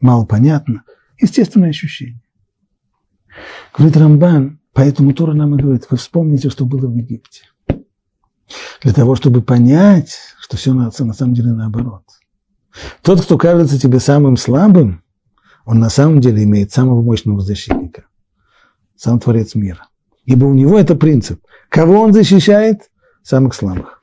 мало 0.00 0.26
понятно, 0.26 0.84
естественное 1.20 1.70
ощущение. 1.70 2.22
Говорит 3.76 3.96
Рамбан, 3.96 4.60
поэтому 4.72 5.12
Тора 5.12 5.34
нам 5.34 5.54
и 5.54 5.62
говорит, 5.62 5.86
вы 5.90 5.96
вспомните, 5.96 6.48
что 6.48 6.64
было 6.64 6.86
в 6.86 6.94
Египте. 6.94 7.42
Для 8.82 8.92
того, 8.92 9.16
чтобы 9.16 9.42
понять, 9.42 10.16
что 10.38 10.56
все 10.56 10.72
на, 10.72 10.90
на 10.96 11.12
самом 11.12 11.34
деле 11.34 11.52
наоборот– 11.52 12.04
тот, 13.02 13.22
кто 13.22 13.38
кажется 13.38 13.78
тебе 13.78 14.00
самым 14.00 14.36
слабым, 14.36 15.02
он 15.66 15.80
на 15.80 15.90
самом 15.90 16.20
деле 16.20 16.44
имеет 16.44 16.72
самого 16.72 17.02
мощного 17.02 17.40
защитника, 17.40 18.06
сам 18.94 19.18
Творец 19.18 19.56
мира. 19.56 19.88
Ибо 20.24 20.46
у 20.46 20.54
него 20.54 20.78
это 20.78 20.94
принцип. 20.94 21.40
Кого 21.68 22.00
он 22.00 22.12
защищает? 22.12 22.82
Самых 23.22 23.52
слабых. 23.52 24.00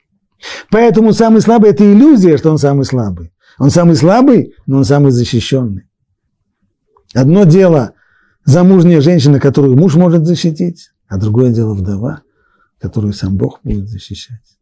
Поэтому 0.70 1.14
самый 1.14 1.40
слабый– 1.40 1.70
это 1.72 1.90
иллюзия, 1.90 2.36
что 2.36 2.50
он 2.50 2.58
самый 2.58 2.84
слабый. 2.84 3.32
Он 3.58 3.70
самый 3.70 3.96
слабый, 3.96 4.54
но 4.66 4.78
он 4.78 4.84
самый 4.84 5.10
защищенный. 5.10 5.88
Одно 7.14 7.44
дело– 7.44 7.94
замужняя 8.44 9.00
женщина, 9.00 9.40
которую 9.40 9.76
муж 9.76 9.94
может 9.94 10.26
защитить, 10.26 10.90
а 11.08 11.16
другое 11.16 11.50
дело– 11.50 11.72
вдова, 11.74 12.20
которую 12.78 13.14
сам 13.14 13.38
Бог 13.38 13.60
будет 13.64 13.88
защищать. 13.88 14.58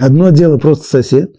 Одно 0.00 0.30
дело– 0.30 0.58
просто 0.58 0.86
сосед, 0.86 1.36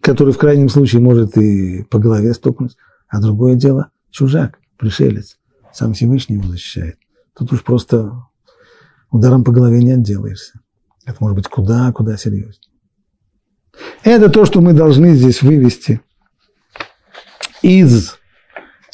который 0.00 0.32
в 0.32 0.38
крайнем 0.38 0.68
случае 0.68 1.02
может 1.02 1.36
и 1.36 1.82
по 1.90 1.98
голове 1.98 2.32
стукнуть, 2.32 2.76
а 3.08 3.20
другое 3.20 3.56
дело– 3.56 3.88
чужак, 4.14 4.60
пришелец, 4.78 5.38
сам 5.72 5.92
Всевышний 5.92 6.36
его 6.36 6.46
защищает. 6.46 6.98
Тут 7.34 7.52
уж 7.52 7.64
просто 7.64 8.12
ударом 9.10 9.42
по 9.42 9.50
голове 9.50 9.82
не 9.82 9.90
отделаешься. 9.90 10.60
Это 11.04 11.16
может 11.20 11.36
быть 11.36 11.48
куда-куда 11.48 12.16
серьезнее. 12.16 12.72
Это 14.04 14.30
то, 14.30 14.44
что 14.44 14.60
мы 14.60 14.72
должны 14.72 15.14
здесь 15.14 15.42
вывести 15.42 16.00
из 17.60 18.16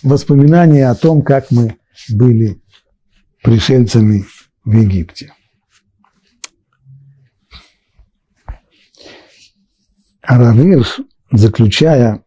воспоминания 0.02 0.88
о 0.88 0.94
том, 0.94 1.20
как 1.20 1.50
мы 1.50 1.76
были 2.08 2.62
пришельцами 3.42 4.24
в 4.64 4.72
Египте. 4.72 5.34
Аравирш, 10.22 11.00
заключая 11.30 12.24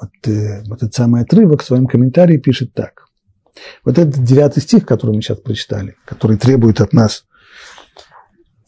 вот, 0.00 0.10
э, 0.26 0.62
вот 0.66 0.78
этот 0.78 0.94
самый 0.94 1.22
отрывок 1.22 1.62
в 1.62 1.66
своем 1.66 1.86
комментарии, 1.86 2.38
пишет 2.38 2.72
так. 2.72 3.06
Вот 3.84 3.98
этот 3.98 4.22
девятый 4.24 4.62
стих, 4.62 4.86
который 4.86 5.14
мы 5.14 5.22
сейчас 5.22 5.38
прочитали, 5.38 5.96
который 6.04 6.38
требует 6.38 6.80
от 6.80 6.92
нас 6.92 7.26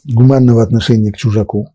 гуманного 0.05 0.63
отношения 0.63 1.13
к 1.13 1.17
чужаку, 1.17 1.75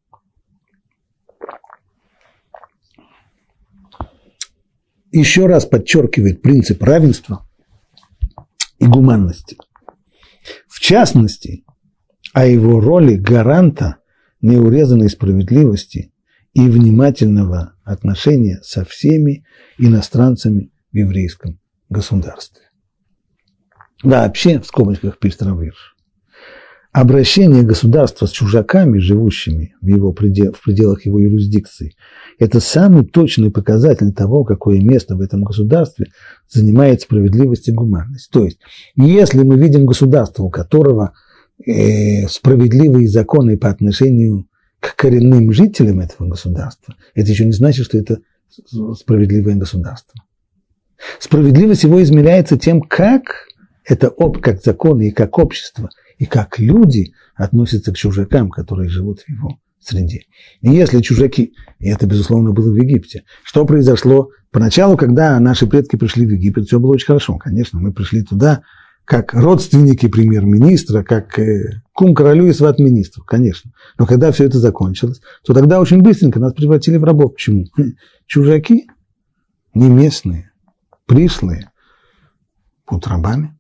еще 5.12 5.48
раз 5.48 5.66
подчеркивает 5.66 6.42
принцип 6.42 6.84
равенства 6.84 7.48
и 8.78 8.86
гуманности. 8.86 9.58
В 10.68 10.80
частности, 10.80 11.64
о 12.34 12.46
его 12.46 12.80
роли 12.80 13.16
гаранта 13.16 13.98
неурезанной 14.42 15.10
справедливости 15.10 16.12
и 16.58 16.68
внимательного 16.68 17.74
отношения 17.84 18.60
со 18.64 18.84
всеми 18.84 19.46
иностранцами 19.78 20.72
в 20.92 20.98
еврейском 20.98 21.60
государстве. 21.88 22.64
Вообще, 24.02 24.60
в 24.60 24.66
скобочках 24.66 25.20
пишет 25.20 25.44
Равирш, 25.44 25.96
обращение 26.92 27.62
государства 27.62 28.26
с 28.26 28.32
чужаками, 28.32 28.98
живущими 28.98 29.76
в, 29.82 29.86
его 29.86 30.14
предел, 30.14 30.54
в 30.54 30.64
пределах 30.64 31.06
его 31.06 31.20
юрисдикции, 31.20 31.94
это 32.40 32.60
самый 32.60 33.06
точный 33.06 33.52
показатель 33.52 34.12
того, 34.12 34.44
какое 34.44 34.82
место 34.82 35.16
в 35.16 35.22
этом 35.22 35.44
государстве 35.44 36.08
занимает 36.50 37.02
справедливость 37.02 37.68
и 37.68 37.72
гуманность. 37.72 38.32
То 38.32 38.44
есть, 38.44 38.58
если 38.96 39.44
мы 39.44 39.60
видим 39.60 39.86
государство, 39.86 40.42
у 40.42 40.50
которого 40.50 41.14
э, 41.64 42.28
справедливые 42.28 43.08
законы 43.08 43.60
по 43.60 43.70
отношению 43.70 44.48
коренным 44.96 45.52
жителям 45.52 46.00
этого 46.00 46.28
государства, 46.28 46.96
это 47.14 47.30
еще 47.30 47.46
не 47.46 47.52
значит, 47.52 47.86
что 47.86 47.98
это 47.98 48.20
справедливое 48.96 49.56
государство. 49.56 50.22
Справедливость 51.20 51.84
его 51.84 52.02
измеряется 52.02 52.58
тем, 52.58 52.82
как 52.82 53.48
это 53.86 54.10
как 54.42 54.64
законы 54.64 55.10
и 55.10 55.12
как 55.12 55.38
общество, 55.38 55.90
и 56.18 56.26
как 56.26 56.60
люди 56.60 57.14
относятся 57.36 57.94
к 57.94 57.98
чужакам, 57.98 58.50
которые 58.50 58.90
живут 58.90 59.22
в 59.22 59.30
его 59.30 59.60
среде. 59.80 60.24
И 60.62 60.70
если 60.70 61.02
чужаки, 61.02 61.54
и 61.80 61.90
это, 61.90 62.06
безусловно, 62.08 62.52
было 62.52 62.72
в 62.72 62.76
Египте, 62.76 63.24
что 63.44 63.66
произошло 63.66 64.30
поначалу, 64.52 64.98
когда 64.98 65.40
наши 65.40 65.68
предки 65.68 65.96
пришли 65.96 66.26
в 66.26 66.32
Египет, 66.32 66.66
все 66.66 66.80
было 66.80 66.94
очень 66.94 67.08
хорошо. 67.08 67.38
Конечно, 67.38 67.80
мы 67.80 67.94
пришли 67.94 68.24
туда 68.24 68.64
как 69.08 69.34
родственники 69.34 70.10
премьер-министра, 70.10 71.02
как 71.02 71.40
э, 71.40 71.82
кум 71.94 72.14
королю 72.14 72.48
и 72.48 72.54
сват 72.54 72.78
министру, 72.78 73.24
конечно. 73.24 73.72
Но 73.98 74.06
когда 74.06 74.34
все 74.34 74.44
это 74.44 74.60
закончилось, 74.60 75.22
то 75.46 75.54
тогда 75.54 75.80
очень 75.80 76.02
быстренько 76.02 76.42
нас 76.42 76.54
превратили 76.54 76.98
в 76.98 77.06
рабов. 77.06 77.32
Почему? 77.36 77.68
Чужаки, 78.26 78.90
не 79.74 79.88
местные, 79.88 80.52
пришлые, 81.06 81.72
будут 82.86 83.08
рабами. 83.08 83.58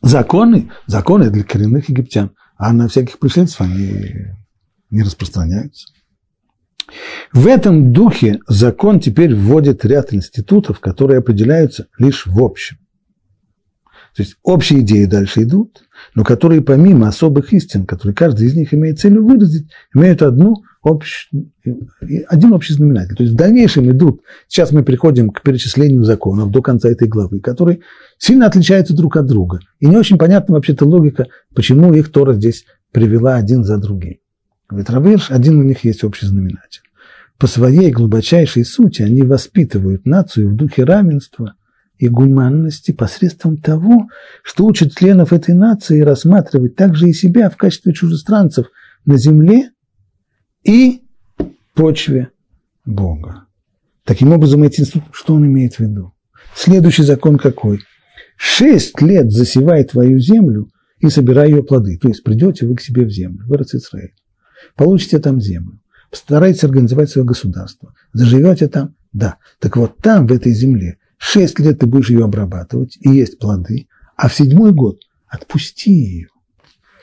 Законы, 0.00 0.70
законы 0.86 1.28
для 1.28 1.42
коренных 1.42 1.88
египтян, 1.88 2.30
а 2.56 2.72
на 2.72 2.86
всяких 2.86 3.18
пришельцев 3.18 3.60
они 3.62 4.28
не 4.90 5.02
распространяются. 5.02 5.88
В 7.32 7.48
этом 7.48 7.92
духе 7.92 8.38
закон 8.46 9.00
теперь 9.00 9.34
вводит 9.34 9.84
ряд 9.84 10.14
институтов, 10.14 10.78
которые 10.78 11.18
определяются 11.18 11.88
лишь 11.98 12.26
в 12.26 12.40
общем. 12.40 12.76
То 14.14 14.22
есть 14.22 14.36
общие 14.44 14.80
идеи 14.80 15.06
дальше 15.06 15.42
идут, 15.42 15.82
но 16.14 16.22
которые 16.22 16.62
помимо 16.62 17.08
особых 17.08 17.52
истин, 17.52 17.84
которые 17.84 18.14
каждый 18.14 18.46
из 18.46 18.54
них 18.54 18.72
имеет 18.72 19.00
целью 19.00 19.24
выразить, 19.24 19.68
имеют 19.92 20.22
одну 20.22 20.62
общ... 20.82 21.30
один 22.28 22.52
общий 22.52 22.74
знаменатель. 22.74 23.16
То 23.16 23.24
есть 23.24 23.34
в 23.34 23.36
дальнейшем 23.36 23.90
идут, 23.90 24.22
сейчас 24.46 24.70
мы 24.70 24.84
приходим 24.84 25.30
к 25.30 25.42
перечислению 25.42 26.04
законов 26.04 26.52
до 26.52 26.62
конца 26.62 26.88
этой 26.88 27.08
главы, 27.08 27.40
которые 27.40 27.80
сильно 28.16 28.46
отличаются 28.46 28.94
друг 28.94 29.16
от 29.16 29.26
друга. 29.26 29.58
И 29.80 29.86
не 29.86 29.96
очень 29.96 30.16
понятна 30.16 30.54
вообще-то 30.54 30.86
логика, 30.86 31.26
почему 31.52 31.92
их 31.92 32.12
Тора 32.12 32.34
здесь 32.34 32.66
привела 32.92 33.34
один 33.34 33.64
за 33.64 33.78
другим. 33.78 34.18
Говорит 34.68 34.90
Рабирш, 34.90 35.30
один 35.32 35.58
у 35.58 35.64
них 35.64 35.82
есть 35.84 36.04
общий 36.04 36.26
знаменатель. 36.26 36.82
По 37.36 37.48
своей 37.48 37.90
глубочайшей 37.90 38.64
сути 38.64 39.02
они 39.02 39.22
воспитывают 39.22 40.06
нацию 40.06 40.50
в 40.50 40.54
духе 40.54 40.84
равенства 40.84 41.54
и 41.98 42.08
гуманности 42.08 42.92
посредством 42.92 43.56
того, 43.56 44.08
что 44.42 44.66
учат 44.66 44.94
членов 44.94 45.32
этой 45.32 45.54
нации 45.54 46.00
рассматривать 46.00 46.76
также 46.76 47.08
и 47.08 47.12
себя 47.12 47.50
в 47.50 47.56
качестве 47.56 47.92
чужестранцев 47.92 48.66
на 49.04 49.16
земле 49.16 49.70
и 50.64 51.02
почве 51.74 52.30
Бога. 52.84 53.44
Таким 54.04 54.32
образом, 54.32 54.62
эти 54.62 54.80
институты, 54.80 55.06
что 55.12 55.34
он 55.34 55.46
имеет 55.46 55.74
в 55.74 55.80
виду? 55.80 56.12
Следующий 56.54 57.02
закон 57.02 57.38
какой? 57.38 57.80
Шесть 58.36 59.00
лет 59.00 59.30
засевай 59.30 59.84
твою 59.84 60.18
землю 60.18 60.68
и 60.98 61.08
собирай 61.08 61.50
ее 61.50 61.62
плоды. 61.62 61.98
То 61.98 62.08
есть 62.08 62.22
придете 62.22 62.66
вы 62.66 62.76
к 62.76 62.80
себе 62.80 63.04
в 63.04 63.10
землю, 63.10 63.46
в 63.46 63.52
Израиль. 63.52 64.14
Получите 64.76 65.18
там 65.18 65.40
землю. 65.40 65.80
Постарайтесь 66.10 66.64
организовать 66.64 67.10
свое 67.10 67.26
государство. 67.26 67.94
Заживете 68.12 68.68
там? 68.68 68.94
Да. 69.12 69.38
Так 69.58 69.76
вот 69.76 69.96
там, 69.98 70.26
в 70.26 70.32
этой 70.32 70.52
земле, 70.52 70.98
шесть 71.24 71.58
лет 71.58 71.78
ты 71.78 71.86
будешь 71.86 72.10
ее 72.10 72.24
обрабатывать, 72.24 72.96
и 73.00 73.10
есть 73.10 73.38
плоды, 73.38 73.88
а 74.16 74.28
в 74.28 74.34
седьмой 74.34 74.72
год 74.72 75.00
отпусти 75.28 75.92
ее. 75.92 76.28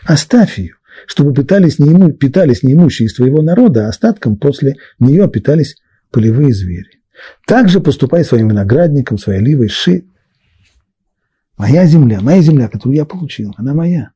Оставь 0.06 0.58
ее 0.58 0.76
чтобы 1.06 1.34
питались, 1.34 1.80
неиму, 1.80 2.12
питались 2.12 2.64
неимущие 2.64 3.08
из 3.08 3.16
твоего 3.16 3.42
народа, 3.42 3.86
а 3.86 3.90
остатком 3.90 4.36
после 4.38 4.76
нее 5.00 5.28
питались 5.30 5.78
полевые 6.12 6.54
звери. 6.54 7.02
Также 7.46 7.80
поступай 7.80 8.24
своим 8.24 8.50
виноградником, 8.50 9.18
своей 9.18 9.42
ливой, 9.42 9.70
ши. 9.70 10.06
Моя 11.58 11.86
земля, 11.86 12.22
моя 12.22 12.42
земля, 12.42 12.68
которую 12.68 12.96
я 12.96 13.06
получил, 13.06 13.54
она 13.58 13.74
моя. 13.74 14.12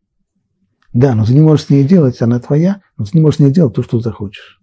Да, 0.94 1.14
но 1.14 1.26
ты 1.26 1.34
не 1.34 1.42
можешь 1.42 1.66
с 1.66 1.70
ней 1.70 1.84
делать, 1.84 2.22
она 2.22 2.40
твоя, 2.40 2.82
но 2.98 3.06
ты 3.06 3.12
не 3.14 3.22
можешь 3.22 3.38
с 3.38 3.40
ней 3.40 3.52
делать 3.52 3.76
то, 3.76 3.84
что 3.84 4.00
захочешь. 4.00 4.60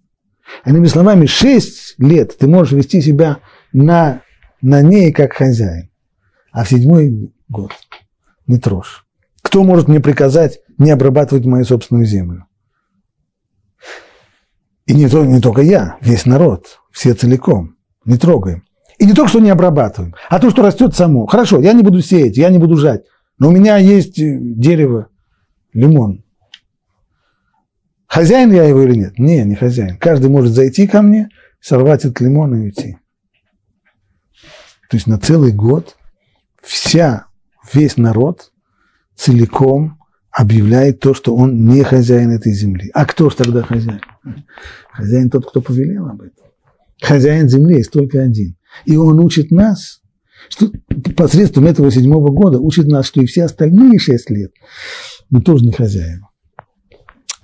Иными 0.65 0.87
словами, 0.87 1.27
шесть 1.27 1.95
лет 1.99 2.37
ты 2.37 2.49
можешь 2.49 2.73
вести 2.73 3.01
себя 3.01 3.39
на, 3.73 4.23
на 4.63 4.81
ней 4.81 5.13
как 5.13 5.35
хозяин, 5.35 5.91
а 6.53 6.65
в 6.65 6.69
седьмой 6.69 7.33
год 7.49 7.73
не 8.47 8.59
трожь. 8.59 9.05
Кто 9.43 9.65
может 9.65 9.89
мне 9.89 10.01
приказать 10.01 10.61
не 10.79 10.91
обрабатывать 10.91 11.45
мою 11.45 11.65
собственную 11.65 12.07
землю? 12.07 12.47
И 14.87 14.95
не, 14.95 15.09
то, 15.09 15.25
не 15.25 15.41
только 15.41 15.63
я, 15.63 15.97
весь 16.01 16.27
народ, 16.27 16.81
все 16.91 17.15
целиком, 17.15 17.77
не 18.05 18.17
трогаем. 18.17 18.65
И 18.99 19.07
не 19.07 19.15
только, 19.15 19.31
что 19.31 19.41
не 19.41 19.51
обрабатываем, 19.51 20.15
а 20.29 20.39
то, 20.39 20.51
что 20.51 20.63
растет 20.63 20.95
само. 20.95 21.27
Хорошо, 21.27 21.61
я 21.61 21.73
не 21.73 21.83
буду 21.83 22.01
сеять, 22.01 22.37
я 22.37 22.51
не 22.51 22.59
буду 22.59 22.77
жать, 22.77 23.05
но 23.39 23.49
у 23.49 23.53
меня 23.53 23.77
есть 23.79 24.19
э, 24.19 24.39
дерево, 24.41 25.09
лимон. 25.73 26.25
Хозяин 28.07 28.53
я 28.53 28.65
его 28.65 28.83
или 28.83 28.95
нет? 28.95 29.19
Не, 29.19 29.43
не 29.45 29.55
хозяин. 29.55 29.97
Каждый 29.97 30.31
может 30.31 30.53
зайти 30.53 30.87
ко 30.87 31.01
мне, 31.03 31.31
сорвать 31.61 32.05
этот 32.05 32.21
лимон 32.21 32.55
и 32.55 32.65
уйти. 32.65 32.99
То 34.93 34.97
есть 34.97 35.07
на 35.07 35.19
целый 35.19 35.53
год 35.53 35.97
вся, 36.61 37.25
весь 37.73 37.97
народ 37.97 38.53
целиком 39.17 39.99
объявляет 40.31 41.01
то, 41.01 41.15
что 41.15 41.35
он 41.35 41.65
не 41.65 41.83
хозяин 41.83 42.31
этой 42.31 42.53
земли. 42.53 42.91
А 42.93 43.07
кто 43.07 43.31
же 43.31 43.37
тогда 43.37 43.63
хозяин? 43.63 44.03
Хозяин 44.93 45.31
тот, 45.31 45.49
кто 45.49 45.63
повелел 45.63 46.09
об 46.09 46.21
этом. 46.21 46.45
Хозяин 47.01 47.49
земли 47.49 47.77
есть 47.77 47.91
только 47.91 48.21
один. 48.21 48.59
И 48.85 48.99
он 48.99 49.19
учит 49.21 49.51
нас, 49.51 50.03
что 50.51 50.71
посредством 51.17 51.69
этого 51.69 51.91
седьмого 51.91 52.31
года 52.31 52.59
учит 52.59 52.87
нас, 52.87 53.07
что 53.07 53.23
и 53.23 53.25
все 53.25 53.45
остальные 53.45 53.99
шесть 53.99 54.29
лет 54.29 54.53
мы 55.31 55.41
тоже 55.41 55.65
не 55.65 55.73
хозяева. 55.73 56.29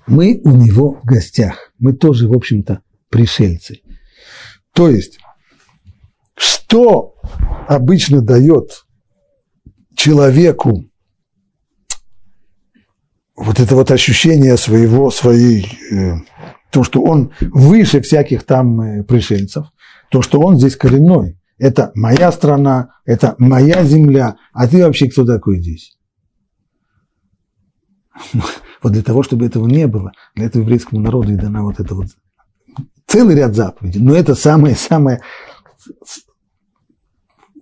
Мы 0.05 0.39
у 0.43 0.51
него 0.51 0.99
в 1.01 1.03
гостях. 1.03 1.71
Мы 1.79 1.93
тоже, 1.93 2.27
в 2.27 2.33
общем-то, 2.33 2.83
пришельцы. 3.09 3.81
То 4.75 4.87
есть, 4.87 5.17
что 6.39 7.15
обычно 7.67 8.21
дает 8.21 8.85
человеку 9.93 10.85
вот 13.35 13.59
это 13.59 13.75
вот 13.75 13.91
ощущение 13.91 14.55
своего, 14.55 15.11
своей, 15.11 15.67
э, 15.91 16.13
то, 16.71 16.83
что 16.83 17.01
он 17.01 17.33
выше 17.41 17.99
всяких 18.01 18.43
там 18.43 18.79
э, 18.79 19.03
пришельцев, 19.03 19.65
то, 20.09 20.21
что 20.21 20.39
он 20.39 20.57
здесь 20.57 20.77
коренной. 20.77 21.37
Это 21.57 21.91
моя 21.93 22.31
страна, 22.31 22.91
это 23.05 23.35
моя 23.37 23.83
земля, 23.83 24.37
а 24.53 24.65
ты 24.65 24.85
вообще 24.85 25.09
кто 25.09 25.25
такой 25.25 25.59
здесь? 25.59 25.97
Вот 28.81 28.93
для 28.93 29.03
того, 29.03 29.23
чтобы 29.23 29.45
этого 29.45 29.67
не 29.67 29.87
было, 29.87 30.13
для 30.35 30.45
этого 30.45 30.61
еврейскому 30.61 31.01
народу 31.01 31.33
и 31.33 31.35
дана 31.35 31.63
вот 31.63 31.81
это 31.81 31.95
вот 31.95 32.07
целый 33.07 33.35
ряд 33.35 33.53
заповедей, 33.53 33.99
но 33.99 34.15
это 34.15 34.35
самое-самое, 34.35 35.19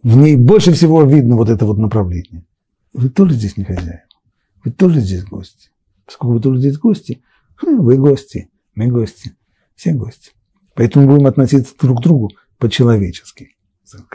в 0.04 0.18
ней 0.18 0.36
больше 0.36 0.72
всего 0.74 1.04
видно 1.04 1.36
вот 1.36 1.50
это 1.50 1.66
вот 1.66 1.78
направление. 1.78 2.46
Вы 2.94 3.10
тоже 3.10 3.34
здесь 3.34 3.58
не 3.58 3.64
хозяин, 3.64 4.02
вы 4.64 4.72
тоже 4.72 5.00
здесь 5.00 5.24
гости. 5.24 5.70
Поскольку 6.06 6.36
вы 6.36 6.40
тоже 6.40 6.60
здесь 6.60 6.78
гости, 6.78 7.22
хм, 7.58 7.82
вы 7.82 7.98
гости, 7.98 8.50
мы 8.76 8.88
гости, 8.88 9.34
все 9.76 9.94
гости. 9.94 10.32
Поэтому 10.76 11.08
будем 11.08 11.28
относиться 11.28 11.74
друг 11.80 12.00
к 12.00 12.04
другу 12.04 12.32
по-человечески. 12.58 13.56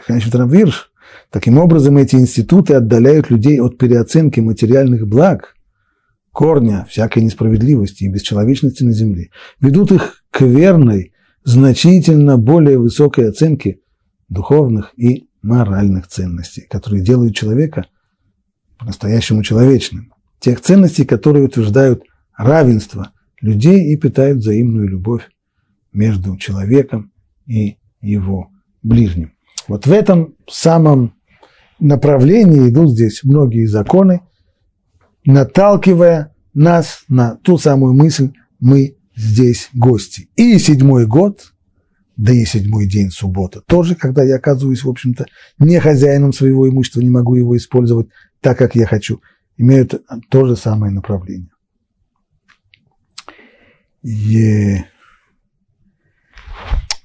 Значит, 0.07 0.33
Равирш, 0.35 0.91
таким 1.29 1.57
образом 1.57 1.97
эти 1.97 2.15
институты 2.15 2.75
отдаляют 2.75 3.29
людей 3.29 3.59
от 3.59 3.77
переоценки 3.77 4.39
материальных 4.39 5.07
благ, 5.07 5.55
корня 6.31 6.85
всякой 6.89 7.23
несправедливости 7.23 8.03
и 8.03 8.09
бесчеловечности 8.09 8.83
на 8.83 8.91
земле, 8.91 9.29
ведут 9.59 9.91
их 9.91 10.23
к 10.31 10.41
верной, 10.41 11.13
значительно 11.43 12.37
более 12.37 12.79
высокой 12.79 13.29
оценке 13.29 13.79
духовных 14.29 14.93
и 14.97 15.27
моральных 15.43 16.07
ценностей, 16.07 16.65
которые 16.69 17.03
делают 17.03 17.35
человека 17.35 17.85
по-настоящему 18.79 19.43
человечным. 19.43 20.13
Тех 20.39 20.61
ценностей, 20.61 21.05
которые 21.05 21.45
утверждают 21.45 22.03
равенство 22.35 23.11
людей 23.39 23.93
и 23.93 23.97
питают 23.97 24.39
взаимную 24.39 24.87
любовь 24.87 25.29
между 25.91 26.37
человеком 26.37 27.11
и 27.45 27.77
его 28.01 28.49
ближним. 28.81 29.33
Вот 29.67 29.85
в 29.85 29.91
этом 29.91 30.35
самом 30.49 31.13
направлении 31.79 32.69
идут 32.69 32.91
здесь 32.91 33.23
многие 33.23 33.65
законы, 33.65 34.21
наталкивая 35.25 36.35
нас 36.53 37.03
на 37.07 37.35
ту 37.37 37.57
самую 37.57 37.93
мысль 37.93 38.31
«мы 38.59 38.97
здесь 39.15 39.69
гости». 39.73 40.29
И 40.35 40.57
седьмой 40.57 41.05
год, 41.05 41.52
да 42.15 42.31
и 42.31 42.45
седьмой 42.45 42.87
день 42.87 43.09
суббота, 43.09 43.61
тоже, 43.61 43.95
когда 43.95 44.23
я 44.23 44.35
оказываюсь, 44.35 44.83
в 44.83 44.89
общем-то, 44.89 45.25
не 45.57 45.79
хозяином 45.79 46.31
своего 46.33 46.69
имущества, 46.69 47.01
не 47.01 47.09
могу 47.09 47.35
его 47.35 47.57
использовать 47.57 48.07
так, 48.39 48.57
как 48.57 48.75
я 48.75 48.85
хочу, 48.85 49.21
имеют 49.57 50.03
то 50.29 50.45
же 50.45 50.55
самое 50.55 50.91
направление. 50.91 51.49
И... 54.03 54.77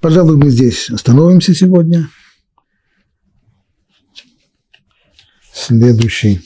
Пожалуй, 0.01 0.37
мы 0.37 0.51
здесь 0.51 0.91
остановимся 0.91 1.55
сегодня. 1.55 2.09
Следующий, 5.53 6.41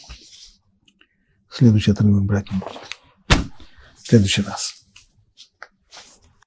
следующий 1.51 1.91
отрывок 1.91 2.25
брать 2.25 2.51
не 2.51 2.59
будет. 2.59 2.81
Следующий 4.03 4.43
раз. 4.43 4.82